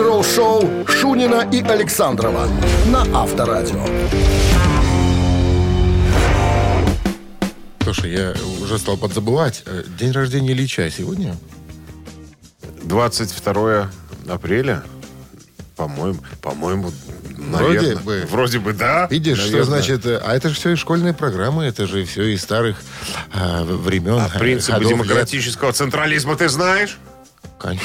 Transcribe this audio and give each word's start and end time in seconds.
Рок-н-ролл-шоу 0.00 0.86
Шунина 0.86 1.46
и 1.52 1.62
Александрова 1.62 2.48
на 2.86 3.02
Авторадио. 3.14 3.84
Слушай, 7.82 8.12
я 8.12 8.34
уже 8.62 8.78
стал 8.78 8.96
подзабывать. 8.96 9.62
Э, 9.66 9.84
День 9.98 10.12
рождения 10.12 10.52
Ильича 10.52 10.90
сегодня? 10.90 11.36
22 12.82 13.90
апреля, 14.26 14.82
по-моему, 15.76 16.18
по-моему, 16.40 16.92
Вроде 17.36 17.80
наверное. 17.80 17.96
бы. 18.02 18.26
Вроде 18.30 18.58
бы, 18.58 18.72
да. 18.72 19.06
Видишь, 19.10 19.36
что 19.38 19.50
наверное. 19.50 19.64
значит... 19.82 20.06
э, 20.06 20.16
А 20.24 20.34
это 20.34 20.48
же 20.48 20.54
все 20.54 20.70
из 20.70 20.78
школьной 20.78 21.12
программы, 21.12 21.64
это 21.64 21.86
же 21.86 22.06
все 22.06 22.22
из 22.32 22.40
старых 22.40 22.78
э, 23.34 23.64
времен. 23.64 24.18
А 24.18 24.30
принципы 24.38 24.72
ходов, 24.72 24.92
демократического 24.92 25.74
централизма 25.74 26.36
ты 26.36 26.48
знаешь? 26.48 26.96
лет. 27.64 27.80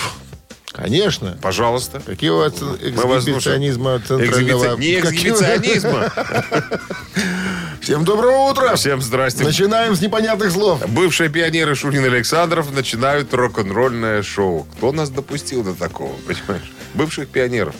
Кон- 0.75 0.83
Конечно. 0.85 1.37
Пожалуйста. 1.41 2.01
Какие 2.05 2.29
у 2.31 2.37
вас 2.37 2.53
эксгибиционизма 2.53 3.99
центрального... 4.05 4.75
Не 4.77 4.99
эксгибиционизма. 4.99 6.11
Всем 7.81 8.03
доброго 8.03 8.49
утра. 8.51 8.75
Всем 8.75 9.01
здрасте. 9.01 9.43
Начинаем 9.43 9.95
с 9.95 10.01
непонятных 10.01 10.51
слов. 10.51 10.87
Бывшие 10.89 11.29
пионеры 11.29 11.75
Шунин 11.75 12.03
Александров 12.05 12.73
начинают 12.73 13.33
рок-н-ролльное 13.33 14.23
шоу. 14.23 14.67
Кто 14.77 14.91
нас 14.91 15.09
допустил 15.09 15.63
до 15.63 15.73
такого, 15.75 16.13
понимаешь? 16.27 16.71
Бывших 16.93 17.29
пионеров. 17.29 17.75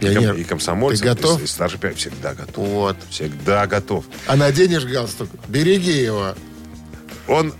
И 0.00 0.04
Пионер, 0.04 0.34
И 0.34 0.44
комсомольцев. 0.44 1.00
ты 1.02 1.08
готов? 1.14 1.40
И, 1.40 1.44
и 1.44 1.46
старший 1.46 1.78
пионер. 1.80 1.96
Всегда 1.98 2.34
готов. 2.34 2.68
Вот. 2.68 2.96
Всегда 3.10 3.66
готов. 3.66 4.04
А 4.26 4.36
наденешь 4.36 4.84
галстук, 4.84 5.28
береги 5.48 5.92
его. 6.02 6.34
Он 7.28 7.52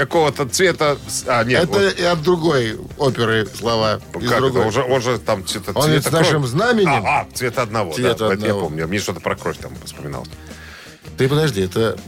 какого-то 0.00 0.46
цвета... 0.48 0.96
А, 1.26 1.44
нет. 1.44 1.64
Это 1.64 1.88
и 1.88 2.02
от 2.02 2.22
другой 2.22 2.78
оперы 2.96 3.46
слова. 3.46 4.00
вот, 4.14 4.22
из 4.22 4.28
как 4.30 4.38
это? 4.38 4.46
другой. 4.46 4.64
Он 4.66 4.72
же, 4.72 4.82
он 4.82 5.00
же 5.02 5.18
там 5.18 5.46
цвета, 5.46 5.72
Он 5.74 5.84
цвета 5.84 6.08
с 6.08 6.12
нашим 6.12 6.30
крови. 6.42 6.46
знаменем. 6.46 7.04
А, 7.06 7.20
а, 7.20 7.26
цвета 7.34 7.62
одного. 7.62 7.92
Цвета 7.92 8.28
да, 8.28 8.34
это 8.34 8.46
я 8.46 8.52
одного. 8.52 8.60
помню. 8.68 8.88
Мне 8.88 8.98
что-то 8.98 9.20
про 9.20 9.36
кровь 9.36 9.58
там 9.58 9.72
вспоминал. 9.84 10.26
Ты 11.20 11.28
подожди, 11.28 11.60
это... 11.60 11.98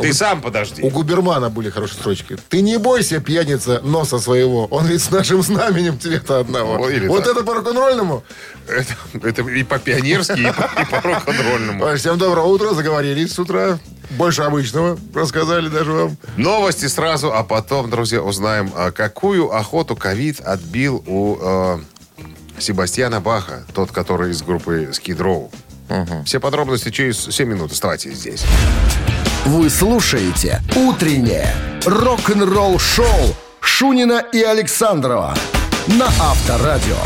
Ты 0.00 0.14
сам 0.14 0.40
подожди. 0.40 0.80
У 0.80 0.88
Губермана 0.88 1.50
были 1.50 1.68
хорошие 1.68 1.98
строчки. 2.00 2.38
Ты 2.48 2.62
не 2.62 2.78
бойся, 2.78 3.20
пьяница, 3.20 3.82
носа 3.84 4.18
своего. 4.18 4.64
Он 4.70 4.86
ведь 4.86 5.02
с 5.02 5.10
нашим 5.10 5.42
знаменем 5.42 6.00
цвета 6.00 6.38
одного. 6.38 6.82
О, 6.82 6.88
или 6.88 7.06
вот 7.06 7.24
так. 7.24 7.36
это 7.36 7.44
по 7.44 7.52
рок-н-ролльному. 7.56 8.24
Это, 8.66 8.96
это 9.22 9.42
и 9.42 9.62
по-пионерски, 9.64 10.40
и 10.40 10.50
по, 10.50 10.80
и 10.80 10.84
по 10.86 11.02
рок-н-ролльному. 11.02 11.94
Всем 11.98 12.16
доброго 12.16 12.46
утра. 12.46 12.72
Заговорились 12.72 13.34
с 13.34 13.38
утра. 13.38 13.78
Больше 14.12 14.40
обычного. 14.40 14.98
Рассказали 15.12 15.68
даже 15.68 15.92
вам. 15.92 16.16
Новости 16.38 16.86
сразу, 16.86 17.34
а 17.34 17.44
потом, 17.44 17.90
друзья, 17.90 18.22
узнаем, 18.22 18.72
а, 18.74 18.92
какую 18.92 19.54
охоту 19.54 19.94
ковид 19.94 20.40
отбил 20.40 21.04
у 21.06 21.36
э, 21.38 21.78
Себастьяна 22.58 23.20
Баха, 23.20 23.64
тот, 23.74 23.90
который 23.92 24.30
из 24.30 24.40
группы 24.40 24.88
Skid 24.92 25.18
Row. 25.18 25.50
Все 26.24 26.40
подробности 26.40 26.90
через 26.90 27.20
7 27.20 27.48
минут. 27.48 27.72
Оставайтесь 27.72 28.16
здесь. 28.16 28.44
Вы 29.46 29.68
слушаете 29.68 30.62
«Утреннее 30.74 31.54
рок-н-ролл-шоу» 31.84 33.34
Шунина 33.60 34.24
и 34.32 34.42
Александрова 34.42 35.34
на 35.86 36.06
Авторадио. 36.06 36.96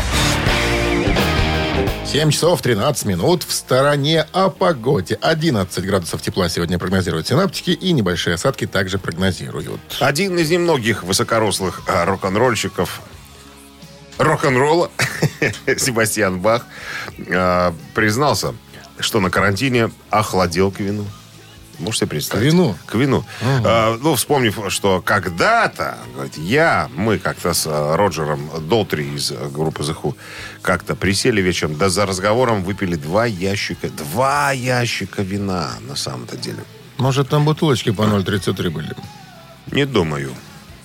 7 2.05 2.31
часов 2.31 2.61
13 2.61 3.05
минут 3.05 3.43
в 3.43 3.53
стороне 3.53 4.25
о 4.33 4.49
погоде. 4.49 5.17
11 5.21 5.85
градусов 5.85 6.21
тепла 6.21 6.49
сегодня 6.49 6.79
прогнозируют 6.79 7.27
синаптики 7.27 7.69
и 7.69 7.91
небольшие 7.91 8.33
осадки 8.33 8.65
также 8.65 8.97
прогнозируют. 8.97 9.79
Один 9.99 10.37
из 10.39 10.49
немногих 10.49 11.03
высокорослых 11.03 11.83
а, 11.87 12.05
рок-н-ролльщиков 12.05 13.01
рок-н-ролла 14.17 14.89
Себастьян 15.77 16.39
Бах 16.39 16.65
а, 17.31 17.75
признался, 17.93 18.55
что 18.99 19.19
на 19.19 19.29
карантине 19.29 19.91
охладел 20.09 20.71
к 20.71 20.79
вину. 20.79 21.05
Можете 21.79 21.99
себе 21.99 22.09
представить? 22.09 22.43
К 22.43 22.53
вину? 22.53 22.75
К 22.85 22.95
вину. 22.95 23.25
А, 23.41 23.97
ну, 24.01 24.15
вспомнив, 24.15 24.59
что 24.67 25.01
когда-то, 25.01 25.97
говорит, 26.13 26.37
я, 26.37 26.89
мы 26.93 27.19
как-то 27.19 27.53
с 27.53 27.65
а, 27.67 27.95
Роджером 27.95 28.49
Долтри 28.67 29.15
из 29.15 29.31
а, 29.31 29.49
группы 29.49 29.83
The 29.83 29.95
Who 30.01 30.15
как-то 30.61 30.95
присели 30.95 31.41
вечером, 31.41 31.77
да 31.77 31.89
за 31.89 32.05
разговором 32.05 32.63
выпили 32.63 32.95
два 32.95 33.25
ящика, 33.25 33.89
два 33.89 34.51
ящика 34.51 35.21
вина 35.21 35.71
на 35.87 35.95
самом-то 35.95 36.35
деле. 36.35 36.63
Может, 36.97 37.29
там 37.29 37.45
бутылочки 37.45 37.91
по 37.91 38.01
0,33 38.01 38.69
были? 38.69 38.93
Не 39.71 39.85
думаю. 39.85 40.35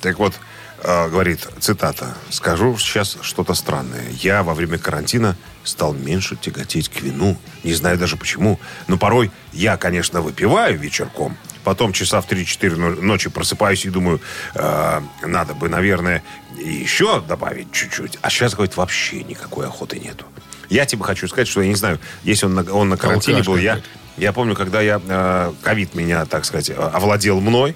Так 0.00 0.18
вот, 0.20 0.34
э, 0.34 0.53
говорит, 0.84 1.48
цитата, 1.60 2.14
«Скажу 2.30 2.76
сейчас 2.78 3.16
что-то 3.22 3.54
странное. 3.54 4.04
Я 4.20 4.42
во 4.42 4.54
время 4.54 4.78
карантина 4.78 5.36
стал 5.64 5.94
меньше 5.94 6.36
тяготеть 6.36 6.88
к 6.88 7.00
вину. 7.00 7.36
Не 7.62 7.74
знаю 7.74 7.98
даже 7.98 8.16
почему. 8.16 8.60
Но 8.86 8.98
порой 8.98 9.30
я, 9.52 9.76
конечно, 9.76 10.20
выпиваю 10.20 10.78
вечерком. 10.78 11.36
Потом 11.64 11.92
часа 11.92 12.20
в 12.20 12.28
3-4 12.28 12.76
но- 12.76 12.90
ночи 12.90 13.30
просыпаюсь 13.30 13.86
и 13.86 13.90
думаю, 13.90 14.20
э, 14.54 15.00
надо 15.22 15.54
бы, 15.54 15.68
наверное, 15.68 16.22
еще 16.58 17.22
добавить 17.22 17.72
чуть-чуть. 17.72 18.18
А 18.20 18.28
сейчас, 18.28 18.54
говорит, 18.54 18.76
вообще 18.76 19.22
никакой 19.24 19.66
охоты 19.66 19.98
нету. 19.98 20.26
Я 20.68 20.84
тебе 20.84 21.02
хочу 21.04 21.26
сказать, 21.28 21.48
что 21.48 21.62
я 21.62 21.68
не 21.68 21.74
знаю, 21.74 21.98
если 22.22 22.46
он 22.46 22.54
на, 22.54 22.62
он 22.72 22.88
на 22.90 22.96
карантине 22.96 23.42
был, 23.42 23.56
я, 23.56 23.80
я 24.16 24.32
помню, 24.32 24.54
когда 24.54 24.80
я 24.82 25.00
э, 25.06 25.52
ковид 25.62 25.94
меня, 25.94 26.26
так 26.26 26.44
сказать, 26.44 26.68
э, 26.70 26.74
овладел 26.74 27.40
мной, 27.40 27.74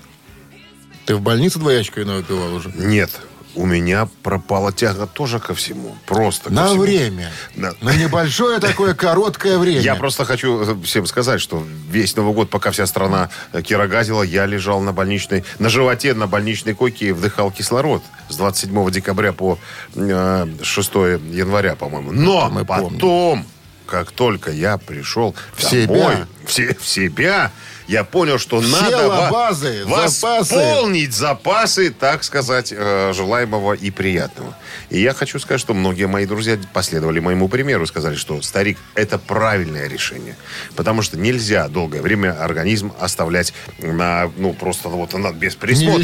Ты 1.09 1.15
в 1.15 1.23
больнице 1.23 1.59
ящика 1.59 2.01
вина 2.01 2.17
выпивал 2.17 2.53
уже? 2.53 2.71
нет, 2.77 3.11
у 3.55 3.65
меня 3.65 4.11
пропала 4.23 4.73
тяга 4.75 5.07
тоже 5.07 5.41
ко 5.41 5.55
всему. 5.55 5.97
Просто 6.05 6.53
На 6.53 6.67
всему. 6.67 6.83
время. 6.83 7.33
Да. 7.57 7.73
На 7.81 7.95
небольшое 7.95 8.59
такое 8.61 8.93
короткое 8.93 9.57
время. 9.57 9.81
Я 9.81 9.95
просто 9.95 10.27
хочу 10.27 10.83
всем 10.83 11.07
сказать, 11.07 11.41
что 11.41 11.65
весь 11.91 12.15
Новый 12.15 12.35
год, 12.35 12.51
пока 12.51 12.73
вся 12.73 12.87
страна 12.87 13.31
э, 13.55 13.63
кирогазила, 13.63 14.23
я 14.23 14.45
лежал 14.45 14.83
на 14.83 14.93
больничной, 14.93 15.45
на 15.59 15.71
животе 15.71 16.13
на 16.13 16.27
больничной 16.27 16.75
койке 16.75 17.09
и 17.09 17.13
вдыхал 17.13 17.51
кислород 17.51 18.03
с 18.29 18.37
27 18.37 18.91
декабря 18.91 19.33
по 19.33 19.59
э, 19.95 20.47
6 20.63 20.95
января, 21.33 21.75
по-моему. 21.75 22.13
Но 22.13 22.65
потом, 22.67 23.47
как 23.89 24.11
только 24.13 24.51
я 24.51 24.77
пришел 24.79 25.35
В 25.57 25.63
домой, 25.63 26.15
себя. 26.15 26.27
в, 26.47 26.53
се- 26.53 26.75
в 26.79 26.87
себя, 26.87 27.51
я 27.89 28.05
понял, 28.05 28.39
что 28.39 28.63
Села 28.63 28.83
надо 28.83 29.09
во- 29.09 29.31
базы, 29.31 29.85
запасы. 29.85 30.27
восполнить 30.55 31.15
запасы, 31.15 31.91
так 31.91 32.23
сказать, 32.23 32.71
э, 32.77 33.13
желаемого 33.15 33.73
и 33.73 33.91
приятного. 33.91 34.55
И 34.91 35.01
я 35.01 35.15
хочу 35.15 35.39
сказать, 35.39 35.61
что 35.61 35.73
многие 35.73 36.07
мои 36.07 36.27
друзья 36.27 36.59
последовали 36.75 37.19
моему 37.19 37.49
примеру, 37.49 37.87
сказали, 37.87 38.15
что 38.17 38.43
старик 38.43 38.77
это 38.95 39.19
правильное 39.19 39.89
решение, 39.89 40.37
потому 40.77 41.01
что 41.01 41.17
нельзя 41.19 41.67
долгое 41.69 42.03
время 42.03 42.33
организм 42.45 42.93
оставлять 43.01 43.55
на, 43.79 44.31
ну 44.37 44.53
просто 44.53 44.91
вот 44.91 45.15
на, 45.15 45.33
без 45.33 45.55
присмотра. 45.57 46.03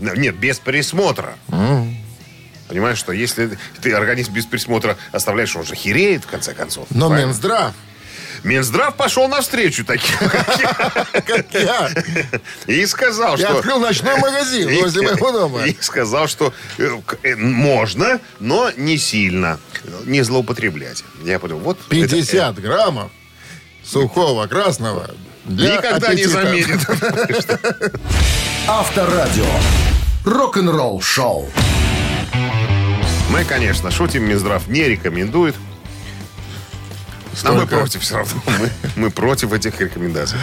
На- 0.00 0.16
Нет, 0.16 0.36
без 0.36 0.58
присмотра. 0.58 1.34
Понимаешь, 2.68 2.98
что 2.98 3.12
если 3.12 3.58
ты 3.80 3.92
организм 3.92 4.32
без 4.32 4.46
присмотра 4.46 4.96
оставляешь, 5.12 5.54
он 5.56 5.64
же 5.64 5.74
хереет 5.74 6.24
в 6.24 6.26
конце 6.26 6.52
концов. 6.54 6.86
Но 6.90 7.08
Правильно? 7.08 7.28
Минздрав, 7.28 7.72
Минздрав 8.42 8.96
пошел 8.96 9.28
навстречу 9.28 9.84
таким, 9.84 10.16
как 10.18 11.46
я. 11.52 11.60
я, 11.60 11.90
И 12.66 12.86
сказал, 12.86 13.36
я 13.36 13.48
что... 13.48 13.58
открыл 13.58 13.78
ночной 13.80 14.16
магазин 14.18 14.80
возле 14.80 15.02
моего 15.02 15.32
дома. 15.32 15.64
И 15.64 15.76
сказал, 15.80 16.28
что 16.28 16.52
э, 16.78 16.88
э, 17.22 17.36
можно, 17.36 18.20
но 18.40 18.70
не 18.76 18.98
сильно. 18.98 19.58
Не 20.04 20.22
злоупотреблять. 20.22 21.04
Я 21.24 21.38
понял, 21.38 21.58
вот... 21.58 21.78
это- 21.78 21.88
50 21.90 22.60
граммов 22.60 23.10
сухого 23.84 24.46
красного 24.46 25.10
Никогда 25.44 26.12
не 26.14 26.24
заметит. 26.26 26.80
Авторадио. 28.68 29.46
Рок-н-ролл-шоу. 30.24 31.48
Мы, 33.36 33.44
конечно, 33.44 33.90
шутим, 33.90 34.24
Минздрав 34.24 34.66
не 34.66 34.84
рекомендует. 34.84 35.54
А 37.44 37.52
мы 37.52 37.58
Столько. 37.58 37.76
против 37.76 38.00
все 38.00 38.16
равно. 38.16 38.42
Мы, 38.46 38.70
мы 38.96 39.10
против 39.10 39.52
этих 39.52 39.78
рекомендаций. 39.78 40.38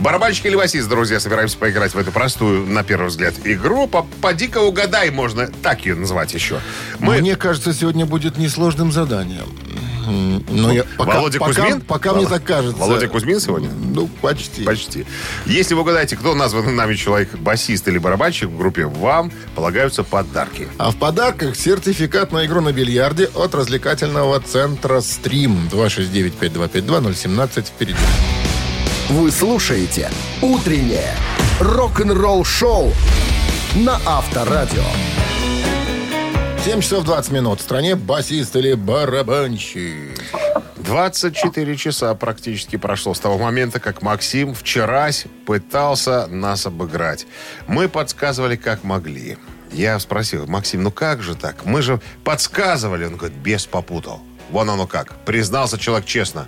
Барабанщик 0.00 0.46
или 0.46 0.56
басист, 0.56 0.88
друзья, 0.88 1.20
собираемся 1.20 1.58
поиграть 1.58 1.92
в 1.94 1.98
эту 1.98 2.10
простую, 2.10 2.66
на 2.66 2.82
первый 2.82 3.08
взгляд, 3.08 3.34
игру. 3.44 3.86
По- 3.86 4.06
Поди-ка 4.22 4.58
угадай, 4.58 5.10
можно 5.10 5.46
так 5.62 5.84
ее 5.84 5.94
назвать 5.94 6.32
еще. 6.32 6.60
Мы, 6.98 7.18
Мне 7.20 7.36
кажется, 7.36 7.74
сегодня 7.74 8.06
будет 8.06 8.38
несложным 8.38 8.92
заданием. 8.92 9.46
Но 10.48 10.72
я, 10.72 10.84
пока, 10.96 11.16
Володя 11.16 11.38
пока, 11.38 11.52
Кузьмин? 11.62 11.80
Пока 11.82 12.14
мне 12.14 12.26
так 12.26 12.42
кажется. 12.42 12.80
Володя 12.80 13.06
Кузьмин 13.08 13.38
сегодня? 13.38 13.70
Ну, 13.70 14.08
почти. 14.22 14.64
Почти. 14.64 15.06
Если 15.44 15.74
вы 15.74 15.82
угадаете, 15.82 16.16
кто 16.16 16.34
назван 16.34 16.74
нами 16.74 16.94
человек, 16.94 17.34
басист 17.36 17.86
или 17.86 17.98
барабанщик 17.98 18.48
в 18.48 18.56
группе, 18.56 18.86
вам 18.86 19.30
полагаются 19.54 20.02
подарки. 20.02 20.66
А 20.78 20.90
в 20.90 20.96
подарках 20.96 21.54
сертификат 21.54 22.32
на 22.32 22.46
игру 22.46 22.60
на 22.62 22.72
бильярде 22.72 23.26
от 23.34 23.54
развлекательного 23.54 24.40
центра 24.40 25.00
«Стрим». 25.02 25.68
269-5252-017 25.70 27.64
впереди. 27.66 27.98
Вы 29.10 29.32
слушаете 29.32 30.08
«Утреннее 30.40 31.16
рок-н-ролл-шоу» 31.58 32.92
на 33.74 34.00
Авторадио. 34.06 34.84
7 36.64 36.80
часов 36.80 37.02
20 37.02 37.32
минут. 37.32 37.58
В 37.58 37.62
стране 37.62 37.96
басист 37.96 38.54
или 38.54 38.74
барабанщик. 38.74 40.16
24 40.76 41.76
часа 41.76 42.14
практически 42.14 42.76
прошло 42.76 43.12
с 43.12 43.18
того 43.18 43.36
момента, 43.36 43.80
как 43.80 44.00
Максим 44.02 44.54
вчерась 44.54 45.24
пытался 45.44 46.28
нас 46.28 46.66
обыграть. 46.66 47.26
Мы 47.66 47.88
подсказывали, 47.88 48.54
как 48.54 48.84
могли. 48.84 49.38
Я 49.72 49.98
спросил, 49.98 50.46
Максим, 50.46 50.84
ну 50.84 50.92
как 50.92 51.20
же 51.20 51.34
так? 51.34 51.64
Мы 51.64 51.82
же 51.82 52.00
подсказывали. 52.22 53.06
Он 53.06 53.16
говорит, 53.16 53.36
без 53.36 53.66
попутал. 53.66 54.20
Вон 54.50 54.70
оно 54.70 54.86
как. 54.86 55.16
Признался 55.24 55.78
человек 55.78 56.06
честно. 56.06 56.46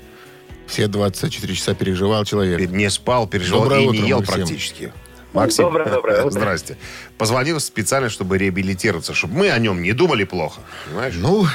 Все 0.72 0.88
24 0.88 1.54
часа 1.54 1.74
переживал 1.74 2.24
человек. 2.24 2.70
Не 2.70 2.88
спал, 2.88 3.26
переживал 3.26 3.64
Доброе 3.64 3.82
и 3.82 3.86
утро, 3.88 3.98
не 3.98 4.08
ел 4.08 4.18
Максим. 4.20 4.34
практически. 4.34 4.92
Максим, 5.34 5.64
Доброе, 5.64 5.90
доброе 5.90 6.22
утро. 6.22 6.30
здрасте. 6.30 6.78
Позвонил 7.18 7.60
специально, 7.60 8.08
чтобы 8.08 8.38
реабилитироваться, 8.38 9.12
чтобы 9.12 9.34
мы 9.34 9.50
о 9.50 9.58
нем 9.58 9.82
не 9.82 9.92
думали 9.92 10.24
плохо. 10.24 10.62
Понимаешь? 10.86 11.14
Ну, 11.18 11.46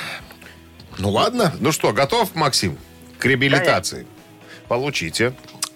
ну 0.99 1.09
ладно. 1.09 1.51
Ну 1.59 1.71
что, 1.71 1.93
готов, 1.93 2.35
Максим, 2.35 2.77
к 3.17 3.25
реабилитации? 3.25 4.05
Получите, 4.67 5.33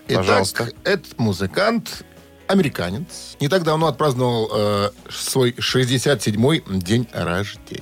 пожалуйста. 0.08 0.66
Итак, 0.68 0.76
этот 0.84 1.18
музыкант 1.18 2.06
американец. 2.46 3.38
Не 3.40 3.48
так 3.48 3.64
давно 3.64 3.88
отпраздновал 3.88 4.52
э, 4.54 4.90
свой 5.10 5.54
67-й 5.54 6.64
день 6.80 7.08
рождения. 7.12 7.82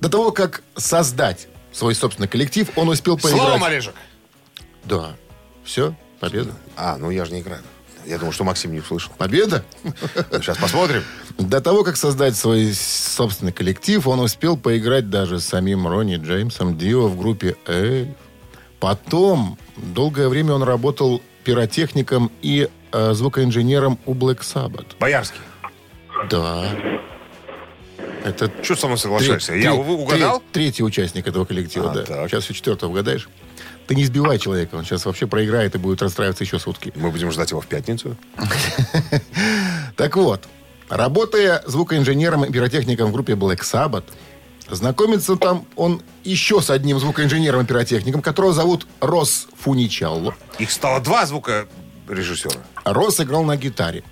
До 0.00 0.08
того, 0.08 0.32
как 0.32 0.64
создать 0.74 1.46
свой 1.70 1.94
собственный 1.94 2.26
коллектив, 2.26 2.68
он 2.74 2.88
успел 2.88 3.16
поиграть... 3.16 3.42
Словом, 3.42 3.62
Олежек. 3.62 3.94
Да. 4.84 5.14
Все, 5.64 5.94
победа. 6.20 6.52
А, 6.76 6.96
ну 6.98 7.10
я 7.10 7.24
же 7.24 7.32
не 7.32 7.40
играю. 7.40 7.62
Я 8.04 8.18
думал, 8.18 8.32
что 8.32 8.42
Максим 8.42 8.72
не 8.72 8.80
услышал. 8.80 9.12
Победа? 9.16 9.64
Сейчас 10.32 10.58
посмотрим. 10.58 11.04
До 11.38 11.60
того, 11.60 11.84
как 11.84 11.96
создать 11.96 12.34
свой 12.36 12.72
собственный 12.74 13.52
коллектив, 13.52 14.04
он 14.08 14.18
успел 14.18 14.56
поиграть 14.56 15.08
даже 15.08 15.38
с 15.38 15.44
самим 15.46 15.86
Ронни 15.86 16.16
Джеймсом 16.16 16.76
Дио 16.76 17.06
в 17.06 17.16
группе 17.16 17.54
Эльф. 17.66 18.08
Потом, 18.80 19.56
долгое 19.76 20.28
время 20.28 20.54
он 20.54 20.64
работал 20.64 21.22
пиротехником 21.44 22.32
и 22.42 22.68
э, 22.90 23.12
звукоинженером 23.12 24.00
у 24.06 24.14
Black 24.14 24.40
Sabbath. 24.40 24.86
Боярский. 24.98 25.38
Да. 26.28 26.68
Это 28.24 28.50
Что 28.62 28.76
со 28.76 28.86
мной 28.86 28.98
соглашаешься? 28.98 29.52
тре- 29.52 29.62
Я 29.62 29.74
вы 29.74 29.94
угадал? 29.94 30.38
тре- 30.52 30.64
третий 30.64 30.82
участник 30.84 31.26
этого 31.26 31.44
коллектива, 31.44 31.90
А, 31.90 31.94
да. 31.94 32.02
так. 32.02 32.30
Сейчас 32.30 32.44
еще 32.44 32.54
четвертого 32.54 32.90
угадаешь. 32.90 33.28
Ты 33.92 33.96
не 33.96 34.06
сбивай 34.06 34.38
человека, 34.38 34.76
он 34.76 34.86
сейчас 34.86 35.04
вообще 35.04 35.26
проиграет 35.26 35.74
и 35.74 35.78
будет 35.78 36.00
расстраиваться 36.00 36.44
еще 36.44 36.58
сутки. 36.58 36.94
Мы 36.96 37.10
будем 37.10 37.30
ждать 37.30 37.50
его 37.50 37.60
в 37.60 37.66
пятницу. 37.66 38.16
Так 39.96 40.16
вот, 40.16 40.48
работая 40.88 41.62
звукоинженером 41.66 42.46
и 42.46 42.50
пиротехником 42.50 43.10
в 43.10 43.12
группе 43.12 43.34
Black 43.34 43.60
Sabbath, 43.60 44.04
знакомится 44.70 45.36
там 45.36 45.66
он 45.76 46.00
еще 46.24 46.62
с 46.62 46.70
одним 46.70 46.98
звукоинженером 46.98 47.64
и 47.64 47.66
пиротехником, 47.66 48.22
которого 48.22 48.54
зовут 48.54 48.86
Рос 49.00 49.46
Фуничалло. 49.58 50.34
Их 50.58 50.70
стало 50.70 50.98
два 51.00 51.26
звука 51.26 51.68
режиссера. 52.08 52.62
Рос 52.86 53.20
играл 53.20 53.44
на 53.44 53.58
гитаре. 53.58 54.04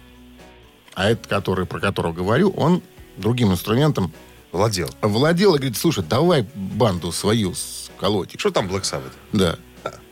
А 0.92 1.08
этот, 1.08 1.26
который, 1.26 1.64
про 1.64 1.80
которого 1.80 2.12
говорю, 2.12 2.50
он 2.50 2.82
другим 3.16 3.50
инструментом 3.50 4.12
Владел. 4.52 4.90
владел 5.00 5.54
и 5.54 5.58
говорит, 5.58 5.78
слушай, 5.78 6.04
давай 6.04 6.44
банду 6.54 7.12
свою 7.12 7.54
сколотить. 7.54 8.40
Что 8.40 8.50
там 8.50 8.68
Black 8.68 8.82
Sabbath? 8.82 9.12
Да. 9.32 9.56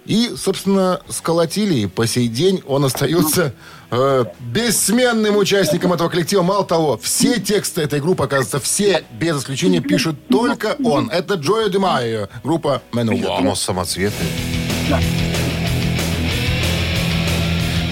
И, 0.08 0.34
собственно, 0.38 1.02
сколотили, 1.10 1.80
и 1.80 1.86
по 1.86 2.06
сей 2.06 2.28
день 2.28 2.62
он 2.66 2.82
остается 2.86 3.52
э, 3.90 4.24
бессменным 4.40 5.36
участником 5.36 5.92
этого 5.92 6.08
коллектива. 6.08 6.40
Мало 6.42 6.64
того, 6.64 6.96
все 6.96 7.38
тексты 7.38 7.82
этой 7.82 8.00
группы, 8.00 8.24
оказывается, 8.24 8.58
все, 8.58 9.04
без 9.12 9.38
исключения, 9.38 9.80
пишут 9.82 10.26
только 10.28 10.76
он. 10.82 11.10
Это 11.10 11.34
Джоэ 11.34 11.68
Де 11.68 11.78
Майо, 11.78 12.30
группа 12.42 12.80
Manowar. 12.92 13.36
думал, 13.36 13.54
самоцветный. 13.54 14.28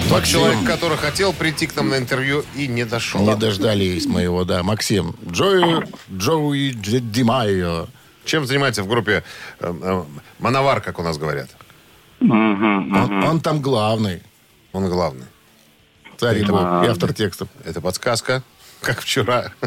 Тот 0.09 0.11
Максим. 0.19 0.39
человек, 0.39 0.65
который 0.65 0.97
хотел 0.97 1.33
прийти 1.33 1.67
к 1.67 1.75
нам 1.75 1.89
на 1.89 1.97
интервью 1.99 2.43
и 2.55 2.67
не 2.67 2.83
дошел. 2.83 3.21
Не 3.21 3.35
дождались 3.35 4.07
моего, 4.07 4.43
да. 4.43 4.63
Максим. 4.63 5.15
Джоэ, 5.29 5.83
Джоуи 6.11 6.71
Дже- 6.71 6.99
Де 6.99 7.23
Майо. 7.23 7.87
Чем 8.25 8.47
занимается 8.47 8.81
в 8.83 8.87
группе 8.87 9.23
э, 9.59 9.73
э, 9.81 10.03
Мановар, 10.39 10.81
как 10.81 10.97
у 10.97 11.03
нас 11.03 11.17
говорят? 11.17 11.49
Он, 12.19 13.23
он 13.23 13.39
там 13.41 13.61
главный. 13.61 14.21
Он 14.73 14.89
главный. 14.89 15.25
Царь 16.17 16.39
и 16.39 16.43
бог, 16.45 16.61
и 16.83 16.87
автор 16.87 17.13
текстов. 17.13 17.47
Это 17.63 17.79
подсказка, 17.81 18.43
как 18.81 19.01
вчера. 19.01 19.51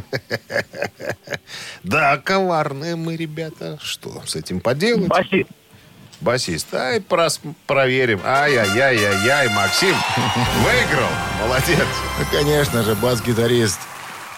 Да, 1.82 2.16
коварные 2.18 2.96
мы, 2.96 3.16
ребята. 3.16 3.78
Что 3.82 4.22
с 4.26 4.36
этим 4.36 4.60
поделать? 4.60 5.08
Басист. 5.08 5.48
Басист. 6.20 6.74
Ай, 6.74 6.98
прос- 7.00 7.40
проверим. 7.66 8.20
Ай-яй-яй-яй-яй, 8.24 9.48
Максим 9.48 9.94
выиграл. 10.58 11.08
Молодец. 11.40 11.86
Ну, 12.18 12.24
конечно 12.30 12.82
же, 12.82 12.94
бас-гитарист. 12.96 13.80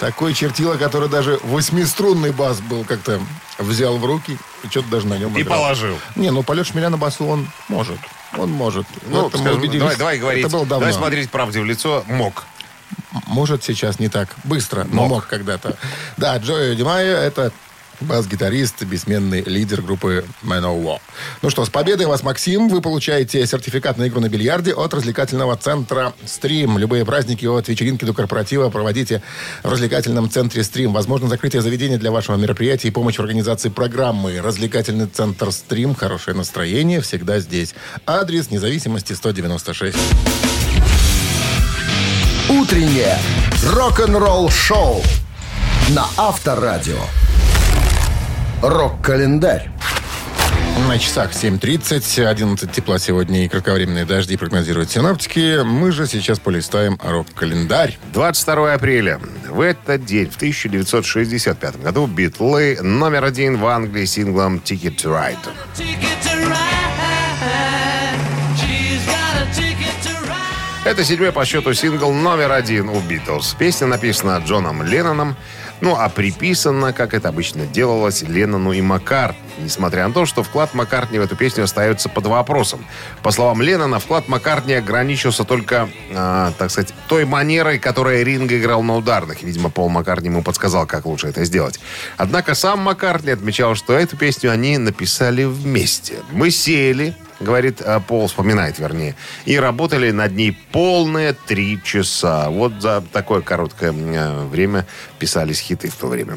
Такой 0.03 0.35
чертила, 0.35 0.75
который 0.75 1.09
даже 1.09 1.39
восьмиструнный 1.45 2.33
бас 2.33 2.61
был 2.61 2.83
как-то 2.83 3.21
взял 3.61 3.99
в 3.99 4.05
руки 4.05 4.37
и 4.65 4.67
что-то 4.67 4.89
даже 4.89 5.07
на 5.07 5.17
нем 5.17 5.33
И 5.39 5.43
играл. 5.43 5.61
положил. 5.61 5.97
Не, 6.17 6.33
ну 6.33 6.43
полет 6.43 6.67
шмеля 6.67 6.91
на 6.91 6.97
басу 6.97 7.25
он 7.25 7.49
может. 7.69 7.99
Он 8.37 8.51
может. 8.51 8.85
Ну, 9.07 9.29
Это 9.29 9.39
скажем, 9.39 9.79
давай, 9.79 9.97
давай 9.97 10.19
говорить. 10.19 10.45
Это 10.45 10.53
было 10.53 10.67
давно. 10.67 10.87
Давай 10.87 10.93
смотреть 10.93 11.31
правде 11.31 11.61
в 11.61 11.65
лицо. 11.65 12.03
Мог. 12.09 12.43
Может, 13.29 13.63
сейчас 13.63 14.01
не 14.01 14.09
так 14.09 14.29
быстро, 14.43 14.83
но 14.91 15.03
Мог. 15.03 15.09
мог, 15.11 15.27
когда-то. 15.29 15.77
Да, 16.17 16.37
Джои 16.39 16.75
Димайо— 16.75 17.07
это 17.19 17.53
бас-гитарист, 18.01 18.83
бессменный 18.85 19.43
лидер 19.43 19.83
группы 19.83 20.25
Manowar. 20.43 20.99
Ну 21.43 21.51
что, 21.51 21.65
с 21.65 21.71
победой 21.71 22.07
вас, 22.07 22.23
Максим. 22.23 22.69
Вы 22.69 22.81
получаете 22.81 23.47
сертификат 23.47 23.99
на 23.99 24.09
игру 24.09 24.21
на 24.21 24.29
бильярде 24.29 24.75
от 24.75 24.95
развлекательного 24.95 25.57
центра 25.57 26.13
«Стрим». 26.25 26.79
Любые 26.79 27.05
праздники 27.05 27.47
от 27.47 27.69
вечеринки 27.69 28.05
до 28.05 28.13
корпоратива 28.13 28.71
проводите 28.71 29.23
в 29.63 29.71
развлекательном 29.71 30.31
центре 30.31 30.65
«Стрим». 30.65 30.93
Возможно, 30.93 31.29
закрытие 31.29 31.63
заведения 31.63 31.99
для 31.99 32.11
вашего 32.11 32.37
мероприятия 32.37 32.89
и 32.89 32.91
помощь 32.91 33.17
в 33.17 33.21
организации 33.21 33.69
программы. 33.69 34.41
Развлекательный 34.41 35.07
центр 35.07 35.53
«Стрим». 35.53 35.95
Хорошее 35.95 36.37
настроение 36.37 37.01
всегда 37.01 37.39
здесь. 37.41 37.75
Адрес 38.07 38.51
независимости 38.51 39.13
196. 39.13 39.97
Утреннее 42.49 43.19
рок-н-ролл-шоу 43.65 45.03
на 45.91 46.07
Авторадио. 46.17 46.99
Рок-календарь. 48.63 49.69
На 50.89 50.97
часах 50.97 51.33
7.30, 51.33 52.25
11 52.25 52.71
тепла 52.71 53.01
сегодня 53.01 53.45
и 53.45 53.49
кратковременные 53.49 54.05
дожди 54.05 54.37
прогнозируют 54.37 54.89
синаптики. 54.89 55.63
Мы 55.65 55.91
же 55.91 56.07
сейчас 56.07 56.39
полистаем 56.39 56.97
рок-календарь. 57.03 57.99
22 58.13 58.75
апреля. 58.75 59.21
В 59.51 59.61
этот 59.61 60.05
день, 60.05 60.31
в 60.31 60.37
1965 60.37 61.83
году, 61.83 62.07
Битлы 62.07 62.79
номер 62.81 63.25
один 63.25 63.59
в 63.59 63.67
Англии 63.67 64.05
синглом 64.05 64.63
ticket 64.65 64.97
to 64.97 65.11
ride. 65.11 65.39
Это 70.85 71.05
седьмой 71.05 71.31
по 71.31 71.45
счету 71.45 71.75
сингл 71.75 72.13
номер 72.13 72.51
один 72.51 72.89
у 72.89 73.01
Битлз. 73.01 73.55
Песня 73.57 73.87
написана 73.87 74.43
Джоном 74.45 74.83
Ленноном, 74.83 75.37
ну 75.83 75.97
а 75.99 76.09
приписана, 76.09 76.93
как 76.93 77.13
это 77.13 77.29
обычно 77.29 77.67
делалось, 77.67 78.23
Леннону 78.23 78.73
и 78.73 78.81
Маккарт. 78.81 79.37
Несмотря 79.59 80.07
на 80.07 80.15
то, 80.15 80.27
что 80.27 80.45
вклад 80.45 80.75
Маккартни 80.75 81.19
в 81.19 81.23
эту 81.23 81.37
песню 81.37 81.65
остается 81.65 82.09
под 82.09 82.27
вопросом. 82.27 82.87
По 83.23 83.33
словам 83.33 83.61
Леннона, 83.61 83.99
вклад 83.99 84.29
Маккартни 84.29 84.75
ограничился 84.75 85.45
только, 85.45 85.91
а, 86.15 86.53
так 86.57 86.71
сказать, 86.71 86.95
той 87.09 87.25
манерой, 87.25 87.79
которой 87.81 88.23
Ринг 88.23 88.53
играл 88.53 88.83
на 88.83 88.97
ударных. 88.97 89.43
Видимо, 89.43 89.71
Пол 89.71 89.89
Маккартни 89.89 90.29
ему 90.29 90.43
подсказал, 90.43 90.87
как 90.87 91.05
лучше 91.05 91.27
это 91.27 91.45
сделать. 91.45 91.81
Однако 92.17 92.55
сам 92.55 92.79
Маккартни 92.79 93.33
отмечал, 93.33 93.75
что 93.75 93.93
эту 93.93 94.17
песню 94.17 94.53
они 94.53 94.79
написали 94.79 95.45
вместе. 95.45 96.15
Мы 96.31 96.51
сели, 96.51 97.15
говорит 97.43 97.81
э, 97.81 98.01
Пол, 98.07 98.27
вспоминает, 98.27 98.79
вернее, 98.79 99.17
и 99.45 99.59
работали 99.59 100.11
над 100.11 100.33
ней 100.33 100.57
полные 100.73 101.35
три 101.35 101.81
часа. 101.83 102.49
Вот 102.51 102.75
за 102.81 103.03
такое 103.13 103.41
короткое 103.43 103.93
э, 103.93 104.47
время 104.47 104.87
писались 105.23 105.61
хиты 105.61 105.89
в 105.89 105.95
то 105.95 106.09
время. 106.09 106.37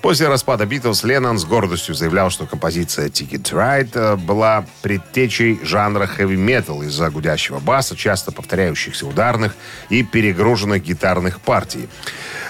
После 0.00 0.28
распада 0.28 0.64
Битлз 0.64 1.04
Леннон 1.04 1.38
с 1.38 1.44
гордостью 1.44 1.94
заявлял, 1.94 2.30
что 2.30 2.46
композиция 2.46 3.08
Ticket 3.08 3.42
to 3.42 3.52
Ride 3.52 3.90
э, 3.92 4.16
была 4.16 4.64
предтечей 4.80 5.60
жанра 5.62 6.06
хэви-метал 6.06 6.82
из-за 6.84 7.10
гудящего 7.10 7.58
баса, 7.58 7.94
часто 7.94 8.32
повторяющихся 8.32 9.06
ударных 9.06 9.54
и 9.90 10.02
перегруженных 10.02 10.82
гитарных 10.82 11.38
партий. 11.38 11.86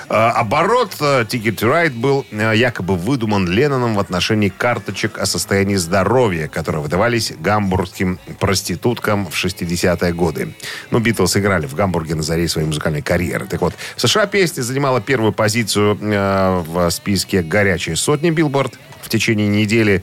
А, 0.09 0.33
Оборот 0.33 0.97
э, 1.01 1.25
Ticket 1.25 1.57
to 1.57 1.71
Ride 1.71 1.99
был 1.99 2.27
э, 2.31 2.53
якобы 2.55 2.97
выдуман 2.97 3.49
Ленноном 3.49 3.95
в 3.95 3.99
отношении 3.99 4.49
карточек 4.49 5.19
о 5.19 5.27
состоянии 5.27 5.77
здоровья, 5.77 6.49
которые 6.49 6.83
выдавались 6.83 7.33
гамбургским 7.39 8.19
проституткам 8.39 9.27
в 9.27 9.35
60-е 9.35 10.13
годы. 10.13 10.55
Ну, 10.91 10.99
Битлз 10.99 11.37
играли 11.37 11.67
в 11.67 11.75
Гамбурге 11.75 12.15
на 12.15 12.23
заре 12.23 12.49
своей 12.49 12.67
музыкальной 12.67 13.03
карьеры. 13.03 13.47
Так 13.47 13.61
вот, 13.61 13.75
в 13.97 14.01
США 14.01 14.27
песня 14.27 14.63
занимала 14.63 15.01
первую 15.01 15.33
позицию 15.33 15.64
э, 15.77 16.63
в 16.67 16.91
списке 16.91 17.43
«Горячие 17.43 17.97
сотни» 17.97 18.31
Билборд 18.31 18.79
в 19.03 19.09
течение 19.09 19.49
недели. 19.49 20.03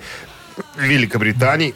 Великобритании 0.77 1.73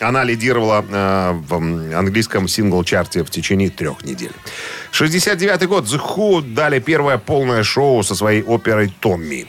она 0.00 0.24
лидировала 0.24 0.84
э, 0.88 1.32
в 1.32 1.54
английском 1.54 2.46
сингл-чарте 2.48 3.24
в 3.24 3.30
течение 3.30 3.70
трех 3.70 4.04
недель. 4.04 4.32
69 4.92 5.66
год. 5.66 5.84
The 5.84 6.00
Who 6.00 6.54
дали 6.54 6.78
первое 6.78 7.18
полное 7.18 7.62
шоу 7.62 8.02
со 8.02 8.14
своей 8.14 8.42
оперой 8.42 8.92
«Томми». 9.00 9.46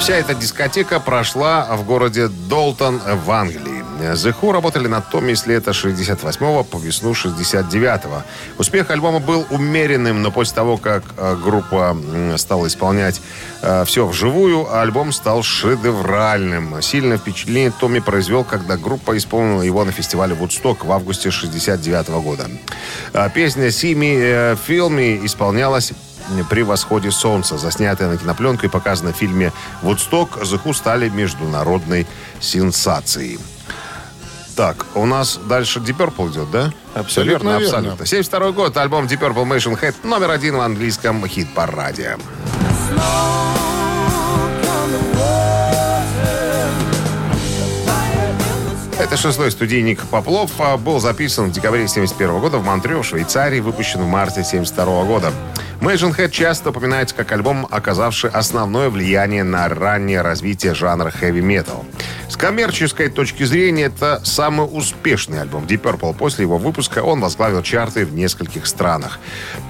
Вся 0.00 0.14
эта 0.14 0.34
дискотека 0.34 1.00
прошла 1.00 1.76
в 1.76 1.84
городе 1.84 2.28
Долтон 2.28 2.98
в 2.98 3.30
Англии. 3.30 3.77
The 3.98 4.34
Who 4.40 4.52
работали 4.52 4.86
над 4.86 5.08
Томми 5.10 5.34
с 5.34 5.46
лета 5.46 5.72
68 5.72 6.64
по 6.64 6.78
весну 6.78 7.12
69-го. 7.12 8.22
Успех 8.58 8.90
альбома 8.90 9.18
был 9.18 9.46
умеренным, 9.50 10.22
но 10.22 10.30
после 10.30 10.54
того, 10.54 10.76
как 10.76 11.02
э, 11.16 11.36
группа 11.36 11.96
стала 12.36 12.66
исполнять 12.66 13.20
все 13.86 14.06
вживую, 14.06 14.72
альбом 14.72 15.10
стал 15.10 15.42
шедевральным. 15.42 16.80
Сильное 16.80 17.18
впечатление 17.18 17.72
Томми 17.72 17.98
произвел, 17.98 18.44
когда 18.44 18.76
группа 18.76 19.16
исполнила 19.16 19.62
его 19.62 19.84
на 19.84 19.90
фестивале 19.90 20.34
Вудсток 20.34 20.84
в 20.84 20.92
августе 20.92 21.32
69 21.32 22.08
года. 22.22 22.48
А 23.12 23.28
Песня 23.28 23.72
«Сими 23.72 24.54
Филми» 24.66 25.26
исполнялась 25.26 25.92
при 26.50 26.62
восходе 26.62 27.10
солнца, 27.10 27.58
заснятая 27.58 28.08
на 28.08 28.16
кинопленку 28.16 28.66
и 28.66 28.68
показана 28.68 29.12
в 29.12 29.16
фильме 29.16 29.52
«Вудсток», 29.82 30.36
Who 30.36 30.72
стали 30.72 31.08
международной 31.08 32.06
сенсацией. 32.40 33.38
Так, 34.58 34.86
у 34.96 35.06
нас 35.06 35.38
дальше 35.48 35.78
Deep 35.78 35.96
Purple 35.96 36.32
идет, 36.32 36.50
да? 36.50 36.72
Абсолютно 36.92 37.50
верно. 37.50 37.64
абсолютно. 37.64 38.04
72 38.04 38.50
год, 38.50 38.76
альбом 38.76 39.04
Deep 39.04 39.20
Purple 39.20 39.46
Machine 39.46 39.80
Head, 39.80 39.94
номер 40.02 40.32
один 40.32 40.56
в 40.56 40.60
английском 40.60 41.24
хит-параде. 41.28 42.16
Это 48.98 49.16
шестой 49.16 49.52
студийник 49.52 50.04
Поплов 50.06 50.50
а, 50.58 50.76
был 50.76 50.98
записан 50.98 51.50
в 51.50 51.52
декабре 51.52 51.86
71 51.86 52.40
года 52.40 52.58
в 52.58 52.64
Монтрео, 52.64 53.04
Швейцарии, 53.04 53.60
выпущен 53.60 54.02
в 54.02 54.08
марте 54.08 54.42
72 54.42 55.04
года. 55.04 55.32
Machine 55.80 56.14
Head 56.16 56.30
часто 56.30 56.70
упоминается 56.70 57.14
как 57.14 57.30
альбом, 57.30 57.66
оказавший 57.70 58.30
основное 58.30 58.90
влияние 58.90 59.44
на 59.44 59.68
раннее 59.68 60.22
развитие 60.22 60.74
жанра 60.74 61.10
хэви-метал. 61.10 61.84
С 62.28 62.36
коммерческой 62.36 63.08
точки 63.08 63.44
зрения, 63.44 63.84
это 63.84 64.20
самый 64.22 64.68
успешный 64.70 65.40
альбом 65.40 65.64
Deep 65.64 65.80
Purple. 65.80 66.14
После 66.14 66.44
его 66.44 66.58
выпуска 66.58 67.02
он 67.02 67.20
возглавил 67.20 67.62
чарты 67.62 68.04
в 68.04 68.12
нескольких 68.12 68.66
странах. 68.66 69.18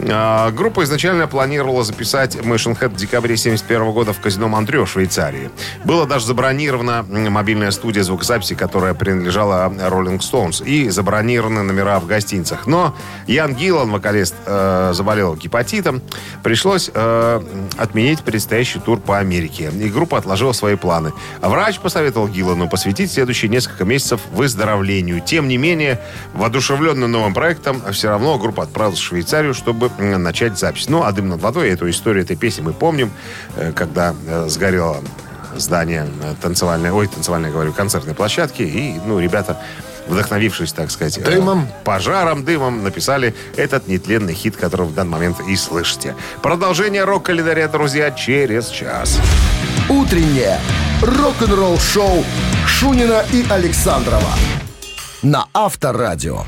А, 0.00 0.50
Группа 0.50 0.82
изначально 0.82 1.28
планировала 1.28 1.84
записать 1.84 2.34
Machine 2.36 2.76
Head 2.78 2.88
в 2.88 2.96
декабре 2.96 3.36
71 3.36 3.92
года 3.92 4.12
в 4.12 4.20
казино 4.20 4.48
Монтрео, 4.48 4.86
Швейцарии. 4.86 5.50
Было 5.84 6.04
даже 6.06 6.26
забронирована 6.26 7.06
м, 7.08 7.32
мобильная 7.32 7.70
студия 7.70 8.02
звукозаписи, 8.02 8.54
которая 8.54 8.94
принадлежала 8.94 9.68
Rolling 9.68 10.18
Stones, 10.18 10.64
и 10.64 10.88
забронированы 10.88 11.62
номера 11.62 12.00
в 12.00 12.06
гостиницах. 12.06 12.66
Но 12.66 12.96
Ян 13.28 13.54
Гиллан, 13.54 13.90
вокалист, 13.90 14.34
э, 14.46 14.92
заболел 14.94 15.36
гепатитом. 15.36 15.97
Пришлось 16.42 16.90
э, 16.92 17.40
отменить 17.76 18.22
предстоящий 18.22 18.78
тур 18.78 19.00
по 19.00 19.18
Америке. 19.18 19.70
И 19.70 19.88
группа 19.88 20.18
отложила 20.18 20.52
свои 20.52 20.76
планы. 20.76 21.12
А 21.40 21.48
врач 21.48 21.78
посоветовал 21.78 22.28
Гиллану 22.28 22.68
посвятить 22.68 23.12
следующие 23.12 23.50
несколько 23.50 23.84
месяцев 23.84 24.20
выздоровлению. 24.32 25.20
Тем 25.20 25.48
не 25.48 25.56
менее, 25.56 26.00
воодушевленный 26.34 27.08
новым 27.08 27.34
проектом, 27.34 27.82
все 27.92 28.08
равно 28.08 28.38
группа 28.38 28.62
отправилась 28.62 28.98
в 28.98 29.04
Швейцарию, 29.04 29.54
чтобы 29.54 29.90
начать 29.98 30.58
запись. 30.58 30.88
Ну, 30.88 31.02
а 31.02 31.12
«Дым 31.12 31.28
над 31.28 31.40
водой», 31.40 31.70
эту 31.70 31.88
историю 31.90 32.24
этой 32.24 32.36
песни 32.36 32.62
мы 32.62 32.72
помним, 32.72 33.10
э, 33.56 33.72
когда 33.72 34.14
э, 34.26 34.46
сгорело 34.48 35.02
здание 35.56 36.06
э, 36.22 36.34
танцевальной, 36.40 36.90
ой, 36.90 37.06
танцевальной, 37.08 37.50
говорю, 37.50 37.72
концертной 37.72 38.14
площадки. 38.14 38.62
И, 38.62 39.00
ну, 39.06 39.18
ребята, 39.18 39.58
вдохновившись, 40.08 40.72
так 40.72 40.90
сказать, 40.90 41.18
э, 41.18 41.22
Дымом. 41.22 41.68
пожаром, 41.84 42.44
дымом, 42.44 42.82
написали 42.82 43.34
этот 43.56 43.88
нетленный 43.88 44.34
хит, 44.34 44.56
который 44.56 44.86
в 44.86 44.94
данный 44.94 45.12
момент 45.12 45.40
и 45.46 45.56
слышите. 45.56 46.14
Продолжение 46.42 47.04
рок-календаря, 47.04 47.68
друзья, 47.68 48.10
через 48.10 48.68
час. 48.68 49.18
Утреннее 49.88 50.58
рок-н-ролл-шоу 51.02 52.24
Шунина 52.66 53.24
и 53.32 53.44
Александрова 53.48 54.32
на 55.22 55.46
Авторадио. 55.52 56.44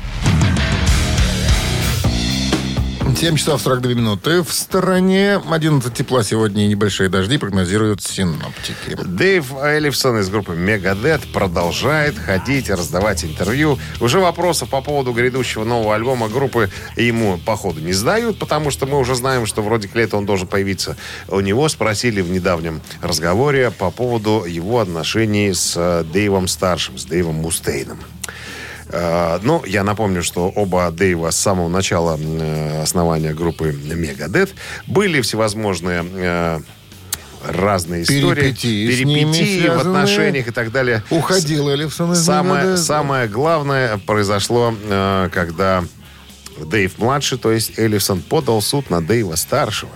7 3.15 3.35
часов 3.35 3.61
42 3.61 3.93
минуты. 3.93 4.41
В 4.43 4.51
стороне 4.51 5.35
11 5.35 5.93
тепла 5.93 6.23
сегодня 6.23 6.65
и 6.65 6.67
небольшие 6.67 7.09
дожди 7.09 7.37
прогнозируют 7.37 8.01
синоптики. 8.03 8.97
Дэйв 9.03 9.53
Эллифсон 9.61 10.19
из 10.19 10.29
группы 10.29 10.53
Megadeth 10.53 11.31
продолжает 11.31 12.17
ходить, 12.17 12.69
раздавать 12.69 13.23
интервью. 13.23 13.79
Уже 13.99 14.19
вопросов 14.19 14.69
по 14.69 14.81
поводу 14.81 15.13
грядущего 15.13 15.63
нового 15.63 15.95
альбома 15.95 16.29
группы 16.29 16.69
ему, 16.95 17.37
походу, 17.37 17.79
не 17.81 17.93
задают, 17.93 18.39
потому 18.39 18.71
что 18.71 18.85
мы 18.85 18.97
уже 18.97 19.15
знаем, 19.15 19.45
что 19.45 19.61
вроде 19.61 19.87
к 19.87 19.95
лету 19.95 20.17
он 20.17 20.25
должен 20.25 20.47
появиться. 20.47 20.97
У 21.27 21.39
него 21.39 21.69
спросили 21.69 22.21
в 22.21 22.29
недавнем 22.29 22.81
разговоре 23.01 23.71
по 23.71 23.91
поводу 23.91 24.45
его 24.45 24.79
отношений 24.79 25.53
с 25.53 25.73
э, 25.75 26.03
Дэйвом 26.11 26.47
Старшим, 26.47 26.97
с 26.97 27.05
Дэйвом 27.05 27.35
Мустейном. 27.35 27.99
Э, 28.91 29.39
Ну, 29.43 29.63
я 29.65 29.83
напомню, 29.83 30.23
что 30.23 30.49
оба 30.49 30.91
Дэйва 30.91 31.31
с 31.31 31.37
самого 31.37 31.67
начала 31.67 32.19
основания 32.81 33.33
группы 33.33 33.69
Megadeth 33.71 34.49
были 34.87 35.21
всевозможные 35.21 36.05
э, 36.13 36.59
разные 37.47 38.03
истории, 38.03 38.51
Перипетии 38.51 39.67
в 39.67 39.79
отношениях 39.79 40.47
и 40.47 40.51
так 40.51 40.71
далее. 40.71 41.03
Уходил 41.09 41.69
Эллифсон 41.69 42.13
из 42.13 42.23
Самое, 42.23 42.77
самое 42.77 43.27
главное 43.27 43.97
произошло, 44.05 44.73
э, 44.83 45.29
когда 45.33 45.83
Дэйв 46.65 46.97
младший, 46.97 47.37
то 47.37 47.51
есть 47.51 47.77
Эллифсон, 47.77 48.21
подал 48.21 48.61
суд 48.61 48.89
на 48.89 49.01
Дэйва 49.01 49.35
старшего. 49.35 49.91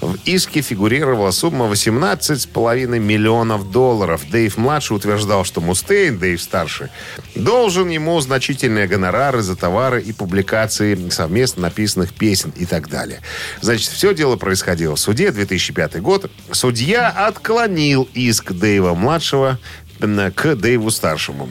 В 0.00 0.16
иске 0.24 0.60
фигурировала 0.60 1.30
сумма 1.30 1.66
18,5 1.66 2.98
миллионов 2.98 3.70
долларов. 3.70 4.22
Дэйв 4.30 4.56
младший 4.56 4.96
утверждал, 4.96 5.44
что 5.44 5.60
Мустейн, 5.60 6.18
Дэйв 6.18 6.40
старший, 6.40 6.88
должен 7.34 7.88
ему 7.88 8.20
значительные 8.20 8.86
гонорары 8.86 9.42
за 9.42 9.56
товары 9.56 10.02
и 10.02 10.12
публикации 10.12 11.08
совместно 11.10 11.62
написанных 11.62 12.12
песен 12.14 12.52
и 12.56 12.66
так 12.66 12.88
далее. 12.88 13.20
Значит, 13.60 13.90
все 13.90 14.14
дело 14.14 14.36
происходило 14.36 14.96
в 14.96 15.00
суде, 15.00 15.30
2005 15.30 16.00
год. 16.00 16.30
Судья 16.52 17.08
отклонил 17.08 18.08
иск 18.14 18.52
Дэйва 18.52 18.94
младшего 18.94 19.58
м, 20.00 20.32
к 20.32 20.54
Дэйву 20.54 20.90
старшему. 20.90 21.48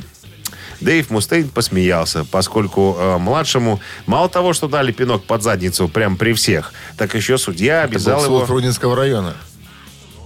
Дэйв 0.82 1.10
Мустейн 1.10 1.50
посмеялся, 1.50 2.26
поскольку 2.26 2.96
э, 3.00 3.18
младшему 3.18 3.80
мало 4.06 4.30
того, 4.30 4.54
что 4.54 4.68
дали 4.68 4.92
пинок 4.92 5.24
под 5.24 5.44
задницу 5.44 5.88
прямо 5.88 6.16
при 6.16 6.34
всех, 6.34 6.74
так 6.98 7.16
еще 7.16 7.38
судья 7.38 7.80
Это 7.84 7.88
был 7.88 7.96
обязал 7.96 8.26
его... 8.26 8.46
Фрунзенского 8.46 8.96
района. 8.96 9.36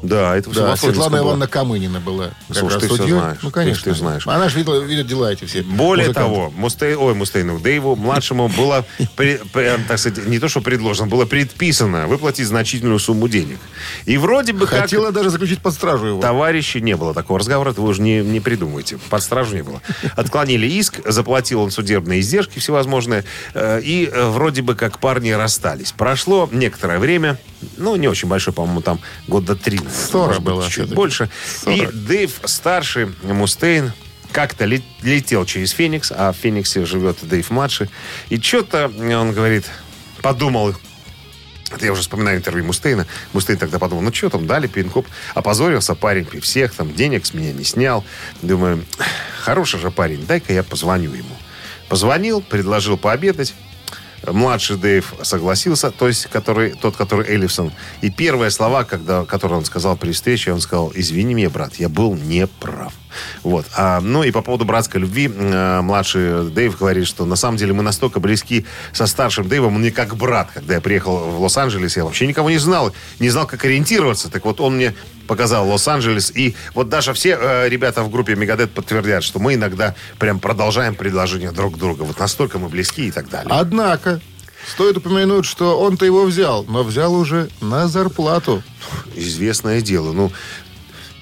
Да, 0.01 0.36
это 0.36 0.50
все 0.51 0.62
Да, 0.62 0.75
Светлана 0.75 1.17
было. 1.17 1.20
Ивановна 1.25 1.48
Камынина 1.48 2.00
была. 2.00 2.31
как 2.48 2.58
Слушай, 2.58 2.79
ты 2.81 2.88
судьей. 2.88 3.12
знаешь. 3.12 3.38
Ну, 3.41 3.50
Ты 3.50 3.53
конечно. 3.53 3.93
всё 3.93 4.00
знаешь. 4.00 4.27
Она 4.27 4.50
же 4.50 4.58
видела, 4.58 4.81
видит 4.81 5.08
дела 5.08 5.31
эти 5.31 5.46
все. 5.46 5.62
Более 5.63 6.08
Музыканты. 6.08 6.29
того, 6.36 6.50
Мустей, 6.55 6.96
ой, 6.96 7.13
Мустейну, 7.13 7.60
Дэйву, 7.60 7.96
младшему 7.96 8.48
было, 8.50 8.86
при- 9.15 9.39
при- 9.53 9.77
так 9.88 10.00
сказать, 10.00 10.25
не 10.27 10.39
то, 10.39 10.48
что 10.48 10.62
предложено, 10.62 11.08
было 11.10 11.25
предписано 11.25 12.08
выплатить 12.08 12.48
значительную 12.48 13.00
сумму 13.00 13.27
денег. 13.27 13.60
И 14.05 14.17
вроде 14.17 14.53
бы 14.53 14.65
как... 14.67 14.81
Хотела 14.81 15.12
даже 15.12 15.29
заключить 15.29 15.60
под 15.62 15.74
стражу 15.74 16.05
его. 16.08 16.22
Товарищи, 16.22 16.79
не 16.79 16.96
было 16.96 17.13
такого 17.13 17.39
разговора, 17.39 17.72
это 17.72 17.81
вы 17.81 17.89
уже 17.89 18.01
не, 18.01 18.20
не 18.22 18.39
придумывайте. 18.39 18.98
Под 19.10 19.22
стражу 19.22 19.55
не 19.55 19.63
было. 19.63 19.81
Отклонили 20.15 20.65
иск, 20.67 21.00
заплатил 21.08 21.62
он 21.62 21.72
судебные 21.72 22.22
издержки 22.22 22.60
всевозможные, 22.60 23.24
э, 23.53 23.81
и 23.84 24.10
э, 24.12 24.29
вроде 24.29 24.62
бы 24.62 24.75
как 24.75 25.00
парни 25.00 25.29
расстались. 25.31 25.91
Прошло 25.91 26.50
некоторое 26.51 27.00
время, 27.00 27.38
ну, 27.77 27.95
не 27.95 28.07
очень 28.07 28.27
большое, 28.27 28.53
по-моему, 28.53 28.81
там 28.81 28.99
года 29.27 29.55
три, 29.55 29.77
наверное, 29.77 29.97
Сорок 30.07 30.27
может 30.27 30.43
быть, 30.43 30.53
было 30.53 30.63
чуть 30.63 30.71
всё-таки. 30.73 30.95
больше. 30.95 31.29
И 31.67 31.77
Сорок. 31.77 31.93
Дэйв 31.93 32.39
старший, 32.45 33.07
Мустейн, 33.23 33.91
как-то 34.31 34.65
ле- 34.65 34.81
летел 35.01 35.45
через 35.45 35.71
Феникс, 35.71 36.11
а 36.15 36.31
в 36.31 36.37
Фениксе 36.37 36.85
живет 36.85 37.17
Дэйв 37.21 37.49
младший. 37.49 37.89
И 38.29 38.39
что-то, 38.39 38.87
он 38.97 39.33
говорит, 39.33 39.65
подумал, 40.21 40.73
это 41.73 41.85
я 41.85 41.91
уже 41.93 42.01
вспоминаю 42.01 42.37
интервью 42.37 42.65
Мустейна. 42.65 43.07
Мустейн 43.33 43.57
тогда 43.57 43.79
подумал, 43.79 44.03
ну 44.03 44.13
что 44.13 44.29
там, 44.29 44.45
дали 44.47 44.67
пинкоп. 44.67 45.07
Опозорился 45.35 45.95
парень 45.95 46.25
при 46.25 46.39
всех, 46.39 46.73
там 46.73 46.93
денег 46.93 47.25
с 47.25 47.33
меня 47.33 47.53
не 47.53 47.63
снял. 47.63 48.03
Думаю, 48.41 48.83
хороший 49.39 49.79
же 49.79 49.89
парень, 49.91 50.25
дай-ка 50.25 50.51
я 50.53 50.63
позвоню 50.63 51.13
ему. 51.13 51.35
Позвонил, 51.87 52.41
предложил 52.41 52.97
пообедать. 52.97 53.53
Младший 54.25 54.77
Дэйв 54.77 55.15
согласился, 55.23 55.91
то 55.91 56.07
есть 56.07 56.27
который, 56.27 56.71
тот, 56.71 56.95
который 56.95 57.27
Эллифсон. 57.27 57.71
И 58.01 58.09
первые 58.09 58.51
слова, 58.51 58.83
когда, 58.83 59.25
которые 59.25 59.59
он 59.59 59.65
сказал 59.65 59.97
при 59.97 60.11
встрече, 60.11 60.53
он 60.53 60.61
сказал, 60.61 60.91
извини 60.93 61.33
меня, 61.33 61.49
брат, 61.49 61.75
я 61.75 61.89
был 61.89 62.15
неправ. 62.15 62.93
Вот. 63.43 63.65
А, 63.75 63.99
ну 64.01 64.23
и 64.23 64.31
по 64.31 64.41
поводу 64.41 64.65
братской 64.65 65.01
любви, 65.01 65.31
э, 65.33 65.81
младший 65.81 66.49
Дэйв 66.49 66.77
говорит, 66.77 67.07
что 67.07 67.25
на 67.25 67.35
самом 67.35 67.57
деле 67.57 67.73
мы 67.73 67.83
настолько 67.83 68.19
близки 68.19 68.65
со 68.93 69.07
старшим 69.07 69.47
Дэйвом, 69.47 69.75
он 69.75 69.81
мне 69.81 69.91
как 69.91 70.15
брат. 70.15 70.49
Когда 70.53 70.75
я 70.75 70.81
приехал 70.81 71.17
в 71.17 71.41
Лос-Анджелес, 71.41 71.97
я 71.97 72.03
вообще 72.03 72.27
никого 72.27 72.49
не 72.49 72.57
знал, 72.57 72.93
не 73.19 73.29
знал, 73.29 73.47
как 73.47 73.65
ориентироваться. 73.65 74.29
Так 74.29 74.45
вот, 74.45 74.59
он 74.59 74.75
мне 74.75 74.93
показал 75.27 75.67
Лос-Анджелес. 75.69 76.31
И 76.35 76.55
вот 76.73 76.89
даже 76.89 77.13
все 77.13 77.37
э, 77.39 77.69
ребята 77.69 78.03
в 78.03 78.11
группе 78.11 78.35
Мегадет 78.35 78.71
подтвердят, 78.71 79.23
что 79.23 79.39
мы 79.39 79.55
иногда 79.55 79.95
прям 80.19 80.39
продолжаем 80.39 80.95
предложения 80.95 81.51
друг 81.51 81.77
друга. 81.77 82.03
Вот 82.03 82.19
настолько 82.19 82.59
мы 82.59 82.69
близки 82.69 83.07
и 83.07 83.11
так 83.11 83.29
далее. 83.29 83.47
Однако, 83.49 84.19
стоит 84.67 84.97
упомянуть, 84.97 85.45
что 85.45 85.79
он-то 85.79 86.05
его 86.05 86.25
взял, 86.25 86.65
но 86.65 86.83
взял 86.83 87.13
уже 87.13 87.49
на 87.61 87.87
зарплату. 87.87 88.63
Известное 89.15 89.81
дело. 89.81 90.11
Ну, 90.11 90.31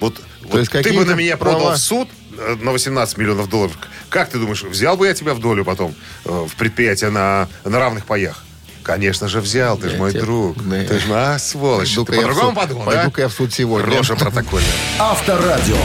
вот, 0.00 0.20
вот 0.50 0.58
есть 0.58 0.70
ты 0.72 0.92
бы 0.92 1.04
на 1.04 1.12
меня 1.12 1.36
права- 1.36 1.56
продал 1.58 1.72
в 1.74 1.78
суд 1.78 2.08
э, 2.38 2.56
на 2.60 2.72
18 2.72 3.16
миллионов 3.18 3.48
долларов. 3.48 3.76
Как 4.08 4.30
ты 4.30 4.38
думаешь, 4.38 4.62
взял 4.62 4.96
бы 4.96 5.06
я 5.06 5.14
тебя 5.14 5.34
в 5.34 5.40
долю 5.40 5.64
потом 5.64 5.94
э, 6.24 6.46
в 6.48 6.54
предприятие 6.56 7.10
на, 7.10 7.48
на 7.64 7.78
равных 7.78 8.04
паях? 8.06 8.44
Конечно 8.82 9.28
же 9.28 9.40
взял, 9.40 9.76
ты 9.76 9.90
же 9.90 9.96
мой 9.98 10.10
тебе- 10.12 10.22
друг. 10.22 10.56
Да. 10.66 10.84
Ты 10.84 10.98
же, 10.98 11.06
а, 11.12 11.38
сволочь. 11.38 11.94
Ты 11.94 12.04
по-другому 12.04 12.54
подумал, 12.54 12.84
да? 12.86 12.90
Пойду-ка 12.92 13.22
я 13.22 13.28
в 13.28 13.32
суд 13.32 13.52
сегодня. 13.52 13.94
Рожа 13.94 14.16
протокольная. 14.16 14.66
Авторадио. 14.98 15.76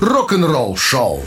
Рок-н-ролл 0.00 0.76
шоу. 0.76 1.24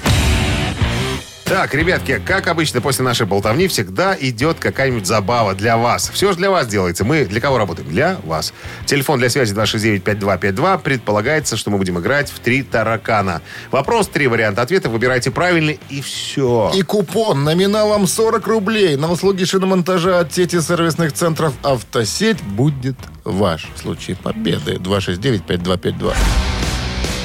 Так, 1.50 1.74
ребятки, 1.74 2.22
как 2.26 2.48
обычно, 2.48 2.82
после 2.82 3.06
нашей 3.06 3.26
болтовни 3.26 3.70
всегда 3.70 4.18
идет 4.20 4.58
какая-нибудь 4.60 5.08
забава 5.08 5.56
для 5.56 5.78
вас. 5.78 6.10
Все 6.14 6.34
же 6.34 6.38
для 6.38 6.52
вас 6.52 6.68
делается. 6.68 7.06
Мы 7.06 7.24
для 7.24 7.40
кого 7.40 7.58
работаем? 7.58 7.88
Для 7.88 8.18
вас. 8.26 8.54
Телефон 8.86 9.20
для 9.20 9.30
связи 9.30 9.56
269-5252. 9.56 10.82
Предполагается, 10.82 11.56
что 11.56 11.70
мы 11.70 11.78
будем 11.78 12.00
играть 12.00 12.30
в 12.30 12.40
три 12.40 12.64
таракана. 12.64 13.42
Вопрос, 13.72 14.10
три 14.10 14.28
варианта 14.28 14.62
ответа. 14.62 14.90
Выбирайте 14.90 15.32
правильный 15.32 15.80
и 15.90 16.02
все. 16.02 16.70
И 16.76 16.82
купон 16.82 17.46
номиналом 17.46 18.08
40 18.08 18.46
рублей 18.46 18.98
на 18.98 19.10
услуги 19.10 19.46
шиномонтажа 19.46 20.20
от 20.20 20.34
сети 20.34 20.60
сервисных 20.60 21.14
центров 21.14 21.54
«Автосеть» 21.64 22.44
будет 22.44 22.98
ваш. 23.24 23.70
В 23.74 23.80
случае 23.80 24.18
победы 24.18 24.74
269-5252. 24.74 26.14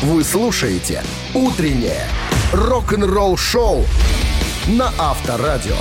Вы 0.02 0.24
слушаете 0.24 1.02
«Утреннее 1.32 2.08
рок-н-ролл-шоу» 2.52 3.84
на 4.66 4.88
Авторадио. 4.98 5.76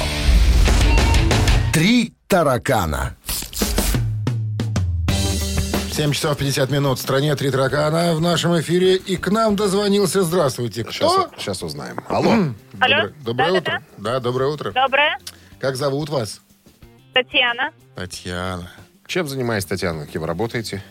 «Три 1.73 2.13
таракана». 2.27 3.15
7 5.91 6.11
часов 6.13 6.37
50 6.37 6.69
минут. 6.69 6.99
В 6.99 7.01
стране 7.01 7.35
три 7.35 7.49
таракана 7.49 8.13
в 8.13 8.21
нашем 8.21 8.59
эфире. 8.59 8.95
И 8.95 9.17
к 9.17 9.29
нам 9.29 9.55
дозвонился. 9.55 10.21
Здравствуйте. 10.23 10.83
Кто? 10.83 10.91
Сейчас, 10.93 11.29
сейчас 11.37 11.63
узнаем. 11.63 11.99
Алло. 12.07 12.31
Алло. 12.31 12.53
Доброе, 12.73 13.13
доброе 13.23 13.51
Да-да-да. 13.51 13.57
утро. 13.57 13.83
Да, 13.97 14.19
доброе 14.19 14.49
утро. 14.51 14.71
Доброе. 14.71 15.17
Как 15.59 15.75
зовут 15.75 16.09
вас? 16.09 16.41
Татьяна. 17.13 17.71
Татьяна. 17.95 18.71
Чем 19.07 19.27
занимаетесь, 19.27 19.65
Татьяна? 19.67 20.05
Кем 20.07 20.23
работаете? 20.25 20.83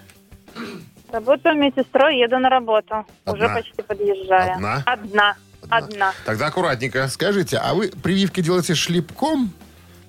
Работаю 1.12 1.56
медсестрой, 1.56 2.18
еду 2.18 2.38
на 2.38 2.48
работу. 2.48 3.04
Одна? 3.24 3.32
Уже 3.32 3.48
почти 3.54 3.82
подъезжаю. 3.82 4.54
Одна? 4.54 4.82
Одна. 4.86 5.36
Одна. 5.68 6.12
Тогда 6.24 6.46
аккуратненько. 6.46 7.08
Скажите, 7.08 7.58
а 7.58 7.74
вы 7.74 7.88
прививки 8.02 8.40
делаете 8.40 8.74
шлепком 8.74 9.52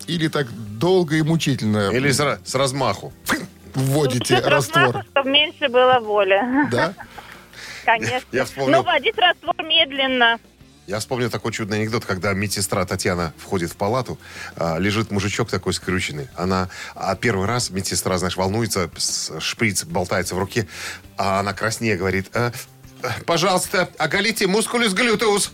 или 0.07 0.27
так 0.27 0.47
долго 0.79 1.15
и 1.15 1.21
мучительно 1.21 1.89
Или 1.91 2.11
с, 2.11 2.39
с 2.43 2.55
размаху. 2.55 3.11
вводите 3.75 4.35
Чуть 4.35 4.45
раствор? 4.45 4.83
размаху, 4.85 5.07
чтобы 5.11 5.29
меньше 5.29 5.69
было 5.69 5.99
воли. 5.99 6.39
Да? 6.71 6.93
Конечно. 7.85 8.27
Я 8.31 8.45
вспомнил. 8.45 8.77
Ну, 8.77 8.83
водить 8.83 9.17
раствор 9.17 9.55
медленно. 9.63 10.39
Я 10.91 10.99
вспомнил 10.99 11.29
такой 11.29 11.53
чудный 11.53 11.77
анекдот, 11.77 12.03
когда 12.03 12.33
медсестра 12.33 12.85
Татьяна 12.85 13.33
входит 13.37 13.71
в 13.71 13.77
палату, 13.77 14.19
а, 14.57 14.77
лежит 14.77 15.09
мужичок 15.09 15.49
такой 15.49 15.73
скрюченный. 15.73 16.27
Она, 16.35 16.67
а 16.95 17.15
первый 17.15 17.47
раз 17.47 17.69
медсестра, 17.69 18.17
знаешь, 18.17 18.35
волнуется, 18.35 18.91
шприц 19.39 19.85
болтается 19.85 20.35
в 20.35 20.39
руке, 20.39 20.67
а 21.15 21.39
она 21.39 21.53
краснее 21.53 21.95
говорит, 21.95 22.27
«Э, 22.33 22.51
э, 23.03 23.07
пожалуйста, 23.25 23.87
оголите 23.97 24.47
мускулюс 24.47 24.91
глютеус. 24.91 25.53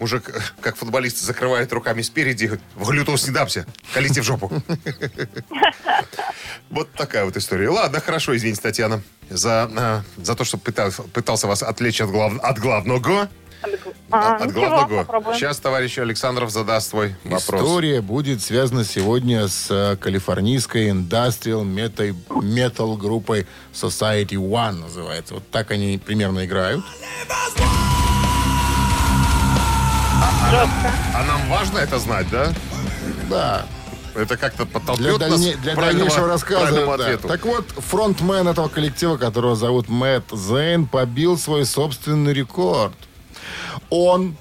Мужик, 0.00 0.28
э, 0.28 0.40
как 0.60 0.74
футболист, 0.74 1.18
закрывает 1.20 1.72
руками 1.72 2.02
спереди, 2.02 2.58
в 2.74 2.90
глютеус 2.90 3.28
не 3.28 3.32
дамся, 3.32 3.64
колите 3.94 4.22
в 4.22 4.24
жопу. 4.24 4.50
Вот 6.70 6.92
такая 6.92 7.24
вот 7.24 7.36
история. 7.36 7.70
Ладно, 7.70 7.98
хорошо, 8.00 8.36
извините, 8.36 8.60
Татьяна, 8.60 9.02
за, 9.30 9.70
э, 10.18 10.22
за 10.22 10.34
то, 10.34 10.44
что 10.44 10.58
пытался 10.58 11.46
вас 11.46 11.62
отвлечь 11.62 12.00
от, 12.00 12.10
глав- 12.10 12.40
от 12.42 12.58
главного. 12.58 13.28
А, 14.10 14.36
От 14.36 14.52
главного. 14.52 15.06
Сейчас 15.34 15.58
товарищ 15.58 15.98
Александров 15.98 16.50
задаст 16.50 16.90
свой 16.90 17.14
вопрос. 17.24 17.42
История 17.62 18.00
будет 18.00 18.40
связана 18.42 18.84
сегодня 18.84 19.48
с 19.48 19.66
э, 19.70 19.96
калифорнийской 19.96 20.90
индастриал 20.90 21.64
метой- 21.64 22.14
метал 22.42 22.96
группой 22.96 23.46
Society 23.74 24.34
One 24.36 24.80
называется. 24.80 25.34
Вот 25.34 25.50
так 25.50 25.70
они 25.70 25.98
примерно 25.98 26.44
играют. 26.44 26.84
Жестко. 30.50 30.92
А 31.14 31.24
нам 31.24 31.48
важно 31.50 31.78
это 31.78 31.98
знать, 31.98 32.26
да? 32.30 32.52
Да, 33.28 33.66
Это 34.14 34.36
как-то 34.36 34.64
для, 34.64 34.72
подтолкнет 34.72 35.18
нас 35.20 35.30
дальне- 35.30 35.52
к 35.54 35.60
для 35.60 35.74
дальнейшего 35.76 36.28
рассказа. 36.28 36.86
да. 36.86 36.94
ответу. 36.94 37.28
Так 37.28 37.44
вот, 37.44 37.66
фронтмен 37.76 38.48
этого 38.48 38.68
коллектива, 38.68 39.16
которого 39.18 39.54
зовут 39.56 39.88
Мэтт 39.88 40.32
Зейн, 40.32 40.86
побил 40.86 41.36
свой 41.38 41.66
собственный 41.66 42.32
рекорд. 42.32 42.94
Он 43.90 44.36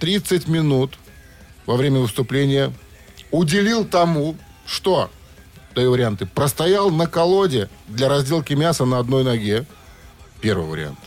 30 0.00 0.48
минут 0.48 0.98
во 1.66 1.76
время 1.76 2.00
выступления 2.00 2.72
уделил 3.30 3.84
тому, 3.84 4.36
что, 4.66 5.10
даю 5.74 5.90
варианты, 5.92 6.26
простоял 6.26 6.90
на 6.90 7.06
колоде 7.06 7.68
для 7.88 8.08
разделки 8.08 8.54
мяса 8.54 8.84
на 8.84 8.98
одной 8.98 9.24
ноге. 9.24 9.64
Первый 10.40 10.66
вариант. 10.66 10.98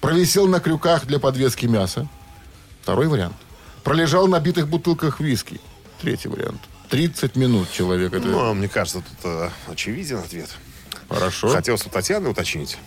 Провисел 0.00 0.46
на 0.48 0.60
крюках 0.60 1.06
для 1.06 1.18
подвески 1.18 1.66
мяса. 1.66 2.08
Второй 2.82 3.06
вариант. 3.08 3.36
Пролежал 3.84 4.28
на 4.28 4.38
битых 4.40 4.68
бутылках 4.68 5.20
виски. 5.20 5.60
Третий 6.00 6.28
вариант. 6.28 6.60
30 6.90 7.36
минут 7.36 7.70
человек. 7.72 8.12
Это 8.12 8.26
Ну, 8.26 8.54
мне 8.54 8.68
кажется, 8.68 8.98
тут 9.00 9.18
э, 9.24 9.50
очевиден 9.68 10.18
ответ. 10.18 10.48
хорошо. 11.08 11.48
Хотелось 11.48 11.86
у 11.86 11.88
Татьяны 11.90 12.28
уточнить. 12.28 12.78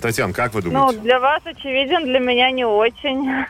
Татьяна, 0.00 0.32
как 0.32 0.54
вы 0.54 0.62
Ну, 0.62 0.70
думаете? 0.70 1.00
для 1.00 1.18
вас 1.20 1.42
очевиден, 1.44 2.04
для 2.04 2.18
меня 2.20 2.50
не 2.50 2.64
очень. 2.64 3.28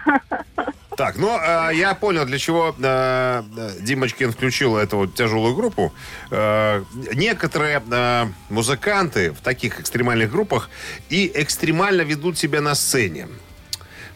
Так, 0.96 1.16
ну, 1.18 1.38
э, 1.38 1.72
я 1.74 1.94
понял, 1.94 2.24
для 2.24 2.38
чего 2.38 2.74
э, 2.82 3.42
Димочкин 3.82 4.32
включил 4.32 4.78
эту 4.78 4.96
вот 4.96 5.14
тяжелую 5.14 5.54
группу. 5.54 5.92
Э, 6.30 6.82
некоторые 7.14 7.82
э, 7.90 8.24
музыканты 8.48 9.32
в 9.32 9.42
таких 9.42 9.78
экстремальных 9.78 10.30
группах 10.30 10.70
и 11.11 11.30
экстремально 11.35 12.00
ведут 12.00 12.38
себя 12.38 12.62
на 12.62 12.74
сцене. 12.74 13.28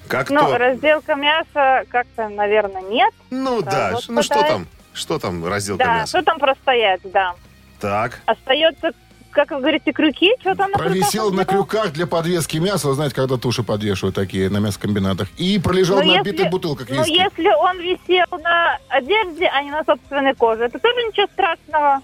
Как 0.09 0.31
Ну, 0.31 0.40
то... 0.40 0.57
разделка 0.57 1.16
мяса 1.16 1.85
как-то, 1.90 2.31
наверное, 2.31 2.81
нет. 2.83 3.12
Ну 3.29 3.61
да, 3.61 3.90
вот 3.93 4.05
ну 4.09 4.23
что 4.23 4.35
хватает. 4.37 4.55
там? 4.55 4.66
Что 4.95 5.19
там 5.19 5.45
разделка 5.45 5.85
Да, 5.85 5.95
мяса? 5.97 6.07
что 6.16 6.23
там 6.25 6.38
простоять, 6.38 7.01
да. 7.05 7.35
Так. 7.79 8.21
Остается, 8.25 8.93
как 9.31 9.51
вы 9.51 9.59
говорите, 9.61 9.93
крюки, 9.93 10.33
что 10.40 10.55
там 10.55 10.71
на 10.71 10.79
Провисел 10.79 11.31
на 11.33 11.45
крюках 11.45 11.93
для 11.93 12.07
подвески 12.07 12.57
мяса. 12.59 12.88
Вы 12.88 12.95
знаете, 12.95 13.14
когда 13.14 13.37
туши 13.37 13.62
подвешивают 13.62 14.14
такие 14.14 14.49
на 14.51 14.59
мясокомбинатах. 14.59 15.29
И 15.38 15.59
пролежал 15.59 15.99
Ну, 16.03 16.05
на 16.12 16.16
если- 16.19 16.31
битых 16.33 16.51
бутылках 16.51 16.88
Ну, 16.88 16.97
виски. 16.97 17.11
если 17.12 17.49
он 17.49 17.79
висел 17.81 18.27
на 18.43 18.79
одежде, 18.88 19.47
а 19.47 19.62
не 19.62 19.71
на 19.71 19.85
собственной 19.85 20.35
коже, 20.35 20.64
это 20.64 20.79
тоже 20.79 20.97
ничего 21.07 21.27
страшного. 21.33 22.01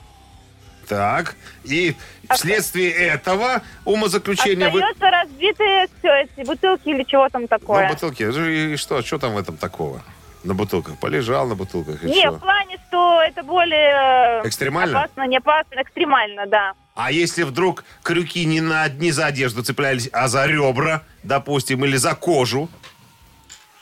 Так. 0.88 1.34
И 1.64 1.96
вследствие 2.30 2.90
этого 2.92 3.60
умозаключения 3.84 4.70
вы... 4.70 4.80
Остается 4.80 5.10
разбитые 5.10 5.88
все 5.98 6.08
эти 6.22 6.46
бутылки 6.46 6.88
или 6.88 7.02
чего 7.02 7.28
там 7.28 7.42
Ну, 7.42 7.48
такое. 7.48 7.88
бутылки. 7.88 8.22
И 8.22 8.76
что? 8.76 9.02
Что 9.02 9.18
там 9.18 9.34
в 9.34 9.38
этом 9.38 9.56
такого? 9.56 10.00
На 10.46 10.54
бутылках. 10.54 10.96
Полежал 10.98 11.46
на 11.48 11.56
бутылках 11.56 12.02
и 12.04 12.06
Не, 12.06 12.30
в 12.30 12.38
плане, 12.38 12.76
что 12.88 13.20
это 13.22 13.42
более 13.42 14.40
э, 14.44 14.48
Экстремально? 14.48 15.00
опасно, 15.02 15.26
не 15.26 15.38
опасно, 15.38 15.82
экстремально, 15.82 16.46
да. 16.46 16.72
А 16.94 17.10
если 17.10 17.42
вдруг 17.42 17.82
крюки 18.04 18.44
не, 18.46 18.60
на, 18.60 18.88
не 18.88 19.10
за 19.10 19.26
одежду 19.26 19.64
цеплялись, 19.64 20.08
а 20.12 20.28
за 20.28 20.46
ребра, 20.46 21.02
допустим, 21.24 21.84
или 21.84 21.96
за 21.96 22.14
кожу? 22.14 22.68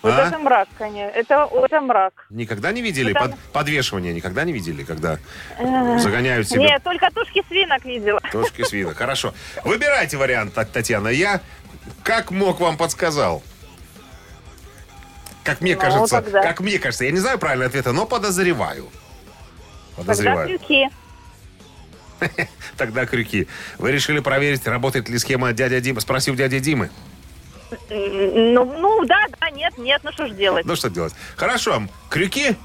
Вот 0.03 0.13
А? 0.15 0.29
это 0.29 0.39
мрак, 0.39 0.69
конечно. 0.79 1.11
Это, 1.19 1.49
это 1.55 1.81
мрак. 1.83 2.27
Никогда 2.31 2.73
не 2.73 2.81
видели 2.81 3.13
там- 3.13 3.31
под- 3.33 3.39
подвешивание? 3.53 4.13
Никогда 4.15 4.45
не 4.45 4.53
видели, 4.53 4.85
когда 4.85 5.19
загоняют 5.99 6.49
себя 6.49 6.61
Нет, 6.63 6.83
только 6.83 7.11
тушки 7.11 7.43
свинок 7.49 7.85
видела. 7.85 8.21
тушки 8.33 8.63
свинок? 8.63 8.97
Хорошо. 8.97 9.35
Выбирайте 9.65 10.17
вариант, 10.17 10.55
Та- 10.55 10.65
Татьяна. 10.65 11.09
Я 11.09 11.41
как 12.03 12.31
мог 12.31 12.61
вам 12.61 12.77
подсказал. 12.79 13.43
Как 15.45 15.61
мне 15.61 15.77
кажется, 15.77 16.23
тогда. 16.23 16.43
как 16.43 16.61
мне 16.61 16.79
кажется, 16.79 17.05
я 17.05 17.11
не 17.13 17.19
знаю 17.21 17.39
правильного 17.39 17.69
ответа, 17.69 17.93
но 17.93 18.07
подозреваю. 18.07 18.89
Тогда 19.97 20.13
Подозреваю. 20.13 20.49
крюки. 20.59 20.89
Тогда 22.77 23.07
крюки. 23.07 23.47
Вы 23.79 23.93
решили 23.93 24.21
проверить, 24.21 24.67
работает 24.67 25.09
ли 25.09 25.19
схема 25.19 25.53
дядя 25.53 25.81
Дима? 25.81 26.01
Спросил 26.01 26.35
дядя 26.35 26.59
Димы. 26.61 26.91
М, 27.91 28.55
Ну, 28.55 28.65
ну, 28.65 29.05
да, 29.05 29.27
да, 29.41 29.51
нет, 29.51 29.77
нет, 29.79 30.01
ну 30.03 30.13
что 30.13 30.27
ж 30.27 30.31
делать? 30.33 30.65
Ну 30.65 30.75
что 30.77 30.89
делать? 30.89 31.15
Хорошо. 31.37 31.83
Крюки? 32.09 32.57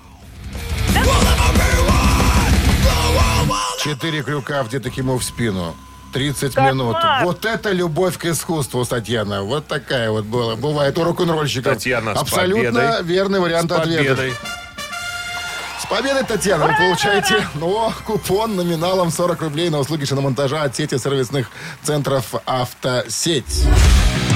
Четыре 3.84 4.24
крюка 4.24 4.64
где-то 4.64 4.90
ему 4.90 5.18
в 5.18 5.24
спину. 5.24 5.76
30 6.12 6.54
Кошмар. 6.54 6.74
минут. 6.74 6.98
Вот 7.24 7.46
это 7.46 7.72
любовь 7.72 8.18
к 8.18 8.26
искусству, 8.26 8.86
Татьяна. 8.86 9.44
Вот 9.44 9.68
такая 9.68 10.10
вот 10.12 10.26
была. 10.26 10.56
Бывает 10.56 10.98
у 10.98 11.04
рок-н-ролльщиков. 11.04 11.74
Татьяна, 11.76 12.16
с 12.16 12.22
Абсолютно 12.22 12.64
победой. 12.82 13.04
верный 13.04 13.40
вариант 13.40 13.72
С 13.72 13.76
ответа. 13.76 14.04
победой. 14.04 14.34
С 15.82 15.86
победой, 15.86 16.24
Татьяна, 16.24 16.68
вы 16.68 16.74
получаете 16.76 17.48
ну, 17.56 17.92
купон 18.06 18.56
номиналом 18.56 19.12
40 19.12 19.42
рублей 19.42 19.70
на 19.70 19.80
услуги 19.80 20.06
шиномонтажа 20.06 20.64
от 20.64 20.76
сети 20.76 20.98
сервисных 20.98 21.50
центров 21.84 22.36
«Автосеть». 22.46 23.64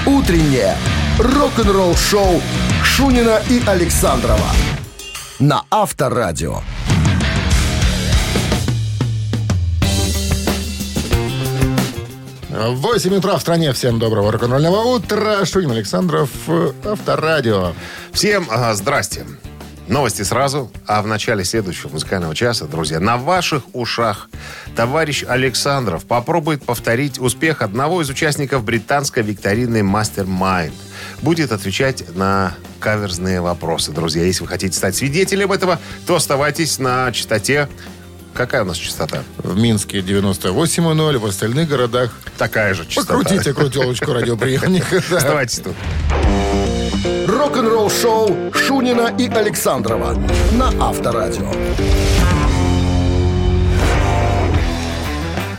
Утреннее 0.05 0.75
рок-н-ролл-шоу 1.19 2.41
Шунина 2.83 3.41
и 3.49 3.61
Александрова 3.65 4.47
на 5.39 5.63
Авторадио. 5.69 6.61
8 12.53 13.15
утра 13.15 13.35
в 13.37 13.41
стране. 13.41 13.73
Всем 13.73 13.97
доброго 13.97 14.31
рок-н-ролльного 14.31 14.95
утра. 14.95 15.43
Шунин 15.43 15.71
Александров, 15.71 16.29
Авторадио. 16.85 17.73
Всем 18.11 18.45
ага, 18.47 18.75
здрасте. 18.75 19.25
Новости 19.87 20.21
сразу, 20.21 20.71
а 20.85 21.01
в 21.01 21.07
начале 21.07 21.43
следующего 21.43 21.89
музыкального 21.89 22.35
часа, 22.35 22.65
друзья, 22.65 22.99
на 22.99 23.17
ваших 23.17 23.63
ушах 23.73 24.29
товарищ 24.75 25.25
Александров 25.27 26.05
попробует 26.05 26.63
повторить 26.63 27.19
успех 27.19 27.63
одного 27.63 28.03
из 28.03 28.09
участников 28.09 28.63
британской 28.63 29.23
викторины 29.23 29.79
Mastermind. 29.79 30.73
Будет 31.23 31.51
отвечать 31.51 32.15
на 32.15 32.53
каверзные 32.79 33.41
вопросы. 33.41 33.91
Друзья, 33.91 34.23
если 34.23 34.43
вы 34.43 34.47
хотите 34.47 34.77
стать 34.77 34.95
свидетелем 34.95 35.51
этого, 35.51 35.79
то 36.05 36.15
оставайтесь 36.15 36.77
на 36.77 37.11
частоте. 37.11 37.67
Какая 38.33 38.63
у 38.63 38.65
нас 38.65 38.77
частота? 38.77 39.23
В 39.37 39.57
Минске 39.57 39.99
98,0, 39.99 41.17
в 41.19 41.25
остальных 41.25 41.69
городах 41.69 42.11
Такая 42.37 42.73
же 42.73 42.85
частота. 42.85 43.19
покрутите 43.19 43.53
крутелочку 43.53 44.11
радиоприемника. 44.13 44.97
Оставайтесь 44.97 45.59
тут. 45.63 45.75
Рок-н-ролл-шоу 47.27 48.51
Шунина 48.53 49.13
и 49.19 49.27
Александрова 49.29 50.13
на 50.53 50.69
Авторадио. 50.89 51.51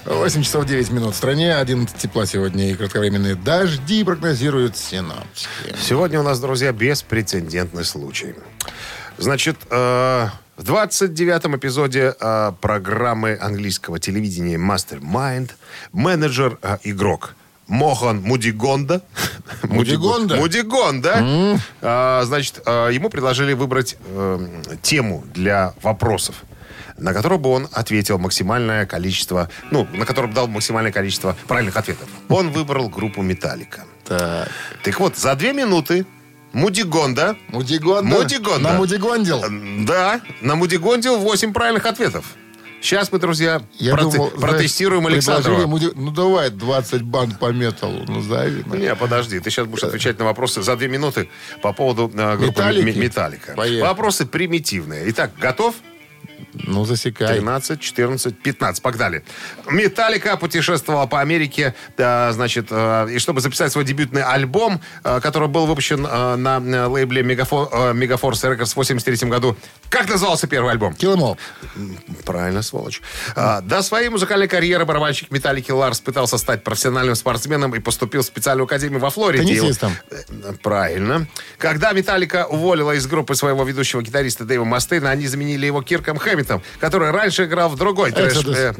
8 0.06 0.42
часов 0.42 0.66
9 0.66 0.90
минут 0.90 1.14
в 1.14 1.16
стране, 1.16 1.54
11 1.54 1.96
тепла 1.96 2.26
сегодня 2.26 2.70
и 2.70 2.74
кратковременные 2.74 3.34
дожди 3.36 4.02
прогнозируют 4.04 4.76
синоптики. 4.76 5.48
Сегодня 5.80 6.20
у 6.20 6.22
нас, 6.22 6.40
друзья, 6.40 6.72
беспрецедентный 6.72 7.84
случай. 7.84 8.34
Значит, 9.18 9.56
э, 9.70 10.28
в 10.56 10.62
29-м 10.62 11.56
эпизоде 11.56 12.14
э, 12.18 12.52
программы 12.60 13.36
английского 13.40 13.98
телевидения 13.98 14.56
Mastermind 14.56 15.50
менеджер-игрок 15.92 17.34
Мохан 17.66 18.20
Мудигонда. 18.22 19.02
Мудигонда? 19.64 20.36
Мудигонда. 20.36 21.58
э, 21.80 22.22
значит, 22.24 22.62
э, 22.64 22.90
ему 22.92 23.08
предложили 23.08 23.52
выбрать 23.52 23.96
э, 24.06 24.46
тему 24.82 25.24
для 25.34 25.74
вопросов 25.82 26.44
на 26.96 27.12
которую 27.12 27.40
бы 27.40 27.50
он 27.50 27.68
ответил 27.72 28.18
максимальное 28.20 28.86
количество, 28.86 29.50
ну, 29.72 29.84
на 29.92 30.06
котором 30.06 30.32
дал 30.32 30.46
максимальное 30.46 30.92
количество 30.92 31.36
правильных 31.48 31.76
ответов. 31.76 32.08
Он 32.28 32.50
выбрал 32.50 32.88
группу 32.88 33.20
«Металлика». 33.20 33.82
Так. 34.04 34.48
Так 34.84 35.00
вот, 35.00 35.16
за 35.16 35.34
две 35.34 35.52
минуты 35.52 36.06
Мудигонда... 36.54 37.36
Мудигонда? 37.48 38.16
Мудигонда. 38.16 38.70
На 38.72 38.78
Мудигондил? 38.78 39.42
Да, 39.84 40.20
на 40.40 40.54
Мудигондил 40.54 41.18
8 41.18 41.52
правильных 41.52 41.84
ответов. 41.84 42.24
Сейчас 42.80 43.10
мы, 43.10 43.18
друзья, 43.18 43.62
Я 43.78 43.94
проте- 43.94 44.16
думал, 44.18 44.30
протестируем 44.30 45.06
Александрова. 45.06 45.66
Муди- 45.66 45.92
Ну, 45.94 46.10
давай 46.10 46.50
20 46.50 47.00
банд 47.02 47.38
по 47.38 47.50
металлу. 47.50 48.04
Ну, 48.06 48.20
зови. 48.20 48.62
ну. 48.66 48.74
Не, 48.74 48.94
подожди, 48.94 49.40
ты 49.40 49.50
сейчас 49.50 49.66
будешь 49.66 49.84
отвечать 49.84 50.18
на 50.18 50.26
вопросы 50.26 50.62
за 50.62 50.76
две 50.76 50.88
минуты 50.88 51.30
по 51.62 51.72
поводу 51.72 52.10
э, 52.14 52.36
группы 52.36 52.60
Металлики? 52.60 52.98
Металлика. 52.98 53.54
Поехали. 53.56 53.80
Вопросы 53.80 54.26
примитивные. 54.26 55.04
Итак, 55.10 55.30
готов? 55.40 55.74
Ну, 56.54 56.84
засекай. 56.84 57.28
13, 57.38 57.80
14, 57.80 58.38
15. 58.42 58.82
Погнали. 58.82 59.22
Металлика 59.70 60.36
путешествовала 60.36 61.06
по 61.06 61.20
Америке, 61.20 61.74
э, 61.96 62.32
значит, 62.32 62.66
э, 62.70 63.08
и 63.10 63.18
чтобы 63.18 63.40
записать 63.40 63.72
свой 63.72 63.84
дебютный 63.84 64.22
альбом, 64.22 64.80
э, 65.04 65.20
который 65.20 65.48
был 65.48 65.66
выпущен 65.66 66.06
э, 66.06 66.36
на 66.36 66.58
э, 66.58 66.86
лейбле 66.86 67.22
Мегафо- 67.22 67.68
э, 67.72 67.92
Megaforce 67.92 68.56
Records 68.56 68.72
в 68.72 68.76
83 68.76 69.28
году. 69.28 69.56
Как 69.88 70.08
назывался 70.08 70.46
первый 70.46 70.72
альбом? 70.72 70.94
Киломол. 70.94 71.38
Правильно, 72.24 72.62
сволочь. 72.62 73.00
А, 73.36 73.60
до 73.60 73.82
своей 73.82 74.08
музыкальной 74.08 74.48
карьеры 74.48 74.84
барабанщик 74.84 75.30
Металлики 75.30 75.70
Ларс 75.70 76.00
пытался 76.00 76.38
стать 76.38 76.64
профессиональным 76.64 77.14
спортсменом 77.14 77.74
и 77.74 77.78
поступил 77.78 78.22
в 78.22 78.26
специальную 78.26 78.64
академию 78.66 79.00
во 79.00 79.10
Флориде. 79.10 79.44
Теннисистом. 79.44 79.92
Э, 80.10 80.52
Правильно. 80.62 81.26
Когда 81.58 81.92
Металлика 81.92 82.46
уволила 82.46 82.92
из 82.92 83.06
группы 83.06 83.34
своего 83.34 83.64
ведущего 83.64 84.02
гитариста 84.02 84.44
Дэйва 84.44 84.64
Мастейна, 84.64 85.10
они 85.10 85.26
заменили 85.26 85.66
его 85.66 85.82
Кирком 85.82 86.18
Хэммитом, 86.34 86.62
который 86.80 87.10
раньше 87.10 87.44
играл 87.44 87.68
в 87.68 87.76
другой 87.76 88.10
трэш... 88.12 88.44
Э, 88.46 88.72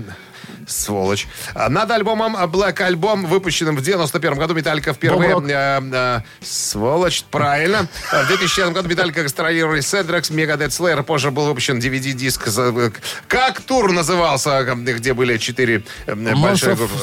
Сволочь. 0.67 1.27
А 1.55 1.69
Над 1.69 1.91
альбомом 1.91 2.37
Black 2.37 2.79
Album, 2.79 3.27
выпущенным 3.27 3.77
в 3.77 3.83
91 3.83 4.35
году, 4.35 4.55
Металлика 4.55 4.95
впервые... 4.95 5.37
Э, 5.49 5.81
э, 5.93 6.21
сволочь, 6.41 7.25
правильно. 7.31 7.87
А 8.11 8.23
В 8.23 8.29
2004 8.29 8.71
году 8.71 8.89
Металлика 8.89 9.23
гастролировали 9.23 9.81
с 9.81 9.93
Эдрекс, 9.95 10.31
Megadeth 10.31 10.69
Slayer. 10.69 11.03
Позже 11.03 11.31
был 11.31 11.47
выпущен 11.47 11.79
DVD-диск. 11.79 12.49
э, 12.49 12.91
Как 13.29 13.61
тур 13.61 13.93
назывался, 13.93 14.51
э, 14.61 14.75
где 14.75 15.13
были 15.13 15.37
четыре 15.37 15.85
большие 16.07 16.77
группы? 16.77 16.95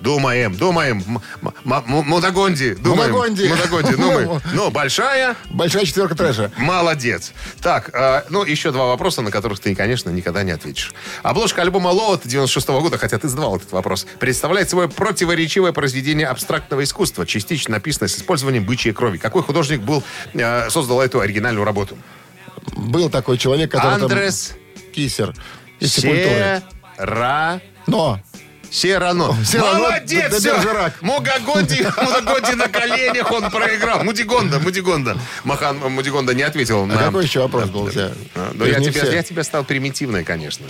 Думаем, 0.00 0.54
думаем. 0.54 1.20
Мудагонди. 1.64 2.74
Думаем. 2.74 3.12
Мудагонди. 3.12 3.48
Мудагонди, 3.48 3.96
думаем. 3.96 4.40
Ну, 4.52 4.70
большая, 4.70 5.36
Большая 5.50 5.84
четверка 5.84 6.14
трэша. 6.14 6.50
Молодец. 6.56 7.32
Так, 7.60 7.90
э, 7.92 8.22
ну, 8.30 8.44
еще 8.44 8.72
два 8.72 8.86
вопроса, 8.86 9.22
на 9.22 9.30
которых 9.30 9.58
ты, 9.58 9.74
конечно, 9.74 10.10
никогда 10.10 10.42
не 10.42 10.52
ответишь. 10.52 10.92
Обложка 11.22 11.62
альбома 11.62 11.88
«Лоуд» 11.88 12.22
96 12.24 12.68
года, 12.68 12.98
хотя 12.98 13.18
ты 13.18 13.28
задавал 13.28 13.56
этот 13.56 13.72
вопрос, 13.72 14.06
представляет 14.18 14.68
собой 14.70 14.88
противоречивое 14.88 15.72
произведение 15.72 16.26
абстрактного 16.26 16.84
искусства, 16.84 17.26
частично 17.26 17.74
написанное 17.74 18.08
с 18.08 18.16
использованием 18.16 18.64
бычьей 18.64 18.94
крови. 18.94 19.18
Какой 19.18 19.42
художник 19.42 19.80
был, 19.80 20.02
э, 20.34 20.70
создал 20.70 21.00
эту 21.00 21.20
оригинальную 21.20 21.64
работу? 21.64 21.96
Был 22.76 23.10
такой 23.10 23.38
человек, 23.38 23.70
который 23.70 23.94
Андрес 23.94 24.48
там... 24.48 24.92
Кисер. 24.92 25.34
Из. 25.80 25.92
Сера... 25.94 26.62
Но. 27.86 28.20
Серано. 28.70 29.34
Серано, 29.44 29.78
Молодец! 29.78 30.30
Д- 30.30 30.38
всё. 30.38 30.56
Бержерак. 30.56 31.00
Мудагонди, 31.02 31.86
Мудагонди 32.00 32.52
на 32.54 32.68
коленях 32.68 33.30
он 33.30 33.50
проиграл. 33.50 34.04
Мудигонда, 34.04 34.58
Мудигонда. 34.60 35.16
Махан 35.44 35.78
Мудигонда 35.78 36.34
не 36.34 36.42
ответил 36.42 36.82
А 36.82 36.86
на... 36.86 36.96
какой 36.96 37.24
еще 37.24 37.40
вопрос 37.40 37.68
был 37.70 37.84
у 37.84 37.90
тебя? 37.90 38.12
Я 38.34 38.80
тебя, 38.80 38.92
все. 39.02 39.12
я 39.12 39.22
тебя 39.22 39.44
стал 39.44 39.64
примитивной, 39.64 40.24
конечно. 40.24 40.66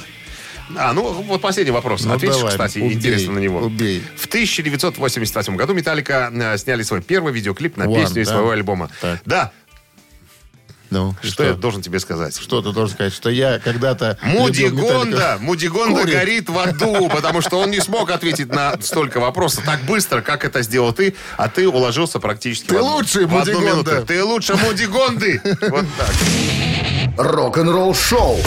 А, 0.76 0.92
ну, 0.92 1.12
вот 1.12 1.40
последний 1.40 1.70
вопрос. 1.70 2.04
Ну, 2.04 2.12
Ответишь, 2.14 2.36
давай, 2.38 2.50
кстати, 2.52 2.78
убей, 2.78 2.94
интересно 2.94 3.34
на 3.34 3.38
него. 3.38 3.60
убей. 3.60 4.02
В 4.16 4.26
1988 4.26 5.54
году 5.56 5.74
Металлика 5.74 6.30
э, 6.34 6.58
сняли 6.58 6.82
свой 6.82 7.02
первый 7.02 7.32
видеоклип 7.32 7.76
на 7.76 7.84
One, 7.84 7.94
песню 7.94 8.22
из 8.22 8.26
да? 8.26 8.34
своего 8.34 8.50
альбома. 8.50 8.90
Так. 9.00 9.20
Да, 9.24 9.52
Ну, 10.90 11.14
и 11.22 11.26
что, 11.26 11.44
я 11.44 11.54
должен 11.54 11.82
тебе 11.82 11.98
сказать? 11.98 12.36
Что 12.36 12.62
ты 12.62 12.72
должен 12.72 12.94
сказать? 12.94 13.12
Что 13.12 13.28
я 13.30 13.58
когда-то... 13.58 14.18
Мудигонда. 14.22 15.38
Мудигонда 15.40 16.00
Курит. 16.02 16.14
горит 16.14 16.48
в 16.48 16.58
аду, 16.58 17.08
потому 17.08 17.40
что 17.40 17.58
он 17.58 17.70
не 17.70 17.80
смог 17.80 18.10
ответить 18.10 18.48
на 18.48 18.80
столько 18.80 19.18
вопросов 19.18 19.64
так 19.64 19.80
быстро, 19.82 20.20
как 20.20 20.44
это 20.44 20.62
сделал 20.62 20.92
ты, 20.92 21.14
а 21.36 21.48
ты 21.48 21.68
уложился 21.68 22.20
практически 22.20 22.68
Ты 22.68 22.74
в, 22.74 22.78
одну- 22.78 22.94
лучший, 22.96 23.26
в 23.26 23.36
одну 23.36 23.60
минуту. 23.60 24.04
Ты 24.06 24.22
лучше 24.22 24.56
Мудигонды. 24.56 25.40
Вот 25.68 25.86
так. 25.98 26.14
Рок-н-ролл-шоу 27.18 28.38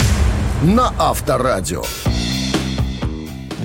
на 0.62 0.94
Авторадио. 0.98 1.84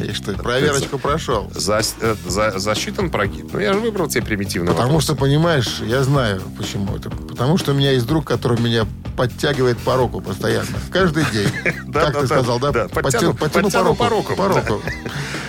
Ишь 0.09 0.19
ты, 0.19 0.33
проверочку 0.33 0.97
прошел. 0.99 1.49
За- 1.53 1.81
э, 2.01 2.15
за- 2.27 2.59
засчитан 2.59 3.09
прогиб. 3.09 3.49
Ну, 3.53 3.59
я 3.59 3.73
же 3.73 3.79
выбрал 3.79 4.07
тебе 4.07 4.23
примитивный 4.23 4.67
Потому 4.69 4.87
вопрос. 4.89 5.03
что, 5.05 5.15
понимаешь, 5.15 5.79
я 5.85 6.03
знаю, 6.03 6.41
почему 6.57 6.95
это. 6.95 7.09
Потому 7.09 7.57
что 7.57 7.71
у 7.71 7.75
меня 7.75 7.91
есть 7.91 8.05
друг, 8.05 8.25
который 8.25 8.59
меня 8.59 8.85
подтягивает 9.17 9.77
по 9.79 9.95
року 9.95 10.21
постоянно. 10.21 10.67
Каждый 10.91 11.25
день. 11.31 11.49
Как 11.93 12.19
ты 12.19 12.25
сказал, 12.27 12.59
да? 12.59 12.71
да. 12.71 12.87
Подтяну, 12.87 13.33
Подтяну- 13.33 13.63
подтяну 13.63 13.95
по 13.95 14.09
року, 14.09 14.35
По 14.35 14.47
да. 14.49 14.55
року. 14.61 14.81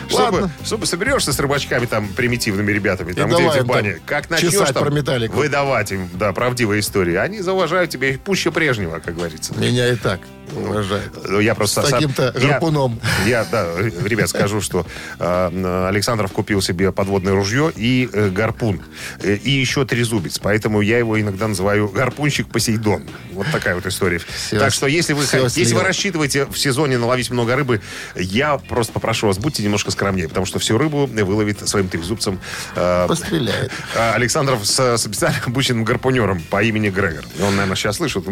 Чтобы, 0.08 0.22
Ладно. 0.22 0.50
чтобы 0.64 0.86
соберешься 0.86 1.32
с 1.32 1.38
рыбачками 1.40 1.84
там 1.86 2.06
примитивными 2.06 2.70
ребятами, 2.70 3.12
там 3.12 3.28
где 3.28 3.44
эти 3.44 3.64
бани, 3.64 4.00
как 4.06 4.30
начнешь 4.30 4.52
там 4.72 4.88
выдавать 5.34 5.90
им, 5.90 6.08
да, 6.14 6.32
правдивые 6.32 6.78
истории, 6.78 7.16
они 7.16 7.40
зауважают 7.40 7.90
тебя 7.90 8.16
пуще 8.24 8.52
прежнего, 8.52 9.00
как 9.00 9.16
говорится. 9.16 9.52
Меня 9.58 9.88
и 9.92 9.96
так 9.96 10.20
уважают. 10.54 11.12
Ну, 11.28 11.40
Я 11.40 11.54
просто 11.54 11.82
С 11.82 11.84
сам- 11.88 11.92
таким-то 12.00 12.32
я- 12.38 12.48
гарпуном. 12.48 13.00
Я, 13.26 13.44
да, 13.44 13.66
ребят, 13.78 14.28
скажу, 14.28 14.60
что 14.60 14.86
э, 15.18 15.86
Александров 15.88 16.32
купил 16.32 16.60
себе 16.62 16.92
подводное 16.92 17.32
ружье 17.34 17.72
и 17.74 18.08
э, 18.12 18.30
гарпун. 18.30 18.82
Э, 19.22 19.34
И 19.36 19.50
еще 19.50 19.84
трезубец. 19.84 20.38
Поэтому 20.38 20.80
я 20.80 20.98
его 20.98 21.20
иногда 21.20 21.48
называю 21.48 21.88
гарпунщик 21.88 22.48
Посейдон. 22.48 23.04
Вот 23.32 23.46
такая 23.52 23.74
вот 23.74 23.86
история. 23.86 24.18
Всё- 24.18 24.58
так 24.58 24.72
что 24.72 24.86
если 24.86 25.12
вы, 25.12 25.22
если 25.22 25.74
вы 25.74 25.82
рассчитываете 25.82 26.46
в 26.46 26.58
сезоне 26.58 26.98
наловить 26.98 27.30
много 27.30 27.54
рыбы, 27.56 27.80
я 28.14 28.58
просто 28.58 28.92
попрошу 28.92 29.26
вас, 29.26 29.38
будьте 29.38 29.62
немножко 29.62 29.90
скромнее, 29.90 30.28
потому 30.28 30.46
что 30.46 30.58
всю 30.58 30.78
рыбу 30.78 31.06
выловит 31.06 31.68
своим 31.68 31.88
трезубцем 31.88 32.38
э, 32.74 33.06
Постреляет. 33.08 33.70
а, 33.96 34.14
Александров 34.14 34.66
с, 34.66 34.96
с 34.96 35.02
специально 35.02 35.38
обученным 35.46 35.84
гарпунером 35.84 36.40
по 36.50 36.62
имени 36.62 36.88
Грегор. 36.90 37.24
Он, 37.40 37.54
наверное, 37.56 37.76
сейчас 37.76 37.96
слышит. 37.96 38.24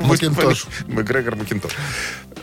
Макинтош. 0.00 0.66
Мы 0.86 1.02
Грегор 1.26 1.38
Макинтош. 1.40 1.72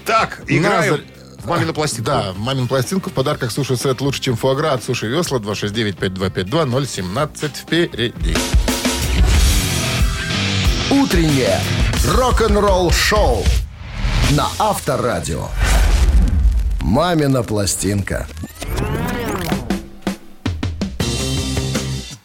Так, 0.05 0.41
играем 0.47 0.91
Назарь- 0.91 1.03
в 1.39 1.47
мамину 1.47 1.73
пластинку. 1.73 2.03
Да, 2.03 2.33
в 2.33 2.39
мамин 2.39 2.67
пластинку 2.67 3.09
в 3.09 3.13
подарках 3.13 3.49
суши-сет 3.51 4.01
лучше, 4.01 4.21
чем 4.21 4.35
фуагра 4.35 4.73
от 4.73 4.83
Суши 4.83 5.07
Весла 5.07 5.39
269-5252-017 5.39 7.55
впереди. 7.55 8.35
Утреннее 10.91 11.61
рок-н-ролл-шоу 12.13 13.45
на 14.31 14.47
Авторадио. 14.59 15.47
«Мамина 16.81 17.43
пластинка». 17.43 18.27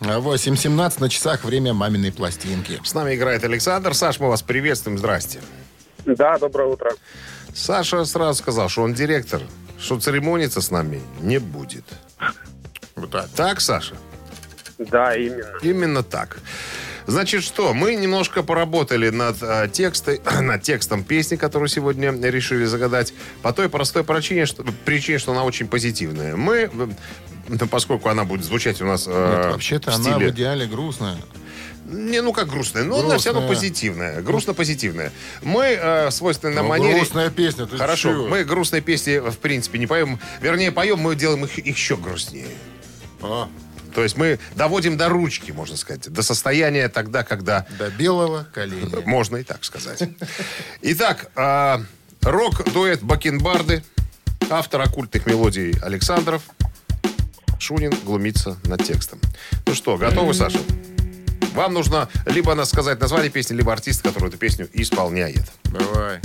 А 0.01 0.21
8.17 0.21 1.01
на 1.01 1.09
часах 1.11 1.45
время 1.45 1.73
маминой 1.75 2.11
пластинки. 2.11 2.81
С 2.83 2.95
нами 2.95 3.15
играет 3.15 3.45
Александр. 3.45 3.95
Саш, 3.95 4.19
мы 4.19 4.29
вас 4.29 4.43
приветствуем. 4.43 4.99
Здрасте. 4.99 5.39
Да, 6.05 6.39
доброе 6.39 6.69
утро. 6.69 6.93
Саша 7.55 8.05
сразу 8.05 8.39
сказал, 8.39 8.69
что 8.69 8.83
он 8.83 8.95
директор, 8.95 9.43
что 9.79 9.99
церемониться 9.99 10.61
с 10.61 10.71
нами 10.71 11.01
не 11.21 11.39
будет. 11.39 11.85
Вот 12.97 13.11
так. 13.11 13.29
Так, 13.35 13.61
Саша? 13.61 13.95
Да, 14.79 15.15
именно. 15.15 15.59
Именно 15.63 16.03
так. 16.03 16.39
Значит, 17.07 17.43
что? 17.43 17.73
Мы 17.73 17.95
немножко 17.95 18.43
поработали 18.43 19.09
над, 19.09 19.37
э, 19.41 19.69
текстой, 19.73 20.21
над 20.43 20.63
текстом 20.63 21.05
песни, 21.05 21.37
которую 21.37 21.69
сегодня 21.69 22.13
решили 22.13 22.67
загадать, 22.67 23.15
по 23.41 23.53
той 23.53 23.71
простой 23.71 24.05
причине, 24.05 24.45
что, 24.45 24.63
причине, 24.85 25.19
что 25.19 25.33
она 25.33 25.45
очень 25.45 25.69
позитивная. 25.69 26.37
Мы, 26.37 26.71
поскольку 27.71 28.11
она 28.11 28.25
будет 28.25 28.45
звучать 28.45 28.83
у 28.83 28.85
нас 28.85 29.07
э, 29.09 29.11
Нет, 29.11 29.53
вообще-то 29.53 29.91
в 29.91 29.95
она 29.95 30.19
в 30.19 30.29
идеале 30.29 30.67
грустная. 30.67 31.17
Не, 31.89 32.21
ну 32.21 32.33
как 32.35 32.49
грустная, 32.49 32.85
но 32.85 33.01
она 33.01 33.17
все 33.19 33.33
равно 33.33 33.47
Грустная. 33.49 33.71
позитивная. 33.71 34.21
Грустно-позитивная. 34.23 35.11
Мы 35.43 35.65
э, 35.65 36.09
в 36.09 36.11
свойственной 36.11 36.57
Ну, 36.63 36.69
манере... 36.69 36.97
грустная 36.99 37.31
песня. 37.31 37.67
ты 37.67 37.79
Хорошо, 37.79 38.13
чего? 38.13 38.29
мы 38.29 38.45
грустные 38.45 38.83
песни 38.83 39.19
в 39.19 39.39
принципе 39.39 39.79
не 39.79 39.87
поем. 39.87 40.21
Вернее, 40.43 40.71
поем, 40.71 40.99
мы 40.99 41.17
делаем 41.17 41.45
их 41.45 41.65
еще 41.65 41.97
грустнее. 41.97 42.47
А, 43.23 43.49
То 43.95 44.03
есть 44.03 44.17
мы 44.19 44.39
доводим 44.55 44.99
до 44.99 45.09
ручки, 45.09 45.51
можно 45.51 45.77
сказать, 45.79 46.13
до 46.13 46.23
состояния 46.23 46.89
тогда, 46.91 47.25
когда 47.25 47.67
до 47.79 47.89
белого 47.91 48.47
коленя. 48.53 49.01
можно 49.07 49.39
и 49.39 49.43
так 49.43 49.65
сказать. 49.65 50.03
Итак, 50.83 51.31
а, 51.37 51.83
рок-дуэт 52.21 53.03
Бакенбарды, 53.03 53.83
автор 54.51 54.83
оккультных 54.83 55.25
мелодий 55.27 55.73
Александров, 55.81 56.43
Шунин 57.59 57.93
глумится 58.05 58.57
над 58.65 58.85
текстом. 58.85 59.21
Ну 59.67 59.75
что, 59.75 59.97
готовы, 59.97 60.35
Саша? 60.35 60.59
Вам 61.55 61.75
нужно 61.75 62.09
либо 62.27 62.63
сказать 62.65 63.01
название 63.01 63.31
песни, 63.31 63.55
либо 63.55 63.73
артист, 63.73 64.03
который 64.03 64.29
эту 64.29 64.39
песню 64.39 64.69
исполняет. 64.73 65.45
Давай. 65.65 66.21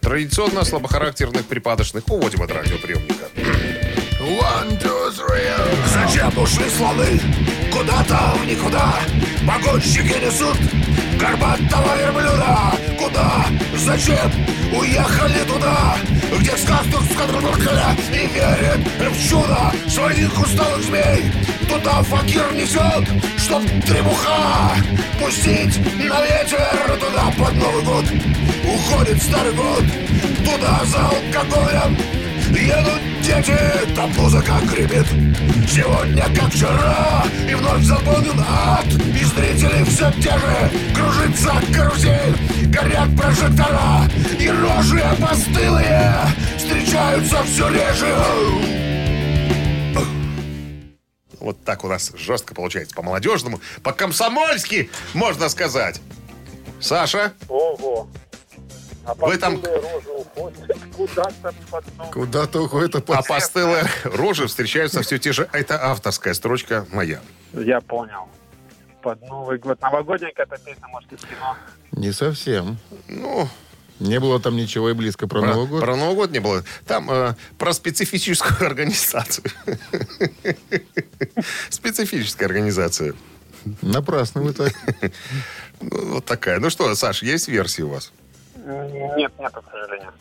Традиционно 0.00 0.64
слабохарактерных 0.64 1.46
припадочных 1.46 2.08
уводим 2.08 2.42
от 2.42 2.50
радиоприемника. 2.50 3.26
One, 4.20 4.80
two, 4.80 5.10
three. 5.12 5.50
Зачем 5.92 6.36
ушли 6.38 6.68
слоны? 6.70 7.20
Куда-то 7.72 8.34
в 8.36 8.46
никуда 8.46 9.00
Погонщики 9.46 10.24
несут 10.24 10.56
горбатого 11.20 11.96
верблюда 11.98 12.72
Куда? 12.98 13.46
Зачем? 13.76 14.30
Уехали 14.72 15.44
туда 15.46 15.96
Где 16.38 16.56
сказку 16.56 17.02
скодрнуля 17.12 17.94
И 18.12 18.26
верит 18.26 18.80
в 19.12 19.28
чудо 19.28 19.72
Своих 19.88 20.40
усталых 20.40 20.82
змей 20.84 21.30
Туда 21.68 22.02
факир 22.02 22.52
несет 22.54 23.06
Чтоб 23.36 23.62
требуха 23.86 24.74
Пустить 25.22 25.78
на 25.98 26.22
ветер 26.22 26.98
Туда 26.98 27.30
под 27.38 27.54
Новый 27.56 27.84
год 27.84 28.04
Уходит 28.64 29.22
старый 29.22 29.52
год 29.52 29.84
Туда 30.44 30.80
за 30.84 31.00
алкоголем 31.00 32.19
Едут 32.50 33.00
дети, 33.22 33.56
там 33.94 34.10
музыка 34.12 34.52
гремит 34.70 35.06
Сегодня 35.68 36.22
как 36.34 36.52
вчера 36.52 37.24
И 37.48 37.54
вновь 37.54 37.82
заполнен 37.82 38.40
ад 38.40 38.86
И 38.86 39.24
зрители 39.24 39.84
все 39.84 40.10
те 40.20 40.36
же 40.36 40.70
Кружится 40.94 41.52
карусель 41.74 42.36
Горят 42.66 43.16
прожектора 43.16 44.08
И 44.38 44.48
рожи 44.48 45.00
опостылые 45.00 46.14
Встречаются 46.56 47.42
все 47.44 47.68
реже 47.68 48.16
Вот 51.40 51.64
так 51.64 51.84
у 51.84 51.88
нас 51.88 52.12
жестко 52.16 52.54
получается. 52.54 52.94
По-молодежному, 52.94 53.60
по-комсомольски, 53.82 54.90
можно 55.14 55.48
сказать. 55.48 56.00
Саша, 56.80 57.32
Ого. 57.48 58.08
А 59.04 59.14
Вы 59.14 59.38
там- 59.38 59.58
постылые 59.60 59.80
рожи 59.80 60.08
уходят 60.10 60.76
куда-то 60.96 61.54
Куда-то 62.12 62.60
уходит 62.62 62.94
а 62.94 62.98
опа- 62.98 63.22
постылые 63.26 63.84
рожи 64.04 64.46
встречаются 64.46 65.02
все 65.02 65.18
те 65.18 65.32
же. 65.32 65.48
Это 65.52 65.82
авторская 65.90 66.34
строчка 66.34 66.86
моя. 66.92 67.20
Я 67.52 67.80
понял. 67.80 68.28
Под 69.02 69.20
Новый 69.22 69.58
год. 69.58 69.80
Новогодняя 69.80 70.30
какая-то 70.34 70.62
песня, 70.62 70.86
может, 70.88 71.10
из 71.12 71.20
кино. 71.20 71.56
Не 71.92 72.12
совсем. 72.12 72.78
Ну, 73.08 73.48
Не 73.98 74.20
было 74.20 74.38
там 74.40 74.56
ничего 74.56 74.90
и 74.90 74.92
близко 74.94 75.26
про, 75.26 75.40
Новый 75.40 75.66
год. 75.66 75.80
Про 75.80 75.96
Новый 75.96 76.14
год 76.16 76.30
не 76.30 76.38
было. 76.40 76.62
Там 76.86 77.10
э, 77.10 77.34
про 77.58 77.72
специфическую 77.72 78.66
организацию. 78.66 79.44
Специфическая 81.70 82.46
организация. 82.48 83.14
Напрасно 83.82 84.42
вы 84.42 84.52
так. 84.52 84.72
Ну, 85.82 86.14
вот 86.14 86.26
такая. 86.26 86.60
Ну 86.60 86.68
что, 86.68 86.94
Саш, 86.94 87.22
есть 87.22 87.48
версии 87.48 87.80
у 87.80 87.88
вас? 87.88 88.12
Нет, 88.64 89.32
нет, 89.38 89.52
к 89.52 89.70
сожалению. 89.70 90.12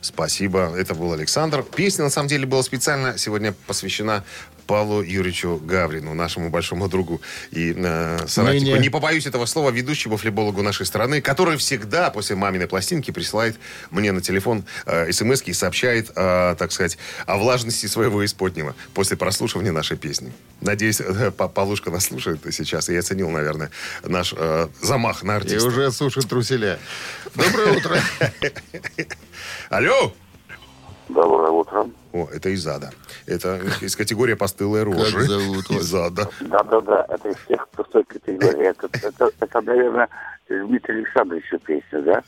Спасибо. 0.00 0.72
Это 0.76 0.94
был 0.94 1.12
Александр. 1.12 1.62
Песня, 1.62 2.04
на 2.04 2.10
самом 2.10 2.28
деле, 2.28 2.46
была 2.46 2.62
специально 2.62 3.18
сегодня 3.18 3.52
посвящена 3.66 4.24
Павлу 4.66 5.02
Юрьевичу 5.02 5.60
Гаврину, 5.64 6.14
нашему 6.14 6.48
большому 6.48 6.88
другу 6.88 7.20
и 7.50 7.74
э, 7.76 8.18
соратнику. 8.28 8.66
Ныне- 8.76 8.78
Не 8.78 8.88
побоюсь 8.88 9.26
этого 9.26 9.44
слова, 9.46 9.70
ведущему 9.70 10.16
флебологу 10.16 10.62
нашей 10.62 10.86
страны, 10.86 11.20
который 11.20 11.56
всегда 11.56 12.10
после 12.10 12.36
маминой 12.36 12.68
пластинки 12.68 13.10
присылает 13.10 13.56
мне 13.90 14.12
на 14.12 14.20
телефон 14.20 14.64
э, 14.86 15.10
смс 15.10 15.42
и 15.42 15.52
сообщает, 15.52 16.10
э, 16.14 16.54
так 16.56 16.70
сказать, 16.70 16.98
о 17.26 17.36
влажности 17.38 17.86
своего 17.86 18.24
исподнего 18.24 18.76
после 18.94 19.16
прослушивания 19.16 19.72
нашей 19.72 19.96
песни. 19.96 20.32
Надеюсь, 20.60 21.00
э, 21.00 21.32
Па- 21.36 21.48
Павлушка 21.48 21.90
нас 21.90 22.04
слушает 22.04 22.40
сейчас 22.52 22.88
и 22.88 22.96
оценил, 22.96 23.28
наверное, 23.30 23.70
наш 24.04 24.32
э, 24.36 24.68
замах 24.80 25.24
на 25.24 25.32
И 25.32 25.36
артиста. 25.36 25.66
уже 25.68 25.90
сушит 25.90 26.28
труселя. 26.28 26.78
Доброе 27.34 27.76
утро. 27.76 28.00
Алло! 29.70 30.12
Доброе 31.08 31.50
утро. 31.50 31.86
О, 32.12 32.28
это 32.32 32.48
из 32.50 32.66
ада. 32.66 32.90
Это 33.26 33.60
из 33.80 33.94
категории 33.96 34.34
постылые 34.34 34.82
рожи. 34.84 35.16
Как 35.16 35.22
зовут 35.26 35.68
вас? 35.70 35.82
Из 35.82 35.94
ада. 35.94 36.28
Да-да-да, 36.40 37.06
это 37.08 37.28
из 37.28 37.36
тех 37.48 37.68
пустой 37.68 38.04
категории. 38.04 38.66
Это, 38.68 38.88
это, 38.92 39.30
это, 39.40 39.60
наверное, 39.60 40.08
Дмитрий 40.48 40.96
Александрович 40.98 41.44
песня, 41.64 42.02
да? 42.02 42.22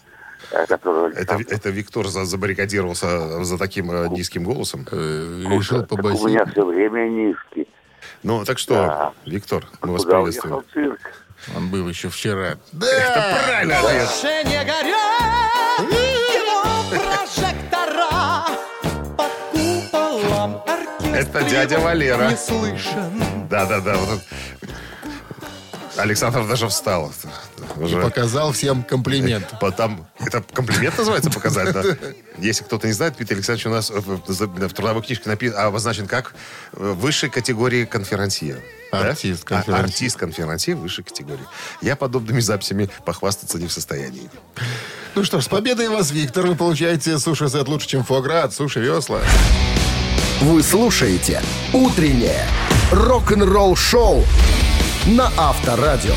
Э, 0.52 0.64
Это, 0.68 1.38
это 1.48 1.70
Виктор 1.70 2.07
за- 2.09 2.24
забаррикадировался 2.24 3.42
за 3.44 3.59
таким 3.59 3.90
э, 3.92 4.09
низким 4.09 4.44
голосом. 4.44 4.87
Э, 4.90 5.42
Решил 5.50 5.81
Так 5.83 5.92
у 5.92 5.96
побасить. 5.96 6.24
меня 6.24 6.44
все 6.46 6.64
время 6.64 7.09
низкий. 7.09 7.68
Ну, 8.24 8.44
так 8.44 8.59
что, 8.59 8.74
Да. 8.74 9.12
Виктор, 9.26 9.64
мы 9.83 9.92
вас 9.92 10.05
Куда 10.05 10.18
приветствуем. 10.18 10.57
уехал 10.57 10.68
цирк? 10.72 11.00
Он 11.57 11.70
был 11.70 11.88
еще 11.88 12.09
вчера. 12.09 12.57
Это 12.72 13.37
правильно 13.46 13.78
ответ. 13.78 14.09
Больше 14.09 14.44
не 14.48 14.64
горят 14.64 16.02
прожектора 16.98 18.46
Под 19.16 19.33
куполом 19.52 20.62
оркестра 20.66 21.14
Это 21.16 21.42
дядя 21.44 21.78
Валера. 21.81 22.31
Не 22.31 22.37
слышен 22.37 23.48
Да-да-да. 23.48 23.96
Александр 25.96 26.46
даже 26.46 26.68
встал. 26.68 27.12
И 27.76 27.81
Уже. 27.81 28.00
показал 28.00 28.52
всем 28.52 28.83
комплимент. 28.83 29.46
Потом, 29.61 30.07
это 30.20 30.42
комплимент 30.42 30.96
называется 30.96 31.31
показать, 31.31 31.72
да? 31.74 31.83
Если 32.38 32.64
кто-то 32.64 32.87
не 32.87 32.94
знает, 32.94 33.16
Дмитрий 33.16 33.37
Александрович 33.37 33.66
у 33.66 33.70
нас 33.70 33.90
в, 33.90 34.18
трудовой 34.72 35.02
книжке 35.02 35.28
напи- 35.28 35.50
обозначен 35.52 36.07
как 36.07 36.35
высшей 36.72 37.28
категории 37.28 37.85
конферансье. 37.85 38.57
Да? 38.90 39.09
Артист 39.11 39.44
А, 39.44 39.48
конферансье. 39.57 39.85
артист 39.85 40.16
конферансье 40.18 40.74
высшей 40.74 41.05
категории. 41.05 41.44
Я 41.83 41.94
подобными 41.96 42.40
записями 42.40 42.88
похвастаться 43.05 43.59
не 43.59 43.66
в 43.66 43.72
состоянии. 43.72 44.31
Ну 45.14 45.25
что 45.25 45.40
ж, 45.40 45.44
с 45.44 45.48
победой 45.48 45.88
вас, 45.88 46.11
Виктор. 46.11 46.46
Вы 46.46 46.55
получаете 46.55 47.18
суши-сет 47.18 47.68
лучше, 47.68 47.87
чем 47.87 48.03
фуагра 48.03 48.44
от 48.44 48.55
Суши 48.55 48.81
Весла. 48.81 49.20
Вы 50.40 50.62
слушаете 50.62 51.42
«Утреннее 51.75 52.46
рок-н-ролл-шоу» 52.90 54.25
на 55.07 55.31
Авторадио. 55.37 56.14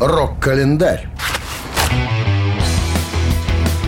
Рок-календарь. 0.00 1.08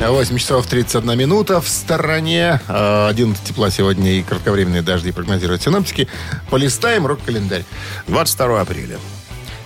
8 0.00 0.38
часов 0.38 0.66
31 0.66 1.16
минута 1.16 1.60
в 1.60 1.68
стороне. 1.68 2.60
Э, 2.66 3.08
11 3.10 3.44
тепла 3.44 3.70
сегодня 3.70 4.12
и 4.12 4.22
кратковременные 4.22 4.82
дожди 4.82 5.12
прогнозируют 5.12 5.62
синоптики. 5.62 6.08
Полистаем 6.50 7.06
рок-календарь. 7.06 7.64
22 8.08 8.60
апреля. 8.60 8.98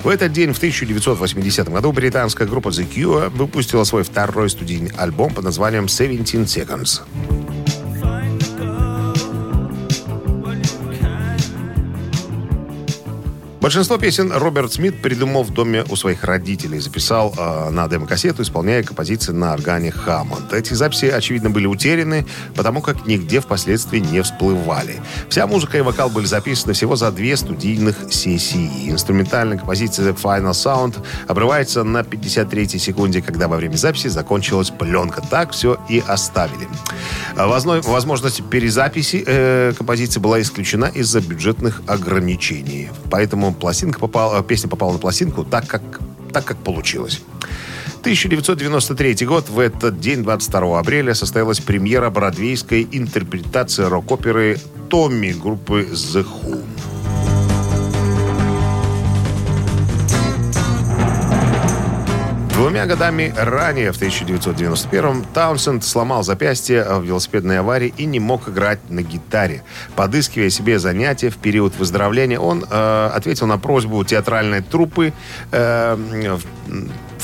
В 0.05 0.09
этот 0.09 0.33
день, 0.33 0.53
в 0.53 0.59
1980 0.59 1.71
году, 1.71 1.91
британская 1.91 2.47
группа 2.47 2.69
The 2.69 2.87
Cure 2.87 3.31
выпустила 3.31 3.85
свой 3.85 4.03
второй 4.03 4.51
студийный 4.51 4.93
альбом 4.99 5.33
под 5.33 5.45
названием 5.45 5.87
«17 5.87 6.45
Seconds». 6.45 7.44
Большинство 13.65 13.97
песен 13.97 14.31
Роберт 14.31 14.75
Смит 14.75 15.01
придумал 15.01 15.43
в 15.43 15.51
доме 15.51 15.87
у 15.89 15.97
своих 15.97 16.23
родителей. 16.25 16.81
Записал 16.81 17.33
э, 17.35 17.71
на 17.71 17.89
демо-кассету, 17.89 18.43
исполняя 18.43 18.83
композиции 18.83 19.33
на 19.33 19.55
органе 19.55 19.91
Хаммонд. 19.91 20.53
Эти 20.53 20.75
записи, 20.75 21.07
очевидно, 21.07 21.49
были 21.49 21.65
утеряны, 21.65 22.27
потому 22.55 22.83
как 22.83 23.07
нигде 23.07 23.41
впоследствии 23.41 24.01
не 24.01 24.21
всплывали. 24.21 25.01
Вся 25.31 25.47
музыка 25.47 25.79
и 25.79 25.81
вокал 25.81 26.11
были 26.11 26.27
записаны 26.27 26.75
всего 26.75 26.95
за 26.95 27.11
две 27.11 27.39
студийных 27.39 28.13
сессии. 28.13 28.91
Инструментальная 28.91 29.57
композиция 29.57 30.13
The 30.13 30.15
Final 30.15 30.51
Sound 30.51 31.03
обрывается 31.27 31.85
на 31.85 32.03
53-й 32.03 32.79
секунде, 32.79 33.23
когда 33.23 33.49
во 33.49 33.57
время 33.57 33.77
записи 33.77 34.09
закончилась 34.09 34.69
пленка. 34.69 35.23
Так 35.23 35.53
все 35.53 35.79
и 35.89 36.05
оставили. 36.07 36.69
А 37.35 37.47
Возможность 37.47 38.45
перезаписи 38.51 39.25
э, 39.27 39.73
композиции 39.75 40.21
была 40.21 40.43
исключена 40.43 40.93
из-за 40.95 41.23
бюджетных 41.23 41.81
ограничений. 41.87 42.91
Поэтому 43.11 43.54
пластинка 43.55 43.99
попала, 43.99 44.43
песня 44.43 44.69
попала 44.69 44.93
на 44.93 44.99
пластинку 44.99 45.45
так, 45.45 45.67
как, 45.67 45.83
так, 46.33 46.45
как 46.45 46.57
получилось. 46.59 47.21
1993 48.01 49.27
год. 49.27 49.49
В 49.49 49.59
этот 49.59 49.99
день, 49.99 50.23
22 50.23 50.79
апреля, 50.79 51.15
состоялась 51.15 51.61
премьера 51.61 52.11
бродвейской 52.11 52.87
интерпретации 52.93 53.85
рок-оперы 53.85 54.59
«Томми» 54.91 55.33
группы 55.33 55.89
The 55.91 56.23
Who. 56.25 56.63
Двумя 62.55 62.87
годами 62.87 63.35
ранее, 63.37 63.91
в 63.91 64.01
1991-м, 64.01 65.25
Таунсенд 65.35 65.83
сломал 65.83 66.23
запястье 66.23 66.85
в 66.85 67.03
велосипедной 67.03 67.59
аварии 67.59 67.93
и 67.97 68.05
не 68.05 68.21
мог 68.21 68.49
играть 68.49 68.79
на 68.89 69.03
гитаре. 69.03 69.65
Подыскивая 69.97 70.51
себе 70.51 70.79
занятия 70.79 71.31
в 71.31 71.37
период 71.37 71.75
выздоровления, 71.77 72.39
он 72.39 72.65
э, 72.71 73.11
ответил 73.13 73.49
на 73.49 73.59
просьбу 73.59 74.05
театральной 74.05 74.63
труппы 74.63 75.13
э, 75.51 76.39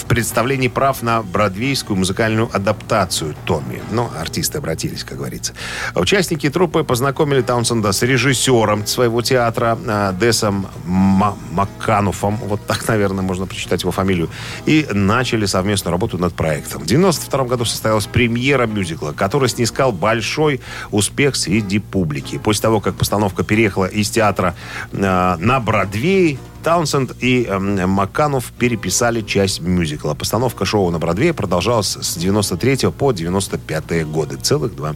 в- 0.02 0.04
представлении 0.06 0.68
прав 0.68 1.02
на 1.02 1.22
бродвейскую 1.22 1.96
музыкальную 1.96 2.48
адаптацию 2.52 3.34
Томми. 3.44 3.80
Ну, 3.90 4.08
артисты 4.20 4.58
обратились, 4.58 5.04
как 5.04 5.18
говорится. 5.18 5.52
Участники 5.94 6.48
труппы 6.50 6.84
познакомили 6.84 7.42
Таунсенда 7.42 7.92
с 7.92 8.02
режиссером 8.02 8.86
своего 8.86 9.22
театра 9.22 9.78
э, 9.86 10.12
Десом 10.20 10.66
Ма- 10.84 11.36
Маккануфом, 11.52 12.36
вот 12.36 12.66
так, 12.66 12.86
наверное, 12.88 13.22
можно 13.22 13.46
прочитать 13.46 13.82
его 13.82 13.92
фамилию, 13.92 14.28
и 14.66 14.86
начали 14.92 15.46
совместную 15.46 15.92
работу 15.92 16.18
над 16.18 16.34
проектом. 16.34 16.80
В 16.82 16.84
1992 16.84 17.44
году 17.44 17.64
состоялась 17.64 18.06
премьера 18.06 18.66
мюзикла, 18.66 19.12
который 19.12 19.48
снискал 19.48 19.92
большой 19.92 20.60
успех 20.90 21.36
среди 21.36 21.78
публики. 21.78 22.38
После 22.38 22.62
того, 22.62 22.80
как 22.80 22.94
постановка 22.94 23.42
переехала 23.44 23.86
из 23.86 24.10
театра 24.10 24.54
э, 24.92 24.96
на 25.38 25.60
Бродвей, 25.60 26.38
Таунсенд 26.62 27.12
и 27.20 27.44
эм, 27.44 27.88
Макканов 27.88 28.52
переписали 28.52 29.20
часть 29.22 29.60
мюзикла. 29.60 30.14
Постановка 30.14 30.64
шоу 30.64 30.90
на 30.90 30.98
Бродвее 30.98 31.32
продолжалась 31.32 31.96
с 32.00 32.16
93 32.16 32.90
по 32.90 33.12
95 33.12 34.06
годы. 34.06 34.36
Целых 34.36 34.74
два 34.76 34.94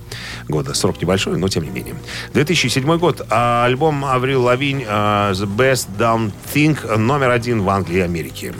года. 0.49 0.75
Срок 0.75 1.01
небольшой, 1.01 1.39
но 1.39 1.49
тем 1.49 1.65
не 1.65 1.71
менее. 1.71 1.97
2007 2.35 2.99
год. 2.99 3.27
А, 3.31 3.65
Альбом 3.65 4.05
Аврил 4.05 4.43
Лавинь 4.43 4.85
а, 4.87 5.33
The 5.33 5.47
Best 5.47 5.89
Down 5.99 6.33
Thing 6.53 6.97
номер 6.97 7.31
один 7.31 7.63
в 7.63 7.69
Англии 7.69 7.99
и 7.99 8.03
Америке. 8.03 8.55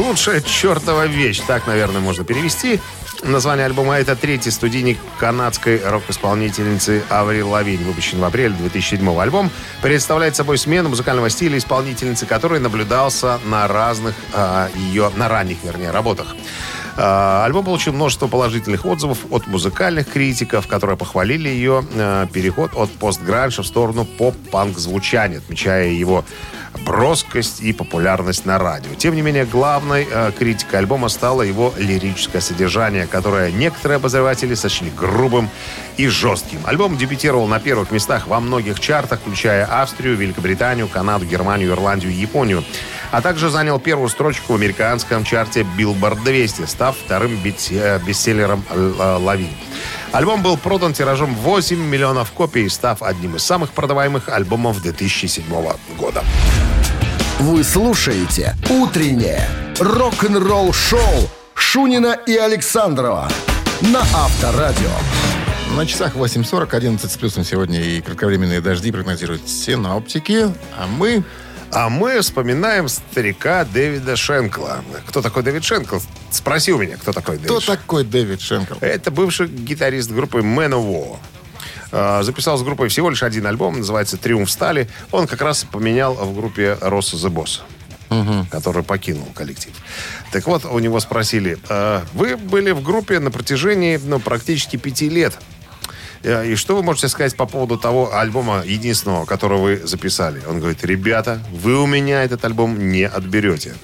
Лучшая 0.00 0.40
чертова 0.40 1.06
вещь, 1.06 1.42
так, 1.46 1.66
наверное, 1.66 2.00
можно 2.00 2.24
перевести. 2.24 2.80
Название 3.22 3.66
альбома 3.66 3.98
это 3.98 4.16
третий 4.16 4.50
студийник 4.50 4.96
канадской 5.18 5.78
рок-исполнительницы 5.84 7.02
Аврил 7.10 7.50
Лавинь, 7.50 7.84
выпущен 7.84 8.18
в 8.18 8.24
апреле 8.24 8.54
2007 8.54 9.20
Альбом 9.20 9.50
представляет 9.82 10.36
собой 10.36 10.56
смену 10.56 10.88
музыкального 10.88 11.28
стиля 11.28 11.58
исполнительницы, 11.58 12.24
который 12.24 12.60
наблюдался 12.60 13.40
на 13.44 13.68
разных 13.68 14.14
а, 14.32 14.70
ее, 14.74 15.10
на 15.16 15.28
ранних, 15.28 15.58
вернее, 15.62 15.90
работах. 15.90 16.34
А, 17.02 17.46
Альбом 17.46 17.64
получил 17.64 17.94
множество 17.94 18.26
положительных 18.26 18.84
отзывов 18.84 19.18
от 19.30 19.46
музыкальных 19.46 20.10
критиков, 20.10 20.66
которые 20.66 20.98
похвалили 20.98 21.48
ее 21.48 21.82
а, 21.94 22.26
переход 22.26 22.72
от 22.74 22.90
постгранжа 22.90 23.62
в 23.62 23.66
сторону 23.66 24.04
поп-панк 24.04 24.76
звучания, 24.76 25.38
отмечая 25.38 25.88
его 25.88 26.24
броскость 26.84 27.60
и 27.60 27.72
популярность 27.72 28.44
на 28.44 28.58
радио. 28.58 28.94
Тем 28.94 29.14
не 29.14 29.22
менее, 29.22 29.44
главной 29.44 30.06
э, 30.10 30.32
критикой 30.38 30.78
альбома 30.80 31.08
стало 31.08 31.42
его 31.42 31.74
лирическое 31.76 32.40
содержание, 32.40 33.06
которое 33.06 33.50
некоторые 33.50 33.96
обозреватели 33.96 34.54
сочли 34.54 34.90
грубым 34.96 35.50
и 35.96 36.06
жестким. 36.06 36.60
Альбом 36.64 36.96
дебютировал 36.96 37.46
на 37.46 37.58
первых 37.58 37.90
местах 37.90 38.28
во 38.28 38.40
многих 38.40 38.80
чартах, 38.80 39.20
включая 39.20 39.64
Австрию, 39.64 40.16
Великобританию, 40.16 40.88
Канаду, 40.88 41.26
Германию, 41.26 41.70
Ирландию 41.70 42.12
и 42.12 42.14
Японию, 42.14 42.64
а 43.10 43.20
также 43.20 43.50
занял 43.50 43.78
первую 43.78 44.08
строчку 44.08 44.52
в 44.52 44.56
американском 44.56 45.24
чарте 45.24 45.66
Billboard 45.78 46.22
200, 46.24 46.66
став 46.66 46.96
вторым 46.96 47.38
э, 47.44 47.98
бестселлером 48.06 48.64
Л- 48.70 48.94
э, 48.98 49.16
Лавинь. 49.16 49.56
Альбом 50.12 50.42
был 50.42 50.56
продан 50.56 50.92
тиражом 50.92 51.34
8 51.34 51.78
миллионов 51.78 52.32
копий, 52.32 52.68
став 52.68 53.02
одним 53.02 53.36
из 53.36 53.42
самых 53.42 53.70
продаваемых 53.70 54.28
альбомов 54.28 54.82
2007 54.82 55.44
года. 55.96 56.24
Вы 57.38 57.64
слушаете 57.64 58.54
«Утреннее 58.68 59.48
рок-н-ролл-шоу» 59.78 61.30
Шунина 61.54 62.18
и 62.26 62.36
Александрова 62.36 63.30
на 63.80 64.00
Авторадио. 64.00 64.90
На 65.76 65.86
часах 65.86 66.16
8.40, 66.16 66.74
11 66.74 67.10
с 67.10 67.16
плюсом 67.16 67.44
сегодня 67.44 67.80
и 67.80 68.00
кратковременные 68.00 68.60
дожди 68.60 68.90
прогнозируют 68.90 69.48
синоптики. 69.48 70.52
А 70.76 70.86
мы... 70.86 71.22
А 71.72 71.88
мы 71.88 72.20
вспоминаем 72.20 72.88
старика 72.88 73.64
Дэвида 73.64 74.16
Шенкла. 74.16 74.82
Кто 75.06 75.22
такой 75.22 75.42
Дэвид 75.44 75.64
Шенкл? 75.64 75.98
Спроси 76.30 76.72
у 76.72 76.78
меня, 76.78 76.96
кто 76.96 77.12
такой 77.12 77.36
Дэвид 77.36 77.50
Кто 77.50 77.60
Шенкл. 77.60 77.80
такой 77.80 78.04
Дэвид 78.04 78.40
Шенкл? 78.40 78.74
Это 78.80 79.10
бывший 79.10 79.46
гитарист 79.46 80.10
группы 80.10 80.38
Man 80.40 80.70
of 80.70 80.84
War. 80.90 81.18
А, 81.92 82.22
Записал 82.24 82.58
с 82.58 82.62
группой 82.62 82.88
всего 82.88 83.08
лишь 83.10 83.22
один 83.22 83.46
альбом, 83.46 83.78
называется 83.78 84.16
«Триумф 84.16 84.50
стали». 84.50 84.88
Он 85.12 85.26
как 85.26 85.40
раз 85.42 85.64
поменял 85.64 86.14
в 86.14 86.34
группе 86.34 86.76
Росса 86.80 87.16
The 87.16 87.30
Boss, 87.32 87.60
который 88.50 88.82
покинул 88.82 89.28
коллектив. 89.34 89.72
Так 90.32 90.46
вот, 90.46 90.64
у 90.64 90.78
него 90.80 90.98
спросили, 90.98 91.56
«А 91.68 92.04
вы 92.14 92.36
были 92.36 92.72
в 92.72 92.82
группе 92.82 93.20
на 93.20 93.30
протяжении 93.30 93.96
ну, 94.02 94.18
практически 94.18 94.76
пяти 94.76 95.08
лет. 95.08 95.38
Э, 96.22 96.46
И 96.46 96.54
что 96.56 96.76
вы 96.76 96.82
можете 96.82 97.08
сказать 97.08 97.36
по 97.36 97.46
поводу 97.46 97.76
того 97.78 98.14
альбома 98.14 98.62
единственного, 98.64 99.24
который 99.24 99.58
вы 99.58 99.80
записали? 99.84 100.40
Он 100.48 100.58
говорит, 100.58 100.84
ребята, 100.84 101.40
вы 101.52 101.80
у 101.80 101.86
меня 101.86 102.22
этот 102.24 102.44
альбом 102.44 102.90
не 102.90 103.04
отберете. 103.06 103.74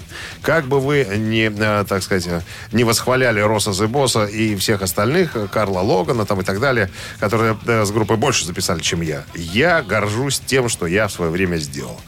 Как 0.43 0.67
бы 0.67 0.81
вы 0.81 1.05
не, 1.17 1.47
э, 1.49 1.85
так 1.89 2.03
сказать, 2.03 2.45
не 2.73 2.85
восхваляли 2.85 3.41
Росса 3.41 3.73
Зебоса 3.73 4.25
и 4.27 4.57
всех 4.57 4.83
остальных, 4.83 5.37
э, 5.37 5.47
Карла 5.51 5.81
Логана 5.81 6.25
там 6.27 6.41
и 6.41 6.45
так 6.45 6.61
далее, 6.61 6.91
которые 7.21 7.57
э, 7.67 7.85
с 7.85 7.91
группой 7.91 8.17
больше 8.17 8.45
записали, 8.47 8.81
чем 8.81 9.01
я, 9.01 9.25
я 9.35 9.83
горжусь 9.83 10.41
тем, 10.45 10.69
что 10.69 10.87
я 10.87 11.09
в 11.09 11.13
свое 11.13 11.31
время 11.31 11.57
сделал. 11.57 12.01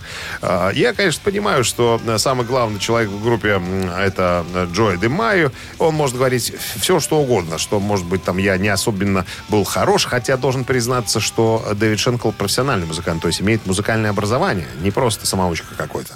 А, 0.42 0.70
Я, 0.70 0.92
конечно, 0.94 1.20
понимаю, 1.24 1.64
что 1.64 2.00
самый 2.18 2.46
главный 2.46 2.78
человек 2.80 3.10
в 3.10 3.22
группе 3.22 3.60
это 3.98 4.44
Джой 4.72 4.98
Де 4.98 5.08
Майо. 5.08 5.50
Он 5.78 5.94
может 5.94 6.16
говорить 6.16 6.52
все, 6.76 7.00
что 7.00 7.20
угодно, 7.20 7.58
что, 7.58 7.80
может 7.80 8.06
быть, 8.06 8.22
там 8.24 8.38
я 8.38 8.56
не 8.56 8.68
особенно 8.68 9.24
был 9.48 9.64
хорош, 9.64 10.06
хотя 10.06 10.36
должен 10.36 10.64
признаться, 10.64 11.20
что 11.20 11.66
Дэвид 11.74 11.98
Шенкл 11.98 12.30
профессиональный 12.30 12.86
музыкант, 12.86 13.22
то 13.22 13.28
есть 13.28 13.40
имеет 13.40 13.66
музыкальное 13.66 14.10
образование, 14.10 14.66
не 14.80 14.90
просто 14.90 15.26
самоучка 15.26 15.74
какой-то. 15.76 16.14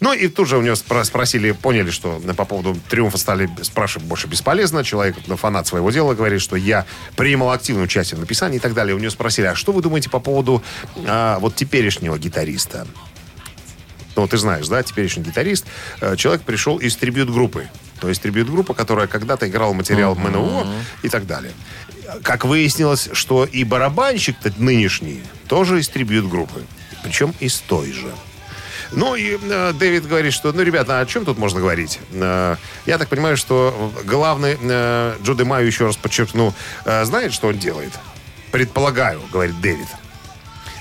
Ну 0.00 0.12
и 0.12 0.28
тут 0.28 0.48
же 0.48 0.58
у 0.58 0.62
него 0.62 0.74
спро- 0.74 1.04
спросили, 1.24 1.52
поняли, 1.52 1.90
что 1.90 2.20
по 2.36 2.44
поводу 2.44 2.78
триумфа 2.90 3.16
стали 3.16 3.48
спрашивать 3.62 4.06
больше 4.06 4.26
бесполезно. 4.26 4.84
Человек, 4.84 5.16
фанат 5.36 5.66
своего 5.66 5.90
дела, 5.90 6.12
говорит, 6.14 6.42
что 6.42 6.54
я 6.54 6.84
принимал 7.16 7.50
активное 7.50 7.84
участие 7.84 8.18
в 8.18 8.20
написании 8.20 8.56
и 8.56 8.60
так 8.60 8.74
далее. 8.74 8.94
У 8.94 8.98
него 8.98 9.10
спросили, 9.10 9.46
а 9.46 9.54
что 9.54 9.72
вы 9.72 9.80
думаете 9.80 10.10
по 10.10 10.20
поводу 10.20 10.62
а, 11.06 11.38
вот 11.38 11.54
теперешнего 11.56 12.18
гитариста? 12.18 12.86
Ну, 14.16 14.28
ты 14.28 14.36
знаешь, 14.36 14.68
да, 14.68 14.82
теперешний 14.82 15.24
гитарист. 15.24 15.64
Э, 16.00 16.14
Человек 16.16 16.42
пришел 16.42 16.76
из 16.76 16.94
трибют-группы. 16.94 17.68
То 18.00 18.10
есть 18.10 18.20
трибют-группа, 18.20 18.74
которая 18.74 19.06
когда-то 19.06 19.48
играла 19.48 19.72
материал 19.72 20.14
МНО 20.14 20.66
и 21.02 21.08
так 21.08 21.26
далее. 21.26 21.52
Как 22.22 22.44
выяснилось, 22.44 23.08
что 23.12 23.46
и 23.46 23.64
барабанщик-то 23.64 24.52
нынешний 24.58 25.22
тоже 25.48 25.80
из 25.80 25.88
трибют-группы. 25.88 26.64
Причем 27.02 27.34
из 27.40 27.58
той 27.60 27.92
же. 27.92 28.12
Ну 28.96 29.14
и 29.14 29.38
э, 29.40 29.72
Дэвид 29.72 30.06
говорит, 30.06 30.32
что, 30.32 30.52
ну, 30.52 30.62
ребята, 30.62 31.00
о 31.00 31.06
чем 31.06 31.24
тут 31.24 31.38
можно 31.38 31.60
говорить? 31.60 31.98
Э, 32.12 32.56
я 32.86 32.98
так 32.98 33.08
понимаю, 33.08 33.36
что 33.36 33.92
главный 34.04 34.56
э, 34.60 35.16
Джо 35.22 35.34
Де 35.34 35.44
Майо, 35.44 35.64
еще 35.64 35.86
раз 35.86 35.96
подчеркну, 35.96 36.54
э, 36.84 37.04
знает, 37.04 37.32
что 37.32 37.48
он 37.48 37.58
делает? 37.58 37.92
Предполагаю, 38.50 39.20
говорит 39.32 39.60
Дэвид. 39.60 39.88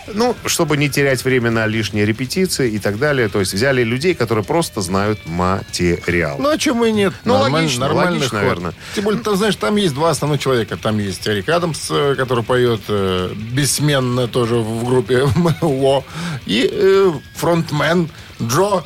Ну, 0.07 0.35
чтобы 0.45 0.77
не 0.77 0.89
терять 0.89 1.23
время 1.23 1.51
на 1.51 1.65
лишние 1.67 2.05
репетиции 2.05 2.69
и 2.71 2.79
так 2.79 2.97
далее. 2.99 3.29
То 3.29 3.39
есть 3.39 3.53
взяли 3.53 3.83
людей, 3.83 4.13
которые 4.15 4.43
просто 4.43 4.81
знают 4.81 5.19
материал. 5.25 6.37
Ну, 6.39 6.49
а 6.49 6.57
чем 6.57 6.83
и 6.85 6.91
нет? 6.91 7.13
Ну, 7.25 7.33
Нормаль- 7.35 7.51
логично, 7.63 7.87
нормальный 7.87 8.13
логично, 8.19 8.39
наверное. 8.39 8.73
Тем 8.95 9.03
более, 9.05 9.21
там, 9.21 9.35
знаешь, 9.37 9.55
там 9.55 9.75
есть 9.77 9.93
два 9.93 10.09
основных 10.09 10.41
человека. 10.41 10.77
Там 10.77 10.97
есть 10.99 11.27
Эрик 11.27 11.47
Адамс, 11.49 11.87
э, 11.89 12.15
который 12.15 12.43
поет 12.43 12.81
э, 12.89 13.33
бессменно 13.35 14.27
тоже 14.27 14.55
в 14.55 14.85
группе 14.85 15.25
МО. 15.61 16.03
И 16.45 16.69
э, 16.71 17.11
фронтмен 17.35 18.09
Джо, 18.41 18.83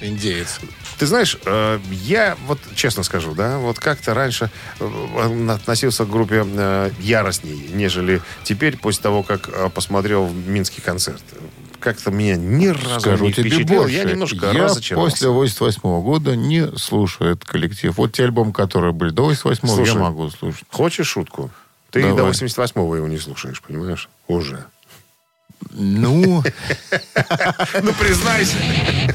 индеец. 0.00 0.60
Ты 0.98 1.06
знаешь, 1.06 1.36
э, 1.44 1.78
я 1.90 2.36
вот 2.46 2.58
честно 2.74 3.02
скажу, 3.02 3.34
да, 3.34 3.58
вот 3.58 3.78
как-то 3.80 4.14
раньше 4.14 4.50
э, 4.80 5.48
относился 5.50 6.04
к 6.04 6.10
группе 6.10 6.44
э, 6.46 6.90
яростней, 7.00 7.70
нежели 7.72 8.22
теперь, 8.44 8.76
после 8.78 9.02
того, 9.02 9.22
как 9.22 9.72
посмотрел 9.72 10.28
Минский 10.28 10.80
концерт. 10.80 11.22
Как-то 11.80 12.10
меня 12.10 12.36
ни 12.36 12.68
разу 12.68 13.00
Скажу 13.00 13.24
не 13.26 13.32
тебе 13.32 13.50
впечатлил. 13.50 13.80
больше. 13.82 13.94
Я 13.96 14.04
немножко 14.04 14.50
Я 14.52 14.64
разочаровался. 14.64 15.12
после 15.16 15.28
88 15.28 15.80
года 16.02 16.34
не 16.36 16.68
слушаю 16.78 17.32
этот 17.32 17.44
коллектив. 17.44 17.94
Вот 17.98 18.12
те 18.12 18.24
альбомы, 18.24 18.52
которые 18.52 18.92
были 18.92 19.10
до 19.10 19.24
88 19.24 19.68
я 19.68 19.74
Слушай, 19.74 20.00
могу 20.00 20.30
слушать. 20.30 20.64
Хочешь 20.70 21.08
шутку? 21.08 21.50
Ты 21.90 22.00
Давай. 22.00 22.16
до 22.16 22.28
88-го 22.30 22.96
его 22.96 23.06
не 23.06 23.18
слушаешь, 23.18 23.60
понимаешь? 23.60 24.08
Уже. 24.28 24.64
Ну, 25.70 26.42
Ну, 27.82 27.92
признайся. 27.94 28.56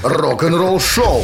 Рок-н-ролл 0.04 0.80
шоу 0.80 1.24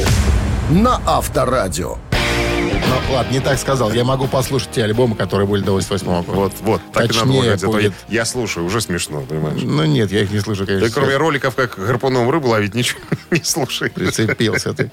на 0.70 0.99
Авторадио. 1.05 1.97
ну, 2.11 3.13
ладно, 3.13 3.32
не 3.32 3.39
так 3.39 3.59
сказал. 3.59 3.91
Я 3.91 4.03
могу 4.03 4.28
послушать 4.28 4.72
те 4.72 4.84
альбомы, 4.84 5.16
которые 5.16 5.47
были 5.47 5.61
до 5.61 5.74
88 5.74 6.07
года. 6.07 6.32
Вот, 6.32 6.53
вот, 6.61 6.82
так 6.91 7.03
и 7.03 7.07
надо 7.07 7.20
Точнее 7.20 7.41
говорить. 7.41 7.63
А 7.63 7.68
будет. 7.68 7.93
я, 8.07 8.20
я 8.20 8.26
слушаю, 8.26 8.66
уже 8.66 8.82
смешно, 8.82 9.22
понимаешь? 9.22 9.61
Ну, 9.61 9.86
нет, 9.86 10.11
я 10.11 10.22
их 10.22 10.32
не 10.32 10.39
слышу, 10.39 10.66
конечно. 10.66 10.88
Ты 10.88 10.93
кроме 10.93 11.18
роликов, 11.18 11.55
как 11.55 11.78
гарпуном 11.78 12.30
рыбу 12.30 12.49
ловить, 12.49 12.74
ничего 12.74 12.99
не 13.32 13.43
слушаешь. 13.43 13.91
Прицепился 13.93 14.74
ты. 14.74 14.91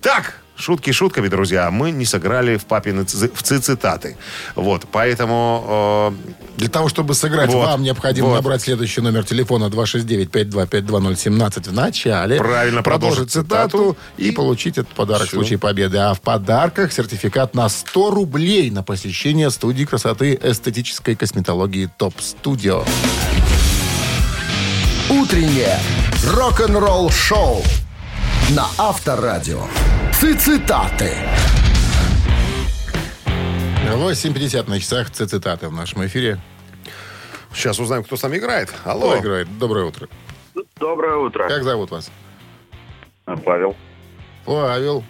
Так, 0.00 0.40
шутки 0.56 0.92
шутками, 0.92 1.28
друзья. 1.28 1.70
Мы 1.70 1.90
не 1.90 2.04
сыграли 2.04 2.56
в 2.56 2.64
папины 2.64 3.04
ци- 3.04 3.28
в 3.34 3.42
ци- 3.42 3.58
цитаты. 3.60 4.16
Вот, 4.54 4.82
поэтому... 4.90 6.14
Для 6.56 6.68
того, 6.68 6.88
чтобы 6.88 7.14
сыграть, 7.14 7.50
Вот. 7.52 7.66
вам 7.66 7.82
необходимо 7.82 8.28
Вот. 8.28 8.36
набрать 8.36 8.62
следующий 8.62 9.00
номер 9.00 9.24
телефона 9.24 9.64
269-5252017 9.68 11.68
в 11.68 11.72
начале. 11.72 12.38
Правильно, 12.38 12.82
продолжить 12.82 13.30
цитату 13.32 13.78
цитату. 13.78 13.96
и 14.16 14.30
получить 14.30 14.78
этот 14.78 14.94
подарок 14.94 15.26
Всё. 15.28 15.36
в 15.36 15.40
случае 15.40 15.58
победы. 15.58 15.98
А 15.98 16.14
в 16.14 16.20
подарках 16.20 16.92
сертификат 16.92 17.54
на 17.54 17.68
100 17.68 18.10
рублей 18.10 18.70
на 18.70 18.82
посещение 18.84 19.50
студии 19.50 19.84
красоты 19.84 20.38
эстетической 20.42 21.16
косметологии 21.16 21.90
ТОП 21.98 22.14
Студио. 22.20 22.84
Утреннее 25.10 25.78
рок-н-ролл 26.32 27.10
шоу 27.10 27.62
на 28.50 28.66
Авторадио. 28.78 29.62
Цитаты. 30.12 31.16
8.50 33.86 34.68
на 34.68 34.80
часах 34.80 35.10
цитаты 35.10 35.68
в 35.68 35.72
нашем 35.72 36.04
эфире. 36.06 36.38
сейчас 37.54 37.78
узнаем, 37.78 38.04
кто 38.04 38.16
с 38.16 38.22
нами 38.22 38.36
играет. 38.38 38.72
Алло. 38.84 39.10
Кто 39.12 39.20
играет? 39.20 39.58
Доброе 39.58 39.86
утро. 39.86 40.08
Доброе 40.76 41.16
утро. 41.16 41.48
Как 41.48 41.62
зовут 41.62 41.90
вас? 41.90 42.10
Павел. 43.24 43.76
Павел. 44.44 45.04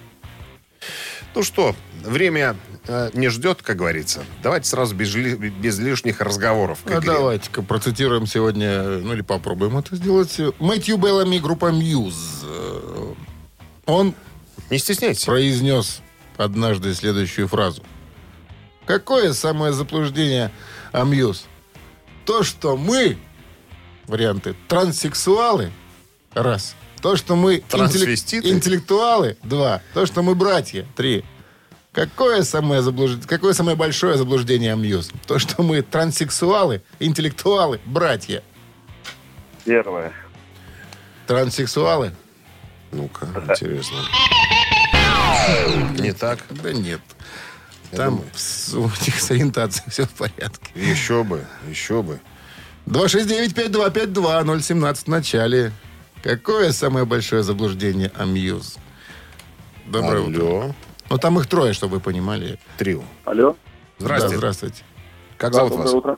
Ну 1.35 1.43
что, 1.43 1.75
время 2.05 2.57
э, 2.87 3.11
не 3.15 3.29
ждет, 3.29 3.63
как 3.63 3.77
говорится. 3.77 4.25
Давайте 4.43 4.69
сразу 4.69 4.95
без, 4.95 5.15
ли- 5.15 5.35
без 5.35 5.79
лишних 5.79 6.21
разговоров. 6.21 6.79
А 6.87 7.01
давайте-ка 7.01 7.63
процитируем 7.63 8.27
сегодня, 8.27 8.83
ну 8.99 9.13
или 9.15 9.23
попробуем 9.23 9.77
это 9.79 9.97
сделать. 9.97 10.39
Мэтью 10.61 10.97
Беллами, 10.97 11.39
группа 11.39 11.73
Мьюз. 11.73 12.43
Э, 12.45 13.15
Он 13.87 14.15
Не 14.71 14.79
стесняйтесь. 14.79 15.25
произнес 15.25 16.01
однажды 16.37 16.95
следующую 16.95 17.49
фразу. 17.49 17.83
Какое 18.87 19.33
самое 19.33 19.73
заблуждение 19.73 20.53
о 20.93 21.05
Мьюз? 21.05 21.47
То, 22.27 22.43
что 22.45 22.77
мы, 22.77 23.19
варианты, 24.07 24.55
транссексуалы, 24.69 25.73
раз. 26.33 26.77
То, 27.05 27.17
что 27.17 27.37
мы 27.37 27.57
интеллек- 27.59 28.47
интеллектуалы, 28.47 29.37
два. 29.43 29.83
То, 29.93 30.07
что 30.07 30.23
мы 30.23 30.35
братья, 30.35 30.87
три. 30.97 31.23
Какое 31.93 32.45
самое, 32.45 32.81
заблуж... 32.81 33.19
Какое 33.27 33.53
самое 33.53 33.77
большое 33.77 34.17
заблуждение 34.17 34.75
Мьюз? 34.75 35.11
То, 35.27 35.39
что 35.39 35.63
мы 35.63 35.83
транссексуалы, 35.83 36.81
интеллектуалы, 37.01 37.79
братья. 37.85 38.43
Первое. 39.67 40.15
Транссексуалы? 41.27 42.15
Ну-ка, 42.91 43.27
интересно. 43.51 43.99
Не 45.99 46.15
так? 46.15 46.39
Да 46.49 46.73
нет. 46.73 47.03
Я 47.93 47.99
Там 47.99 48.15
думаю. 48.17 48.31
с, 48.35 48.73
у 48.73 48.85
них 49.05 49.21
с 49.21 49.31
ориентацией 49.31 49.91
все 49.91 50.07
в 50.07 50.11
порядке. 50.13 50.71
Еще 50.75 51.23
бы, 51.23 51.45
еще 51.69 52.03
бы. 52.03 52.19
269-5252-017 52.87 55.05
в 55.05 55.09
начале. 55.09 55.71
Какое 56.25 56.73
самое 56.73 57.05
большое 57.05 57.43
заблуждение 57.43 58.11
о 58.17 58.25
Мьюз? 58.25 58.79
Доброе 59.85 60.21
утро. 60.23 60.41
Алло. 60.41 60.75
Ну, 61.11 61.19
там 61.19 61.39
их 61.39 61.47
трое, 61.47 61.75
чтобы 61.75 61.97
вы 61.97 62.01
понимали. 62.01 62.59
Трио. 62.79 63.03
Алло. 63.27 63.55
Здравствуйте. 63.99 64.33
Да, 64.35 64.39
здравствуйте. 64.39 64.83
Как 65.37 65.53
Да, 65.53 65.59
зовут 65.59 65.71
доброе 65.73 65.85
вас? 65.85 65.95
утро. 65.95 66.17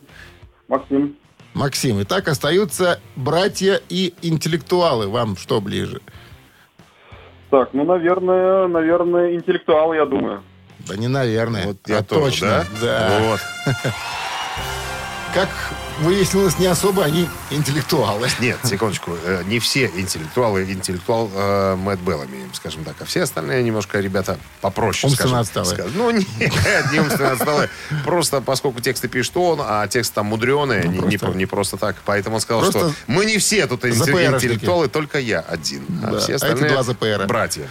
Максим. 0.69 1.17
Максим, 1.55 2.03
итак, 2.03 2.29
остаются 2.29 3.01
братья 3.17 3.81
и 3.89 4.15
интеллектуалы. 4.23 5.09
Вам 5.09 5.37
что 5.37 5.61
ближе? 5.61 6.01
Так, 7.51 7.71
ну, 7.73 7.85
наверное, 7.85 8.69
наверное, 8.69 9.35
интеллектуал, 9.35 9.93
я 9.93 10.07
думаю. 10.07 10.45
Да 10.87 10.97
не 10.97 11.09
наверное, 11.09 11.67
Вот 11.67 11.79
я 11.89 11.99
а 11.99 12.03
тоже, 12.05 12.43
точно. 12.43 12.65
да? 12.81 13.19
Вот. 13.23 13.41
Как 15.35 15.49
выяснилось, 16.01 16.59
не 16.59 16.67
особо 16.67 17.05
они 17.05 17.29
интеллектуалы. 17.51 18.29
Нет, 18.41 18.59
секундочку. 18.65 19.17
Э, 19.25 19.43
Не 19.47 19.59
все 19.59 19.87
интеллектуалы 19.87 20.65
интеллектуал 20.65 21.31
э, 21.35 21.77
Мэтт 21.77 22.01
Беллами, 22.03 22.49
скажем 22.53 22.85
так. 22.85 22.97
А 23.01 23.05
все 23.05 23.23
остальные 23.23 23.63
немножко 23.63 24.01
ребята 24.01 24.39
попроще. 24.61 25.09
Умственно 25.11 25.45
скажем. 25.45 25.63
отсталые. 25.63 25.75
Скажем. 25.75 25.93
Ну, 25.97 26.11
нет, 26.41 26.93
не 26.93 27.01
умственно 27.01 27.33
отсталые. 27.33 27.71
Просто 28.05 28.41
поскольку 28.41 28.81
тексты 28.81 29.09
пишет 29.09 29.37
он, 29.37 29.61
а 29.63 29.87
тексты 29.89 30.15
там 30.17 30.27
мудреные, 30.27 30.85
не, 30.85 30.99
не 30.99 31.01
просто- 31.01 31.27
про- 31.27 31.35
не 31.35 31.47
просто 31.47 31.77
так. 31.77 31.97
Поэтому 32.05 32.37
он 32.37 32.41
сказал, 32.41 32.63
Просто 32.63 32.79
что 32.79 32.93
мы 33.07 33.25
не 33.25 33.39
все 33.39 33.67
тут 33.67 33.85
интеллектуалы, 33.85 34.89
только 34.89 35.19
я 35.19 35.41
один. 35.41 35.85
А 36.03 36.11
Да, 36.11 36.17
а 36.17 36.21
все 36.21 36.35
эти 36.35 36.45
остальные 36.45 36.71
два 36.71 37.27
братья. 37.27 37.69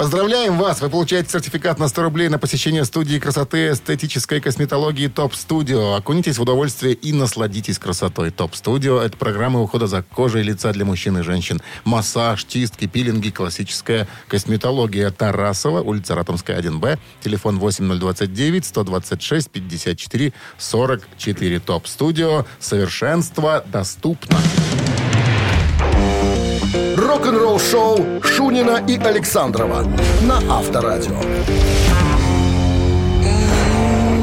Поздравляем 0.00 0.56
вас! 0.56 0.80
Вы 0.80 0.88
получаете 0.88 1.28
сертификат 1.28 1.78
на 1.78 1.86
100 1.86 2.02
рублей 2.04 2.30
на 2.30 2.38
посещение 2.38 2.86
студии 2.86 3.18
красоты 3.18 3.72
эстетической 3.72 4.40
косметологии 4.40 5.08
ТОП 5.08 5.34
Студио. 5.34 5.92
Окунитесь 5.92 6.38
в 6.38 6.40
удовольствие 6.40 6.94
и 6.94 7.12
насладитесь 7.12 7.78
красотой. 7.78 8.30
ТОП 8.30 8.54
Студио– 8.54 8.98
это 9.02 9.18
программа 9.18 9.60
ухода 9.60 9.86
за 9.86 10.00
кожей 10.02 10.42
лица 10.42 10.72
для 10.72 10.86
мужчин 10.86 11.18
и 11.18 11.22
женщин. 11.22 11.60
Массаж, 11.84 12.44
чистки, 12.44 12.86
пилинги, 12.86 13.28
классическая 13.28 14.08
косметология. 14.26 15.10
Тарасова, 15.10 15.82
улица 15.82 16.14
Ратомская, 16.14 16.58
1Б. 16.58 16.98
Телефон 17.22 17.58
8029 17.58 18.64
126 18.64 19.50
54 19.50 20.32
44. 20.56 21.60
ТОП 21.60 21.86
Студио. 21.86 22.46
Совершенство 22.58 23.62
доступно. 23.70 24.38
Рок-н-ролл 27.10 27.58
шоу 27.58 28.22
Шунина 28.22 28.84
и 28.86 28.96
Александрова 28.96 29.82
на 30.22 30.36
Авторадио. 30.48 31.20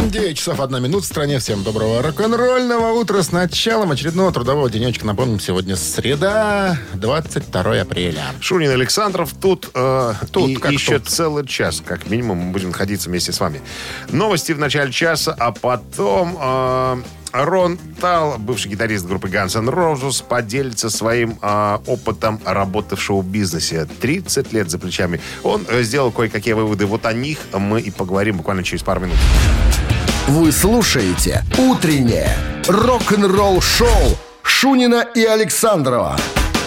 9 0.10 0.38
часов 0.38 0.62
1 0.62 0.82
минут 0.82 1.04
в 1.04 1.06
стране. 1.06 1.40
Всем 1.40 1.66
доброго 1.66 2.02
рок-н-ролльного 2.02 2.94
утра 2.94 3.22
с 3.22 3.34
началом 3.34 3.92
очередного 3.92 4.32
трудового 4.32 4.70
денечка. 4.70 5.06
Напомним, 5.06 5.42
сегодня 5.42 5.76
среда, 5.76 6.78
22 6.94 7.82
апреля. 7.82 8.24
Шунин 8.40 8.72
Александров 8.72 9.34
тут, 9.34 9.70
э, 9.74 10.14
Тут, 10.32 10.50
и 10.50 10.56
как 10.56 10.72
еще 10.72 11.00
тут. 11.00 11.10
целый 11.10 11.46
час, 11.46 11.84
как 11.86 12.10
минимум, 12.10 12.38
мы 12.38 12.52
будем 12.54 12.70
находиться 12.70 13.10
вместе 13.10 13.34
с 13.34 13.42
вами. 13.42 13.62
Новости 14.12 14.54
в 14.54 14.60
начале 14.60 14.94
часа, 14.94 15.36
а 15.38 15.52
потом 15.52 16.38
э, 16.40 17.02
Рон 17.46 17.78
Тал, 18.00 18.36
бывший 18.38 18.70
гитарист 18.70 19.06
группы 19.06 19.28
Guns 19.28 19.58
N' 19.58 19.70
Roses, 19.70 20.24
поделится 20.28 20.90
своим 20.90 21.38
э, 21.42 21.78
опытом 21.86 22.40
работы 22.46 22.96
в 22.96 23.02
шоу-бизнесе. 23.02 23.88
30 24.00 24.54
лет 24.54 24.70
за 24.70 24.80
плечами. 24.80 25.20
Он 25.44 25.66
э, 25.68 25.84
сделал 25.84 26.12
кое-какие 26.12 26.54
выводы. 26.54 26.86
Вот 26.86 27.06
о 27.06 27.14
них 27.14 27.40
мы 27.54 27.82
и 27.82 27.92
поговорим 27.92 28.38
буквально 28.38 28.64
через 28.64 28.84
пару 28.84 29.02
минут. 29.02 29.18
Вы 30.28 30.52
слушаете 30.52 31.44
«Утреннее 31.58 32.36
рок-н-ролл-шоу» 32.68 34.18
Шунина 34.44 35.06
и 35.16 35.24
Александрова 35.24 36.18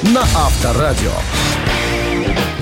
на 0.02 0.22
Авторадио. 0.22 1.12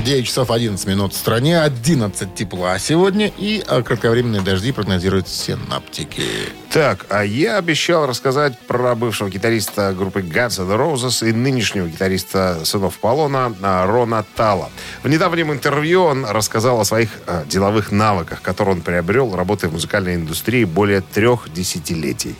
9 0.04 0.26
часов 0.26 0.50
11 0.50 0.86
минут 0.86 1.12
в 1.12 1.16
стране, 1.16 1.60
11 1.60 2.34
тепла 2.34 2.78
сегодня 2.78 3.32
и 3.36 3.64
э, 3.66 3.82
кратковременные 3.82 4.42
дожди 4.42 4.72
прогнозируют 4.72 5.28
синаптики. 5.28 6.22
Так, 6.70 7.06
а 7.08 7.24
я 7.24 7.56
обещал 7.56 8.06
рассказать 8.06 8.58
про 8.58 8.94
бывшего 8.94 9.28
гитариста 9.28 9.92
группы 9.92 10.20
Guns 10.20 10.60
N' 10.60 10.70
Roses 10.70 11.28
и 11.28 11.32
нынешнего 11.32 11.88
гитариста 11.88 12.64
«Сынов 12.64 12.98
Полона» 12.98 13.54
а, 13.62 13.86
Рона 13.86 14.24
Тала. 14.36 14.70
В 15.02 15.08
недавнем 15.08 15.52
интервью 15.52 16.04
он 16.04 16.24
рассказал 16.24 16.80
о 16.80 16.84
своих 16.84 17.10
а, 17.26 17.44
деловых 17.44 17.90
навыках, 17.90 18.40
которые 18.42 18.76
он 18.76 18.82
приобрел, 18.82 19.34
работая 19.34 19.68
в 19.68 19.72
музыкальной 19.72 20.14
индустрии 20.14 20.64
более 20.64 21.00
трех 21.00 21.52
десятилетий. 21.52 22.36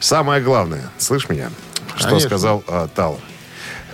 Самое 0.00 0.42
главное, 0.42 0.90
слышь 0.98 1.28
меня, 1.28 1.50
что 1.96 2.08
Конечно. 2.08 2.28
сказал 2.28 2.64
а, 2.66 2.88
Тал? 2.88 3.20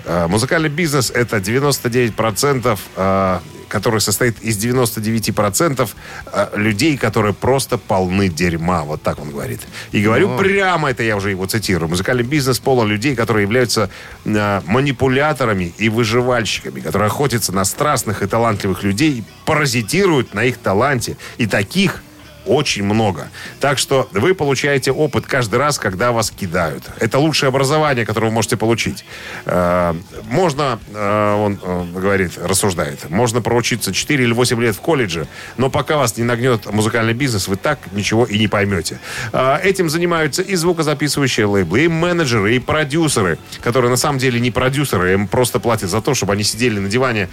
А, 0.05 0.28
Музыкальный 0.28 0.68
бизнес– 0.68 1.11
это 1.14 1.38
99%, 1.38 2.78
а, 2.96 3.42
который 3.68 4.00
состоит 4.00 4.42
из 4.42 4.62
99% 4.62 5.90
а, 6.26 6.50
людей, 6.57 6.96
которые 6.96 7.32
просто 7.32 7.78
полны 7.78 8.28
дерьма. 8.28 8.82
Вот 8.82 9.03
так 9.03 9.18
он 9.20 9.30
говорит. 9.30 9.61
И 9.92 10.03
говорю 10.03 10.36
прямо, 10.36 10.90
это 10.90 11.03
я 11.03 11.16
уже 11.16 11.30
его 11.30 11.46
цитирую. 11.46 11.88
Музыкальный 11.88 12.24
бизнес 12.24 12.59
полон 12.59 12.88
людей, 12.88 13.14
которые 13.14 13.44
являются 13.44 13.90
манипуляторами 14.24 15.72
и 15.78 15.88
выживальщиками, 15.88 16.80
которые 16.80 17.07
охотятся 17.07 17.53
на 17.53 17.64
страстных 17.64 18.22
и 18.22 18.26
талантливых 18.26 18.82
людей, 18.82 19.24
паразитируют 19.44 20.34
на 20.34 20.44
их 20.44 20.59
таланте. 20.59 21.16
И 21.38 21.46
таких 21.46 22.03
очень 22.47 22.84
много. 22.84 23.28
Так 23.61 23.78
что 23.78 24.09
вы 24.12 24.34
получаете 24.34 24.93
опыт 24.93 25.26
каждый 25.26 25.59
раз, 25.59 25.78
когда 25.78 26.12
вас 26.12 26.30
кидают. 26.30 26.84
Это 26.99 27.18
лучшее 27.18 27.49
образование, 27.49 28.05
которое 28.07 28.28
вы 28.28 28.32
можете 28.32 28.57
получить. 28.57 29.05
Э, 29.47 29.95
Можно, 30.24 30.78
э, 30.93 31.34
он 31.34 31.59
э, 31.62 31.84
говорит, 31.95 32.38
рассуждает, 32.38 33.11
можно 33.11 33.40
проучиться 33.43 33.93
4 33.93 34.24
или 34.24 34.32
8 34.32 34.61
лет 34.61 34.76
в 34.76 34.80
колледже, 34.80 35.26
но 35.57 35.70
пока 35.70 35.97
вас 35.97 36.16
не 36.16 36.24
нагнет 36.24 36.66
музыкальный 36.72 37.14
бизнес, 37.14 37.49
вы 37.49 37.57
так 37.57 37.78
ничего 37.93 38.24
и 38.24 38.38
не 38.38 38.49
поймете. 38.49 38.99
Этим 39.62 39.88
занимаются 39.88 40.43
и 40.43 40.55
звукозаписывающие 40.55 41.47
лейблы, 41.47 41.84
и 41.84 41.88
менеджеры, 41.88 42.57
и 42.57 42.59
продюсеры, 42.59 43.38
которые 43.61 43.90
на 43.90 43.97
самом 43.97 44.18
деле 44.18 44.40
не 44.40 44.51
продюсеры, 44.51 45.12
им 45.12 45.28
просто 45.28 45.61
платят 45.61 45.90
за 45.90 46.01
то, 46.01 46.14
чтобы 46.14 46.32
они 46.32 46.43
сидели 46.43 46.78
на 46.78 46.88
диване, 46.88 47.28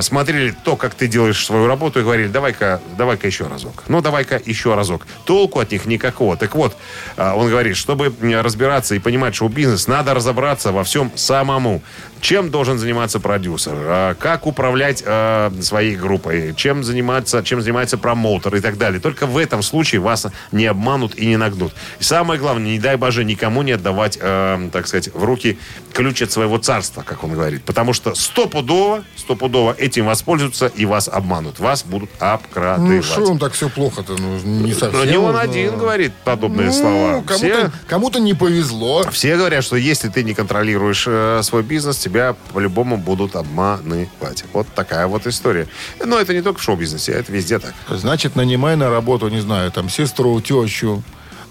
смотрели 0.00 0.54
то, 0.64 0.76
как 0.76 0.94
ты 0.94 1.06
делаешь 1.06 1.44
свою 1.44 1.66
работу, 1.66 2.00
и 2.00 2.02
говорили, 2.02 2.28
давай-ка, 2.28 2.80
давай-ка 2.96 3.26
еще 3.26 3.46
разок. 3.46 3.84
Ну, 3.88 4.00
давай-ка 4.00 4.36
еще 4.46 4.74
разок. 4.74 5.06
Толку 5.24 5.60
от 5.60 5.72
них 5.72 5.86
никакого. 5.86 6.36
Так 6.36 6.54
вот, 6.54 6.76
э, 7.16 7.32
он 7.32 7.48
говорит, 7.48 7.76
чтобы 7.76 8.12
разбираться 8.42 8.94
и 8.94 8.98
понимать 8.98 9.34
шоу-бизнес, 9.34 9.86
надо 9.88 10.14
разобраться 10.14 10.72
во 10.72 10.84
всем 10.84 11.12
самому. 11.14 11.82
Чем 12.26 12.50
должен 12.50 12.76
заниматься 12.76 13.20
продюсер? 13.20 13.74
э, 13.76 14.14
Как 14.18 14.48
управлять 14.48 15.00
э, 15.06 15.52
своей 15.60 15.94
группой? 15.94 16.54
Чем 16.56 16.82
заниматься, 16.82 17.40
чем 17.44 17.60
занимается 17.60 17.98
промоутер 17.98 18.56
и 18.56 18.60
так 18.60 18.78
далее? 18.78 18.98
Только 19.00 19.26
в 19.28 19.38
этом 19.38 19.62
случае 19.62 20.00
вас 20.00 20.26
не 20.50 20.66
обманут 20.66 21.14
и 21.14 21.24
не 21.24 21.36
нагнут. 21.36 21.72
И 22.00 22.02
самое 22.02 22.40
главное, 22.40 22.72
не 22.72 22.80
дай 22.80 22.96
боже 22.96 23.22
никому 23.24 23.62
не 23.62 23.70
отдавать, 23.70 24.18
э, 24.20 24.70
так 24.72 24.88
сказать, 24.88 25.14
в 25.14 25.22
руки 25.22 25.56
ключ 25.92 26.20
от 26.20 26.32
своего 26.32 26.58
царства, 26.58 27.02
как 27.02 27.22
он 27.22 27.32
говорит. 27.32 27.62
Потому 27.62 27.92
что 27.92 28.12
стопудово, 28.16 29.04
стопудово 29.14 29.76
этим 29.78 30.06
воспользуются 30.06 30.66
и 30.66 30.84
вас 30.84 31.06
обманут. 31.06 31.60
Вас 31.60 31.84
будут 31.84 32.10
Ну, 32.20 32.26
обкрадывать. 32.26 33.04
что 33.04 33.22
он 33.30 33.38
так 33.38 33.52
все 33.52 33.68
плохо-то? 33.68 34.16
Ну, 34.18 34.38
не 34.40 34.72
совсем. 34.74 34.98
Но 34.98 35.04
не 35.04 35.16
он 35.16 35.34
ну. 35.34 35.38
один 35.38 35.78
говорит 35.78 36.12
подобные 36.24 36.66
Ну, 36.66 36.72
слова. 36.72 37.10
Кому-то, 37.24 37.36
Все, 37.36 37.70
кому-то 37.86 38.18
не 38.18 38.34
повезло. 38.34 39.04
все 39.12 39.36
говорят, 39.36 39.62
что 39.62 39.76
если 39.76 40.08
ты 40.08 40.24
не 40.24 40.34
контролируешь 40.34 41.04
э, 41.06 41.40
свой 41.44 41.62
бизнес, 41.62 41.98
тебя 42.16 42.34
по-любому 42.54 42.96
будут 42.96 43.36
обманывать. 43.36 44.08
Вот 44.52 44.66
такая 44.74 45.06
вот 45.06 45.26
история. 45.26 45.68
Но 46.04 46.18
это 46.18 46.32
не 46.32 46.40
только 46.40 46.58
в 46.60 46.62
шоу-бизнесе, 46.62 47.12
это 47.12 47.30
везде 47.30 47.58
так. 47.58 47.74
Значит, 47.90 48.36
нанимай 48.36 48.76
на 48.76 48.88
работу, 48.88 49.28
не 49.28 49.40
знаю, 49.40 49.70
там, 49.70 49.90
сестру, 49.90 50.40
тещу, 50.40 51.02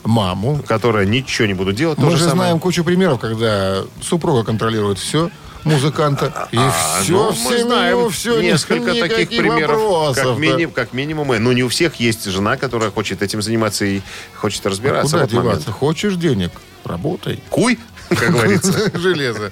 маму. 0.03 0.59
Которые 0.68 1.05
ничего 1.07 1.47
не 1.47 1.53
будут 1.53 1.76
делать. 1.76 1.99
Мы 1.99 2.11
же 2.11 2.18
самое. 2.18 2.36
знаем 2.36 2.59
кучу 2.59 2.84
примеров, 2.84 3.20
когда 3.20 3.84
супруга 4.01 4.43
контролирует 4.43 4.97
все, 4.97 5.30
музыканта, 5.66 6.49
и 6.51 6.57
А, 6.57 6.72
все, 7.01 7.13
ну, 7.13 7.32
все 7.32 7.49
мы 7.49 7.57
знаем 7.61 8.09
все, 8.09 8.41
несколько 8.41 8.95
таких 8.95 9.30
примеров. 9.30 9.80
Вопросов, 9.80 10.39
как, 10.39 10.57
да. 10.57 10.68
как 10.74 10.93
минимум. 10.93 11.32
Ну, 11.43 11.51
не 11.51 11.63
у 11.63 11.70
всех 11.70 11.95
есть 11.95 12.26
жена, 12.26 12.57
которая 12.57 12.89
хочет 12.89 13.22
этим 13.22 13.43
заниматься 13.43 13.86
и 13.86 14.01
хочет 14.34 14.66
разбираться 14.66 15.11
Куда 15.11 15.18
в 15.20 15.24
этот 15.26 15.36
момент. 15.36 15.53
деваться? 15.59 15.72
Хочешь 15.72 16.16
денег? 16.16 16.51
Работай. 16.84 17.39
Куй, 17.51 17.78
как 18.09 18.32
говорится. 18.32 18.91
Железо. 18.97 19.51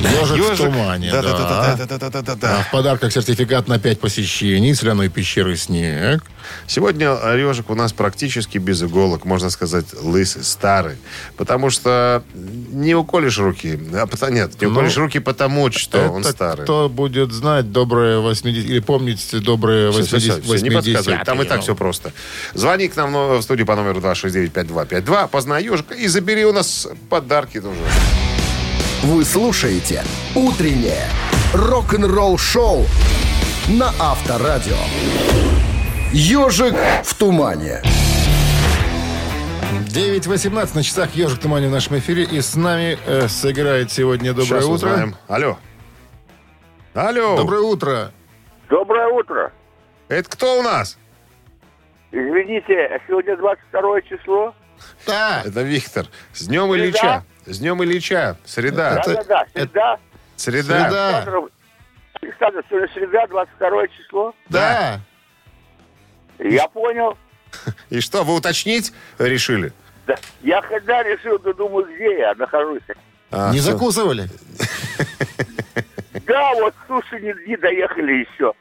Ежик 0.00 0.54
в 0.54 0.56
тумане, 0.56 1.10
да. 1.10 1.22
Да-да-да-да-да-да-да-да. 1.22 2.58
А 2.58 2.62
в 2.62 2.70
подарках 2.70 3.12
сертификат 3.12 3.68
на 3.68 3.78
5 3.78 4.00
посещений 4.00 4.74
соляной 4.74 5.08
пещеры 5.08 5.56
«Снег». 5.56 6.22
Сегодня 6.66 7.16
ежик 7.36 7.70
у 7.70 7.74
нас 7.74 7.92
практически 7.92 8.58
без 8.58 8.82
иголок, 8.82 9.24
можно 9.24 9.50
сказать, 9.50 9.86
лысый, 10.02 10.42
старый. 10.42 10.96
Потому 11.36 11.70
что 11.70 12.22
не 12.34 12.94
уколешь 12.94 13.38
руки. 13.38 13.78
А, 13.92 14.30
нет, 14.30 14.60
не 14.60 14.66
Ну, 14.66 14.72
уколешь 14.72 14.96
руки 14.96 15.18
потому, 15.18 15.70
что 15.70 16.08
он 16.08 16.24
старый. 16.24 16.64
кто 16.64 16.88
будет 16.88 17.32
знать 17.32 17.70
добрые 17.70 18.20
80 18.20 18.64
или 18.64 18.80
помнить 18.80 19.28
добрые 19.42 19.92
Всё, 19.92 20.02
всё, 20.04 20.18
всё, 20.18 20.40
80 20.40 20.44
всё, 20.44 20.64
не 20.64 20.70
подсказывай, 20.70 21.24
там 21.24 21.42
и 21.42 21.44
так 21.44 21.58
ну. 21.58 21.62
все 21.62 21.74
просто. 21.74 22.12
Звони 22.54 22.88
к 22.88 22.96
нам 22.96 23.12
в 23.38 23.42
студию 23.42 23.66
по 23.66 23.76
номеру 23.76 24.00
269-5252, 24.00 25.28
познай 25.28 25.64
ежика 25.64 25.94
и 25.94 26.06
забери 26.08 26.44
у 26.46 26.52
нас 26.52 26.88
подарки 27.08 27.60
тоже. 27.60 27.78
Вы 29.02 29.24
слушаете 29.24 30.02
«Утреннее 30.34 31.06
рок-н-ролл 31.54 32.36
шоу» 32.36 32.84
на 33.66 33.88
Авторадио. 33.98 34.76
Ежик 36.12 36.74
в 37.02 37.14
тумане. 37.14 37.80
9.18 39.86 40.74
на 40.74 40.82
часах 40.82 41.14
«Ежик 41.14 41.38
в 41.38 41.40
тумане» 41.40 41.68
в 41.68 41.70
нашем 41.70 41.96
эфире. 41.96 42.24
И 42.24 42.42
с 42.42 42.54
нами 42.56 42.98
э, 43.06 43.26
сыграет 43.28 43.90
сегодня 43.90 44.34
«Доброе 44.34 44.60
Сейчас 44.60 44.64
утро». 44.64 44.88
узнаем. 44.90 45.16
Алло. 45.28 45.56
Алло. 46.92 47.36
Доброе 47.38 47.62
утро. 47.62 48.12
Доброе 48.68 49.06
утро. 49.08 49.50
Это 50.08 50.28
кто 50.28 50.60
у 50.60 50.62
нас? 50.62 50.98
Извините, 52.12 53.00
сегодня 53.08 53.34
22 53.38 54.02
число. 54.02 54.54
Да. 55.06 55.42
Это 55.46 55.62
Виктор. 55.62 56.04
С 56.34 56.46
Днем 56.46 56.70
Среда. 56.70 56.84
Ильича. 56.84 57.24
С 57.46 57.58
Днем 57.58 57.82
Ильича. 57.82 58.36
Среда. 58.44 59.02
Да-да-да, 59.04 59.46
среда. 59.54 59.98
Среда. 60.36 60.62
Среда. 60.90 61.16
Александр, 61.18 61.50
Александр, 62.22 62.64
сегодня 62.68 62.88
среда, 62.94 63.26
22 63.28 63.88
число. 63.88 64.34
Да. 64.48 65.00
Я 66.38 66.68
понял. 66.68 67.16
И 67.90 68.00
что, 68.00 68.22
вы 68.24 68.34
уточнить 68.34 68.92
решили? 69.18 69.72
Да. 70.06 70.16
Я 70.42 70.60
когда 70.62 71.02
решил, 71.02 71.38
то 71.38 71.52
думаю, 71.54 71.86
где 71.94 72.18
я 72.18 72.34
нахожусь. 72.34 72.82
А, 73.30 73.52
Не 73.52 73.60
всё. 73.60 73.72
закусывали? 73.72 74.28
Да, 76.26 76.52
вот 76.54 76.74
суши 76.86 77.18
не, 77.20 77.34
не 77.48 77.56
доехали 77.56 78.24
еще. 78.24 78.52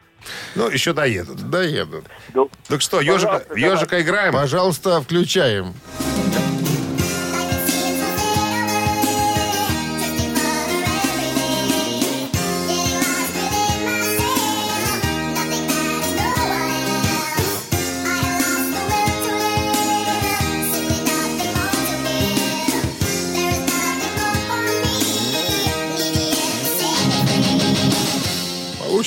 Ну, 0.55 0.69
еще 0.69 0.91
доедут. 0.93 1.49
Доедут. 1.49 2.05
Ну, 2.33 2.49
Так 2.67 2.81
что, 2.81 2.99
ежика, 2.99 3.43
ежика 3.55 4.01
играем? 4.01 4.33
Пожалуйста, 4.33 5.01
включаем. 5.01 5.73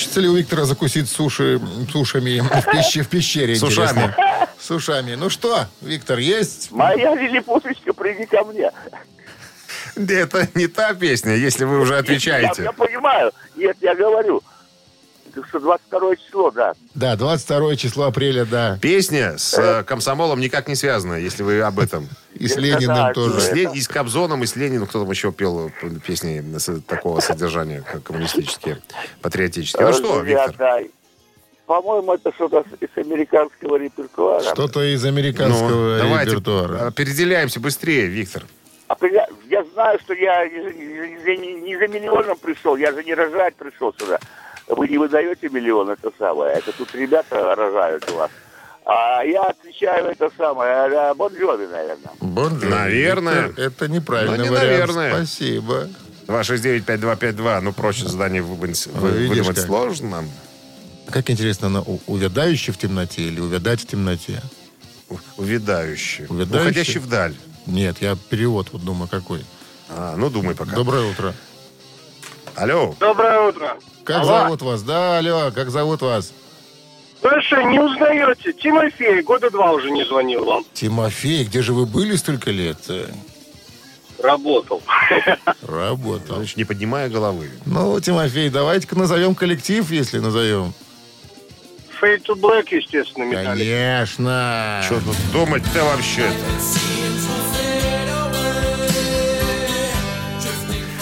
Получится 0.03 0.19
ли 0.19 0.27
у 0.27 0.35
Виктора 0.35 0.65
закусить 0.65 1.09
суши 1.09 1.61
сушами 1.89 2.41
в, 2.41 2.71
пище, 2.73 3.03
в 3.03 3.07
пещере? 3.07 3.55
С 3.55 3.63
ушами. 3.63 3.87
интересно? 3.91 4.15
С 4.59 4.71
ушами. 4.71 5.15
Ну 5.15 5.29
что, 5.29 5.65
Виктор, 5.79 6.19
есть? 6.19 6.71
моя 6.71 7.15
лилипуточка, 7.15 7.93
приди 7.93 8.25
ко 8.25 8.43
мне. 8.43 8.69
Это 9.95 10.49
не 10.55 10.67
та 10.67 10.93
песня, 10.93 11.35
если 11.35 11.63
вы 11.63 11.79
уже 11.79 11.93
Я, 11.93 11.99
отвечаете. 11.99 12.63
я 12.63 12.73
понимаю. 12.73 13.31
Нет, 13.55 13.77
я 13.79 13.95
говорю. 13.95 14.43
Так 15.35 15.47
что 15.47 15.59
22 15.59 16.15
число, 16.17 16.51
да. 16.51 16.73
Да, 16.93 17.15
22 17.15 17.75
число 17.75 18.05
апреля, 18.05 18.45
да. 18.45 18.77
Песня 18.81 19.37
с 19.37 19.57
э, 19.57 19.83
комсомолом 19.83 20.39
никак 20.39 20.67
не 20.67 20.75
связана, 20.75 21.15
если 21.15 21.41
вы 21.41 21.59
об 21.61 21.79
этом. 21.79 22.07
И 22.35 22.47
с 22.47 22.55
Лениным 22.55 22.95
да, 22.95 23.11
И 23.11 23.13
тоже. 23.15 23.41
с, 23.41 23.51
Ле- 23.51 23.71
и 23.73 23.81
с 23.81 23.87
Кобзоном, 23.87 24.43
и 24.43 24.45
с 24.45 24.55
Лениным, 24.55 24.85
кто 24.87 25.01
там 25.01 25.09
еще 25.11 25.31
пел 25.31 25.69
э, 25.81 25.89
песни 26.05 26.43
такого 26.87 27.19
содержания, 27.19 27.81
как 27.81 28.03
коммунистические, 28.03 28.79
патриотические. 29.21 29.87
Ну 29.87 29.93
что, 29.93 30.21
Виктор? 30.21 30.83
По-моему, 31.65 32.13
это 32.13 32.31
что-то 32.33 32.63
из 32.81 32.89
американского 32.97 33.77
репертуара. 33.77 34.43
Что-то 34.43 34.83
из 34.83 35.01
Ну, 35.03 35.09
американского 35.09 35.97
давайте 35.97 36.31
репертуара. 36.31 36.87
определяемся 36.87 37.59
быстрее, 37.59 38.05
Виктор. 38.07 38.43
А 38.89 38.97
я, 39.07 39.25
я 39.49 39.63
знаю, 39.73 39.97
что 40.03 40.13
я 40.13 40.45
не, 40.45 41.37
не- 41.37 41.61
не 41.61 41.77
за 41.77 41.87
миллионом 41.87 42.37
пришел, 42.37 42.75
я 42.75 42.91
же 42.91 43.03
не 43.03 43.13
рожать 43.15 43.55
пришел 43.55 43.93
сюда. 43.97 44.19
Вы 44.67 44.87
не 44.87 44.97
выдаете 44.97 45.49
миллион, 45.49 45.89
это 45.89 46.11
самое. 46.17 46.53
Это 46.55 46.71
тут 46.71 46.93
ребята 46.95 47.55
рожают 47.55 48.09
у 48.11 48.15
вас. 48.15 48.31
А 48.85 49.23
я 49.23 49.43
отвечаю 49.43 50.07
это 50.07 50.29
самое, 50.37 50.71
а, 50.71 51.13
Бон 51.13 51.33
Джови, 51.33 51.67
наверное. 51.67 52.11
Бон 52.19 52.57
Джови. 52.59 52.67
Наверное. 52.69 53.47
Виктор, 53.47 53.65
Это 53.65 53.87
неправильный 53.87 54.37
Ну, 54.39 54.43
не 54.45 54.49
вариант. 54.49 54.69
наверное. 54.93 55.15
Спасибо. 55.25 55.87
269-5252. 56.27 57.61
Ну, 57.61 57.73
проще 57.73 58.07
задание 58.07 58.41
выдумать, 58.41 58.87
Ой, 59.01 59.11
видишь 59.11 59.29
выдумать 59.29 59.55
как. 59.57 59.65
сложно. 59.65 60.23
Как 61.09 61.29
интересно, 61.29 61.67
она 61.67 61.81
у- 61.81 61.99
увядающий 62.07 62.73
в 62.73 62.77
темноте 62.77 63.23
или 63.23 63.39
увядать 63.39 63.81
в 63.81 63.85
темноте? 63.87 64.41
У- 65.09 65.17
Увядающий. 65.37 66.25
Увядающий? 66.27 66.61
Уходящий 66.69 66.99
вдаль. 66.99 67.35
Нет, 67.65 67.97
я 68.01 68.17
перевод 68.29 68.67
вот 68.71 68.83
думаю 68.83 69.07
какой. 69.09 69.45
А, 69.89 70.15
ну, 70.17 70.29
думай 70.29 70.55
пока. 70.55 70.75
Доброе 70.75 71.09
утро. 71.09 71.33
Алло. 72.55 72.95
Доброе 72.99 73.49
утро. 73.49 73.77
Как 74.03 74.17
Алло. 74.23 74.25
зовут 74.25 74.61
вас? 74.61 74.83
Да, 74.83 75.17
алло, 75.17 75.51
как 75.53 75.69
зовут 75.69 76.01
вас? 76.01 76.33
Что, 77.19 77.61
не 77.61 77.79
узнаете? 77.79 78.53
Тимофей 78.53 79.21
года 79.21 79.49
два 79.49 79.71
уже 79.71 79.89
не 79.91 80.03
звонил 80.05 80.43
вам. 80.45 80.65
Тимофей, 80.73 81.45
где 81.45 81.61
же 81.61 81.73
вы 81.73 81.85
были 81.85 82.15
столько 82.15 82.51
лет? 82.51 82.77
Работал. 84.21 84.81
Работал. 85.61 86.35
Значит, 86.37 86.57
не 86.57 86.65
поднимая 86.65 87.09
головы. 87.09 87.49
Ну, 87.65 87.99
Тимофей, 87.99 88.49
давайте-ка 88.49 88.97
назовем 88.97 89.35
коллектив, 89.35 89.89
если 89.89 90.19
назовем. 90.19 90.73
Fade 92.01 92.23
to 92.25 92.35
Black, 92.35 92.67
естественно, 92.71 93.23
металлик. 93.23 93.65
Конечно. 93.67 94.81
Что 94.85 94.99
тут 94.99 95.15
думать-то 95.31 95.83
вообще-то? 95.85 96.33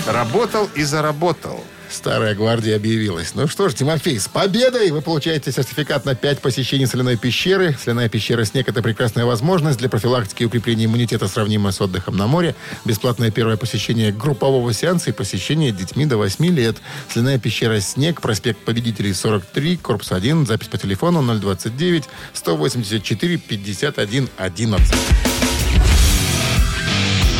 Работал 0.08 0.70
и 0.76 0.84
заработал. 0.84 1.64
Старая 1.89 2.34
гвардия 2.36 2.78
объявилась. 2.78 3.36
Ну 3.36 3.47
что 3.47 3.68
ж, 3.68 3.74
Тимофей, 3.74 4.18
с 4.18 4.28
победой! 4.28 4.91
Вы 4.91 5.02
получаете 5.02 5.52
сертификат 5.52 6.06
на 6.06 6.16
5 6.16 6.39
посещений 6.39 6.88
соляной 6.88 7.18
пещеры. 7.18 7.78
Соляная 7.80 8.08
пещера 8.08 8.45
«Снег»— 8.45 8.68
это 8.70 8.82
прекрасная 8.82 9.26
возможность 9.26 9.78
для 9.78 9.89
профилактики 9.89 10.43
и 10.43 10.45
укрепления 10.45 10.86
иммунитета, 10.86 11.28
сравнимая 11.28 11.74
с 11.74 11.82
отдыхом 11.82 12.16
на 12.16 12.28
море. 12.28 12.56
Бесплатное 12.86 13.30
первое 13.30 13.58
посещение 13.58 14.14
группового 14.14 14.74
сеанса 14.74 15.10
и 15.10 15.14
посещение 15.14 15.72
детьми 15.72 16.06
до 16.06 16.16
8 16.16 16.45
лет. 16.56 16.78
Соляная 17.10 17.39
пещера 17.39 17.80
«Снег», 17.82 18.22
проспект 18.22 18.60
Победителей, 18.60 19.14
43, 19.14 19.78
корпус 19.78 20.14
1, 20.14 20.45
запись 20.45 20.68
по 20.68 20.78
телефону 20.78 21.22
029 21.22 22.06
184 22.34 23.38
51 23.38 24.30
11. 24.38 25.31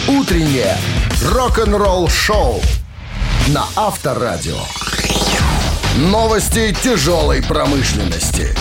Утреннее 0.08 0.76
рок-н-ролл-шоу 1.24 2.60
на 3.50 3.66
Авторадио. 3.76 4.58
Новости 5.98 6.76
тяжелой 6.84 7.44
промышленности. 7.44 8.56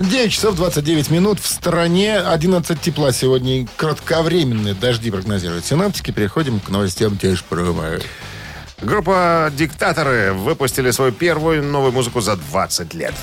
9 0.00 0.32
часов 0.32 0.56
29 0.56 1.10
минут. 1.10 1.40
В 1.40 1.46
стороне 1.46 2.18
11 2.18 2.80
тепла 2.80 3.12
сегодня. 3.12 3.60
и 3.60 3.66
Кратковременные 3.76 4.72
дожди 4.72 5.10
прогнозируют 5.10 5.66
синаптики. 5.66 6.10
Переходим 6.10 6.58
к 6.58 6.70
новостям 6.70 7.18
Тяжпрома. 7.18 7.98
Группа 8.80 9.52
«Диктаторы» 9.54 10.32
выпустили 10.32 10.90
свою 10.90 11.12
первую 11.12 11.62
новую 11.62 11.92
музыку 11.92 12.22
за 12.22 12.36
20 12.36 12.94
лет. 12.94 13.14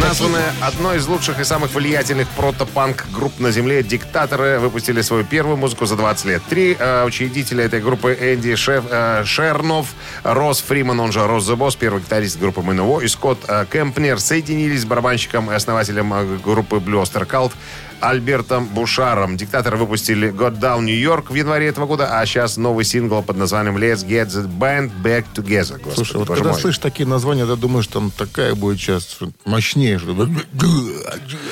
Названная 0.00 0.54
одной 0.62 0.96
из 0.96 1.06
лучших 1.06 1.40
и 1.40 1.44
самых 1.44 1.74
влиятельных 1.74 2.26
протопанк 2.28 3.06
групп 3.12 3.38
на 3.38 3.50
Земле, 3.50 3.82
«Диктаторы» 3.82 4.58
выпустили 4.58 5.02
свою 5.02 5.24
первую 5.24 5.58
музыку 5.58 5.84
за 5.84 5.94
20 5.96 6.24
лет. 6.24 6.42
Три 6.48 6.74
э, 6.78 7.04
учредителя 7.04 7.64
этой 7.64 7.80
группы 7.80 8.16
Энди 8.18 8.56
Шеф, 8.56 8.84
э, 8.88 9.24
Шернов, 9.24 9.88
Рос 10.24 10.62
Фриман, 10.62 10.98
он 11.00 11.12
же 11.12 11.26
Рос 11.26 11.48
The 11.48 11.76
первый 11.78 12.00
гитарист 12.00 12.40
группы 12.40 12.62
МНО, 12.62 13.00
и 13.00 13.08
Скотт 13.08 13.40
э, 13.46 13.66
Кемпнер 13.70 14.18
соединились 14.20 14.82
с 14.82 14.84
барабанщиком 14.86 15.50
и 15.50 15.54
основателем 15.54 16.12
э, 16.14 16.38
группы 16.42 16.76
Oyster 16.76 17.26
Cult 17.28 17.52
Альбертом 18.00 18.66
Бушаром. 18.66 19.36
Диктаторы 19.36 19.76
выпустили 19.76 20.30
God 20.30 20.58
Down 20.58 20.82
New 20.82 20.96
York 20.96 21.30
в 21.30 21.34
январе 21.34 21.68
этого 21.68 21.86
года, 21.86 22.18
а 22.18 22.26
сейчас 22.26 22.56
новый 22.56 22.84
сингл 22.84 23.22
под 23.22 23.36
названием 23.36 23.76
Let's 23.76 24.06
Get 24.06 24.28
the 24.28 24.48
Band 24.48 24.90
Back 25.02 25.26
Together. 25.34 25.80
Господи, 25.82 25.94
Слушай, 25.94 26.16
вот 26.16 26.28
когда 26.28 26.50
мой. 26.50 26.60
слышишь 26.60 26.78
такие 26.78 27.06
названия, 27.06 27.46
ты 27.46 27.56
думаешь, 27.56 27.86
там 27.86 28.10
такая 28.10 28.54
будет 28.54 28.78
сейчас 28.78 29.18
мощнее. 29.44 29.98
Что... 29.98 30.28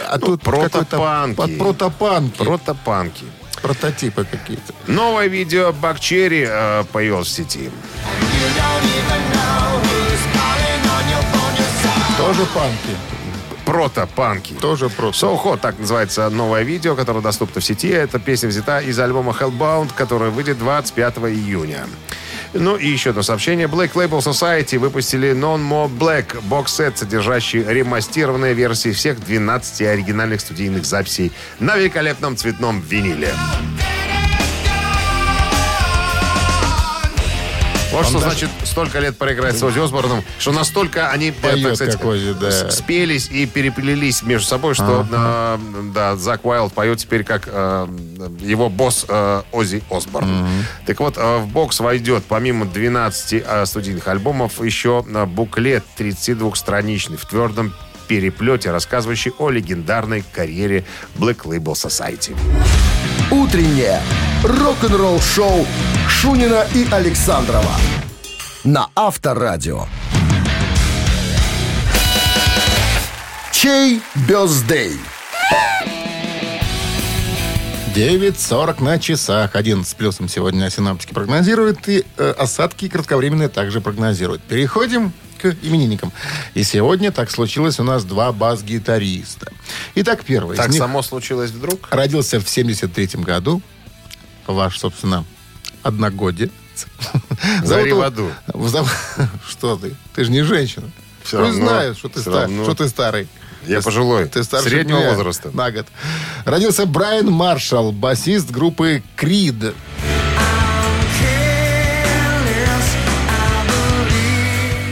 А 0.09 0.19
тут 0.19 0.43
протопанки. 0.43 1.37
Под 1.37 1.59
протопанки. 1.59 2.39
Протопанки. 2.39 3.25
Прототипы 3.63 4.25
какие-то. 4.25 4.73
Новое 4.87 5.27
видео 5.27 5.73
Бакчери 5.73 6.47
э, 6.49 6.85
появилось 6.93 7.29
в 7.29 7.31
сети. 7.31 7.71
Тоже 12.17 12.47
панки. 12.55 13.18
Протопанки. 13.69 14.55
Тоже 14.55 14.89
просто. 14.89 15.27
So 15.27 15.45
Hot, 15.45 15.59
так 15.61 15.79
называется 15.79 16.31
новое 16.31 16.63
видео, 16.63 16.97
которое 16.97 17.21
доступно 17.21 17.61
в 17.61 17.65
сети. 17.65 17.89
Эта 17.89 18.19
песня 18.19 18.49
взята 18.49 18.81
из 18.81 18.99
альбома 18.99 19.37
Hellbound, 19.39 19.91
который 19.95 20.31
выйдет 20.31 20.59
25 20.59 21.19
июня. 21.19 21.87
Ну 22.55 22.77
и 22.77 22.89
еще 22.89 23.11
одно 23.11 23.21
сообщение. 23.21 23.67
Black 23.67 23.93
Label 23.93 24.21
Society 24.21 24.79
выпустили 24.79 25.33
Non 25.33 25.61
More 25.61 25.91
Black 25.91 26.41
бокс-сет, 26.45 26.97
содержащий 26.97 27.63
ремастированные 27.63 28.55
версии 28.55 28.93
всех 28.93 29.23
12 29.23 29.83
оригинальных 29.83 30.41
студийных 30.41 30.87
записей 30.87 31.31
на 31.61 31.77
великолепном 31.77 32.39
цветном 32.39 32.81
виниле. 32.81 33.35
Вот 37.93 38.05
что 38.05 38.15
даже- 38.21 38.25
значит 38.25 38.51
столько 38.65 38.99
лет 39.01 39.17
проиграть 39.17 39.59
с 39.59 39.63
Оззи 39.63 39.79
Осборном, 39.79 40.23
что 40.39 40.53
настолько 40.53 41.11
они, 41.11 41.29
э, 41.29 41.33
Поет, 41.33 41.63
так 41.63 41.75
сказать, 41.77 41.95
да. 42.39 42.71
спелись 42.71 43.29
и 43.31 43.47
переплелись 43.47 44.23
между 44.23 44.47
собой, 44.47 44.75
что 44.75 45.07
э, 45.11 45.59
да, 45.95 46.17
Зак 46.17 46.45
Уайлд 46.45 46.73
поет 46.75 46.99
теперь 46.99 47.25
как 47.25 47.45
э, 47.47 47.89
его 48.41 48.69
босс 48.69 49.07
э, 49.09 49.43
Оззи 49.53 49.83
Осборн. 49.91 50.29
Так 50.87 51.01
вот, 51.01 51.15
э, 51.17 51.39
в 51.39 51.47
бокс 51.49 51.81
войдет 51.81 52.25
помимо 52.29 52.67
12 52.67 53.43
э, 53.47 53.67
студийных 53.67 54.07
альбомов 54.09 54.63
еще 54.63 55.05
э, 55.09 55.25
буклет 55.25 55.85
32-страничный 55.99 57.17
в 57.17 57.25
твердом 57.25 57.73
переплете, 58.07 58.71
рассказывающий 58.71 59.33
о 59.39 59.51
легендарной 59.51 60.25
карьере 60.33 60.85
Black 61.17 61.43
Label 61.45 61.73
Society. 61.75 62.35
Утреннее 63.31 64.01
рок-н-ролл-шоу 64.43 65.67
Шунина 66.09 66.67
и 66.75 66.89
Александрова 66.91 67.73
на 68.65 68.89
Авторадио. 68.97 69.85
Чей 73.53 74.01
бездей? 74.27 74.99
9.40 77.95 78.83
на 78.83 78.99
часах. 78.99 79.57
11 79.57 79.87
с 79.87 79.95
плюсом 79.95 80.29
сегодня 80.29 80.71
синаптики 80.71 81.13
прогнозируют. 81.13 81.87
И 81.87 82.07
э, 82.17 82.35
осадки 82.39 82.89
кратковременные 82.89 83.49
также 83.49 83.83
прогнозируют. 83.83 84.41
Переходим 84.43 85.13
к 85.39 85.57
именинникам. 85.63 86.13
И 86.55 86.63
сегодня 86.65 87.11
так 87.13 87.31
случилось 87.31 87.79
у 87.81 87.85
нас 87.85 88.05
два 88.05 88.33
бас-гитариста. 88.33 89.53
Итак, 89.95 90.25
первый 90.25 90.57
Так 90.57 90.69
них 90.69 90.79
само 90.79 91.03
случилось 91.03 91.51
вдруг? 91.51 91.89
родился 91.91 92.41
в 92.41 92.45
73-м 92.45 93.23
году. 93.23 93.63
Ваш, 94.47 94.79
собственно, 94.79 95.25
одногодие. 95.83 96.51
Зари 97.65 97.91
его- 97.91 98.01
в 98.01 98.03
аду. 98.05 98.31
Что 99.49 99.77
ты? 99.77 99.95
Ты 100.15 100.25
же 100.25 100.31
не 100.31 100.43
женщина. 100.43 100.91
Всё 101.23 101.39
Пусть 101.45 101.59
равно, 101.59 101.69
знает, 101.69 101.99
что 101.99 102.09
ты, 102.09 102.21
всё 102.21 102.31
ста- 102.31 102.41
равно. 102.43 102.65
что 102.65 102.75
ты 102.75 102.89
старый. 102.89 103.29
Я 103.67 103.79
Ты- 103.79 103.85
пожилой, 103.85 104.27
Ты 104.29 104.45
старше 104.45 104.69
среднего 104.71 104.99
меня 104.99 105.11
возраста. 105.13 105.51
На 105.53 105.71
год. 105.71 105.87
Родился 106.47 106.87
Брайан 106.87 107.31
Маршалл, 107.31 107.93
басист 107.93 108.51
группы 108.51 109.03
Creed. 109.17 109.75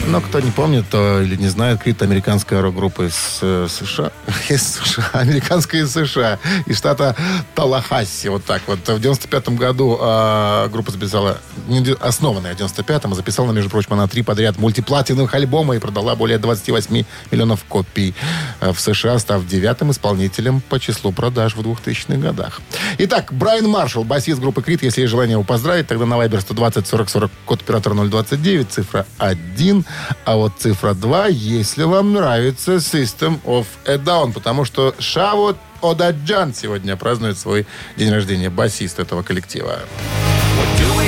Но 0.08 0.20
кто 0.20 0.38
не 0.38 0.52
помнит 0.52 0.88
то, 0.88 1.20
или 1.20 1.34
не 1.34 1.48
знает, 1.48 1.82
Крит 1.82 2.00
американская 2.00 2.62
рок-группа 2.62 3.08
из 3.08 3.38
э, 3.42 3.66
США. 3.68 4.12
Из 4.48 4.62
США. 4.62 5.04
Американская 5.12 5.82
из 5.82 5.92
США. 5.92 6.38
Из 6.66 6.78
штата 6.78 7.16
Талахасси. 7.56 8.28
Вот 8.28 8.44
так 8.44 8.62
вот. 8.66 8.78
В 8.86 9.00
95-м 9.00 9.56
году 9.56 9.98
э, 10.00 10.68
группа 10.68 10.92
записала, 10.92 11.38
основанная 12.00 12.54
в 12.54 12.58
95-м, 12.58 13.12
а 13.12 13.14
записала, 13.14 13.52
между 13.52 13.70
прочим, 13.70 13.92
она 13.92 14.06
три 14.06 14.22
подряд 14.22 14.58
мультиплатиновых 14.58 15.34
альбома 15.34 15.76
и 15.76 15.78
продала 15.78 16.14
более 16.16 16.38
28 16.38 17.04
миллионов 17.30 17.64
копий 17.64 18.14
э, 18.60 18.72
в 18.72 18.80
США, 18.80 19.18
став 19.18 19.46
девятым 19.46 19.90
исполнителем 19.90 20.60
по 20.60 20.78
числу 20.78 21.12
продаж 21.12 21.56
в 21.56 21.60
2000-х 21.60 22.16
годах. 22.16 22.60
Итак, 22.98 23.32
Брайан 23.32 23.68
Маршалл, 23.68 24.04
басист 24.04 24.40
группы 24.40 24.62
Крит. 24.62 24.82
Если 24.82 25.02
есть 25.02 25.10
желание 25.10 25.32
его 25.32 25.44
поздравить, 25.44 25.86
тогда 25.86 26.06
на 26.06 26.14
Viber 26.14 26.40
120 26.40 26.86
40 26.86 27.08
40, 27.08 27.30
код 27.44 27.60
оператора 27.62 27.94
029, 27.94 28.70
цифра 28.70 29.06
1. 29.18 29.84
А 30.24 30.36
вот 30.36 30.52
цифра 30.58 30.94
2, 30.94 31.26
если 31.28 31.84
вам 31.84 32.12
нравится 32.12 32.76
System 32.76 33.40
of 33.44 33.66
a 33.86 33.96
Down, 33.96 34.32
потому 34.32 34.64
что 34.64 34.94
Шаво 34.98 35.56
Одаджан 35.82 36.54
сегодня 36.54 36.96
празднует 36.96 37.38
свой 37.38 37.66
день 37.96 38.12
рождения, 38.12 38.50
басист 38.50 38.98
этого 38.98 39.22
коллектива. 39.22 39.80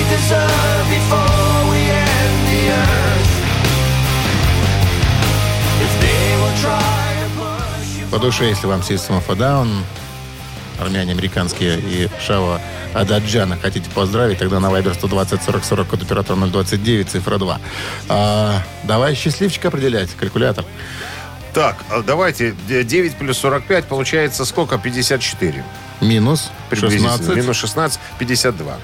Do 0.09 0.15
we 0.15 0.21
deserve 0.21 0.87
before 0.89 1.71
we 1.71 1.81
end 1.91 2.37
the 2.49 2.63
earth? 2.73 3.33
If 5.85 5.93
they 6.01 6.37
will 6.41 6.57
try 6.65 7.09
to 7.21 7.29
push 7.37 8.01
you 8.01 8.11
По 8.11 8.19
душе, 8.19 8.49
если 8.49 8.67
вам 8.67 8.81
System 8.81 9.19
of 9.23 9.31
a 9.31 9.35
Down, 9.35 9.69
армяне 10.81 11.13
американские 11.13 11.79
и 11.79 12.09
Шаво 12.27 12.61
Ададжана 12.95 13.59
хотите 13.61 13.91
поздравить, 13.91 14.39
тогда 14.39 14.61
на 14.61 14.69
Viber 14.69 14.95
120 14.95 15.43
40 15.43 15.65
40, 15.65 15.87
код 15.89 16.03
оператора 16.03 16.37
029, 16.47 17.09
цифра 17.11 17.37
2. 17.39 17.61
А, 18.09 18.63
давай 18.85 19.15
счастливчика 19.15 19.69
определять, 19.69 20.11
калькулятор. 20.15 20.65
Так, 21.53 21.77
а 21.91 22.03
давайте. 22.03 22.53
д- 22.67 22.83
9 22.85 23.17
плюс 23.17 23.37
45 23.39 23.85
получается 23.87 24.45
сколько? 24.47 24.79
54. 24.79 25.65
Минус 26.01 26.51
Приблизительно. 26.71 27.11
16 27.11 27.37
Минус 27.37 27.57
16, 27.57 28.01
52. 28.19 28.77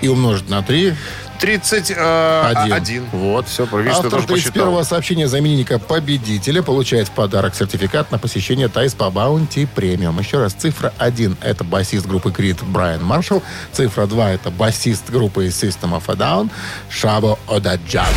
И 0.00 0.08
умножить 0.08 0.48
на 0.48 0.62
3 0.62 0.94
31. 1.40 1.96
э, 1.98 2.52
Один. 2.70 3.04
Вот. 3.12 3.48
Все, 3.48 3.64
видишь, 3.64 3.92
Автор 3.94 4.10
тоже 4.10 4.26
посчитал. 4.26 4.68
31-го 4.68 4.84
сообщения 4.84 5.26
за 5.26 5.38
именинника 5.38 5.78
победителя 5.78 6.62
получает 6.62 7.08
в 7.08 7.12
подарок 7.12 7.54
сертификат 7.54 8.12
на 8.12 8.18
посещение 8.18 8.68
Тайс 8.68 8.94
по 8.94 9.10
Баунти 9.10 9.66
премиум. 9.66 10.18
Еще 10.18 10.38
раз, 10.38 10.52
цифра 10.52 10.92
1– 10.98 11.38
это 11.40 11.64
басист 11.64 12.06
группы 12.06 12.30
Крит 12.30 12.62
Брайан 12.62 13.02
Маршалл. 13.02 13.42
Цифра 13.72 14.06
2– 14.06 14.30
это 14.32 14.50
басист 14.50 15.08
группы 15.08 15.46
System 15.46 15.98
of 15.98 16.02
a 16.08 16.14
Down 16.14 16.50
Шабо 16.90 17.38
Одаджан. 17.48 18.12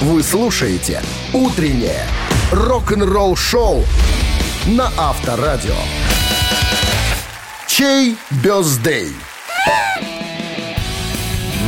Вы 0.00 0.22
слушаете 0.22 1.02
«Утреннее 1.32 2.06
рок-н-ролл-шоу» 2.52 3.84
на 4.66 4.90
Авторадио. 4.96 5.76
Чей 7.66 8.16
бездей? 8.30 9.12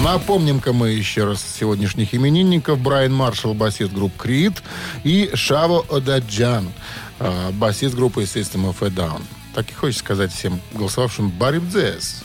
Напомним-ка 0.07 0.73
мы 0.73 0.91
еще 0.91 1.25
раз 1.25 1.45
сегодняшних 1.59 2.15
именинников. 2.15 2.79
Брайан 2.79 3.13
Маршалл, 3.13 3.55
басист 3.55 3.93
группы 3.93 4.17
Крит, 4.17 4.63
и 5.03 5.33
Шаво 5.35 5.85
Одаджан, 5.91 6.73
э, 7.19 7.51
басист 7.51 7.97
группы 7.97 8.23
System 8.23 8.73
of 8.73 8.87
a 8.87 8.89
Down. 8.89 9.21
Так 9.53 9.69
и 9.69 9.75
хочется 9.75 10.05
сказать 10.05 10.33
всем 10.33 10.61
голосовавшим 10.75 11.31
Барибдзес. 11.31 12.23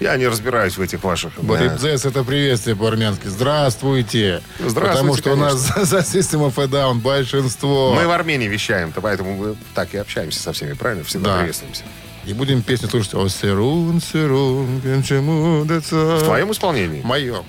Я 0.00 0.16
не 0.16 0.26
разбираюсь 0.26 0.78
в 0.78 0.80
этих 0.80 1.04
ваших... 1.04 1.34
да. 1.36 1.42
Барибдзес 1.42 2.06
это 2.06 2.24
приветствие 2.24 2.74
по-армянски. 2.74 3.26
Здравствуйте. 3.26 4.40
Здравствуйте, 4.58 4.90
Потому 4.90 5.16
что 5.18 5.32
у 5.34 5.36
нас 5.36 5.54
за, 5.54 5.84
за 5.84 5.98
System 5.98 6.50
of 6.50 6.58
a 6.58 6.66
Down 6.66 7.00
большинство. 7.00 7.92
Мы 7.94 8.06
в 8.06 8.10
Армении 8.10 8.48
вещаем, 8.48 8.92
то 8.92 9.02
поэтому 9.02 9.36
мы 9.36 9.56
так 9.74 9.92
и 9.92 9.98
общаемся 9.98 10.40
со 10.40 10.54
всеми, 10.54 10.72
правильно? 10.72 11.04
Всегда 11.04 11.34
Да. 11.34 11.38
приветствуемся. 11.40 11.82
И 12.26 12.32
будем 12.32 12.62
песню 12.62 12.88
слушать. 12.88 13.14
О, 13.14 13.28
сырун, 13.28 14.00
сырун, 14.00 14.80
чему 15.04 15.64
В 15.64 16.24
твоем 16.24 16.50
исполнении? 16.50 17.00
Моем. 17.02 17.44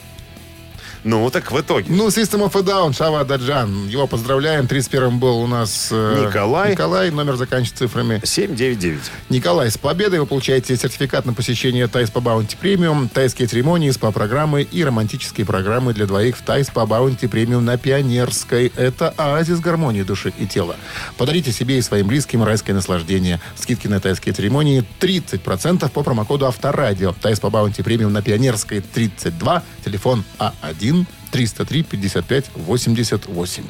Ну, 1.07 1.29
так 1.29 1.53
в 1.53 1.61
итоге. 1.61 1.85
Ну, 1.87 2.09
System 2.09 2.45
of 2.45 2.59
a 2.59 2.61
Down, 2.61 2.93
Шава 2.93 3.23
Даджан. 3.23 3.87
Его 3.87 4.07
поздравляем. 4.07 4.65
31-м 4.65 5.19
был 5.19 5.39
у 5.39 5.47
нас... 5.47 5.87
э, 5.89 6.25
Николай. 6.27 6.71
Николай, 6.71 7.11
номер 7.11 7.37
заканчивается 7.37 7.87
цифрами. 7.87 8.19
799. 8.21 8.99
Николай, 9.29 9.71
с 9.71 9.77
победой 9.77 10.19
вы 10.19 10.25
получаете 10.25 10.75
сертификат 10.75 11.25
на 11.25 11.31
посещение 11.31 11.87
Thai 11.87 12.11
Spa 12.11 12.19
Bounty 12.19 12.57
Premium, 12.59 13.07
тайские 13.07 13.47
церемонии, 13.47 13.89
СПА-программы 13.89 14.63
и 14.63 14.83
романтические 14.83 15.45
программы 15.45 15.93
для 15.93 16.07
двоих 16.07 16.35
в 16.35 16.41
Thai 16.41 16.67
Spa 16.67 16.85
Bounty 16.85 17.27
Premium 17.27 17.63
на 17.63 17.77
Пионерской. 17.77 18.73
Это 18.75 19.13
оазис 19.15 19.61
гармонии 19.61 20.01
души 20.03 20.33
и 20.37 20.45
тела. 20.45 20.75
Подарите 21.15 21.53
себе 21.53 21.77
и 21.77 21.81
своим 21.81 22.07
близким 22.07 22.43
райское 22.43 22.75
наслаждение. 22.75 23.39
Скидки 23.55 23.87
на 23.87 24.01
тайские 24.01 24.33
церемонии 24.33 24.83
30% 24.99 25.89
по 25.89 26.03
промокоду 26.03 26.47
Авторадио. 26.47 27.13
Thai 27.13 27.39
Spa 27.39 27.49
Bounty 27.49 27.81
Premium 27.81 28.11
на 28.11 28.21
Пионерской 28.21 28.81
32, 28.81 29.63
телефон 29.85 30.25
А1 30.37 30.96
303 31.31 31.83
55 31.83 32.45
88. 32.55 33.63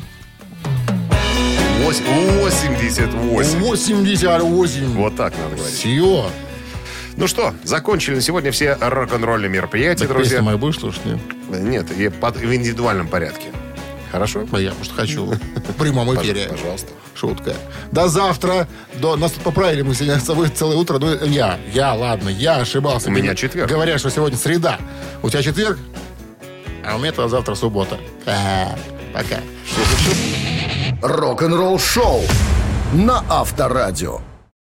88. 1.84 3.60
88. 3.60 4.88
Вот 4.96 5.16
так 5.16 5.34
надо 5.38 5.56
говорить. 5.56 5.74
Все. 5.76 6.30
Ну 7.16 7.28
что, 7.28 7.54
закончили 7.64 8.16
на 8.16 8.22
сегодня 8.22 8.52
все 8.52 8.78
рок-н-ролльные 8.80 9.50
мероприятия, 9.50 10.06
Так 10.06 10.10
друзья. 10.10 10.32
песню 10.38 10.46
мою 10.46 10.58
будешь 10.60 10.80
слушать? 10.80 11.02
нет? 11.06 11.20
Нет, 11.50 11.98
я 11.98 12.12
под- 12.12 12.38
в 12.38 12.54
индивидуальном 12.54 13.08
порядке. 13.08 13.48
Хорошо? 14.12 14.46
А 14.52 14.60
я, 14.60 14.74
может, 14.78 14.94
хочу. 14.94 15.26
В 15.56 15.74
прямом 15.80 16.14
эфире. 16.16 16.48
Пожалуйста. 16.50 16.90
Шутка. 17.16 17.56
До 17.92 18.08
завтра. 18.08 18.68
До... 19.02 19.16
Нас 19.16 19.32
тут 19.32 19.44
поправили, 19.44 19.82
мы 19.82 19.96
сегодня 19.96 20.20
с 20.20 20.26
собой 20.26 20.50
целое 20.50 20.78
утро. 20.78 21.00
Ну, 21.00 21.26
я, 21.26 21.58
я, 21.74 21.94
ладно, 21.94 22.30
я 22.30 22.58
ошибался. 22.58 23.10
У 23.10 23.12
меня 23.12 23.32
Говоря- 23.32 23.36
четверг. 23.36 23.70
Говорят, 23.70 24.00
что 24.00 24.10
сегодня 24.12 24.38
среда. 24.38 24.80
У 25.24 25.30
тебя 25.30 25.42
четверг, 25.42 25.80
а 26.88 26.96
у 26.96 27.00
меня 27.00 27.12
тогда 27.12 27.28
завтра 27.28 27.56
суббота. 27.56 27.98
Пока. 29.14 29.42
Рок-н-ролл-шоу 31.02 32.22
на 32.94 33.24
Авторадио. 33.30 34.20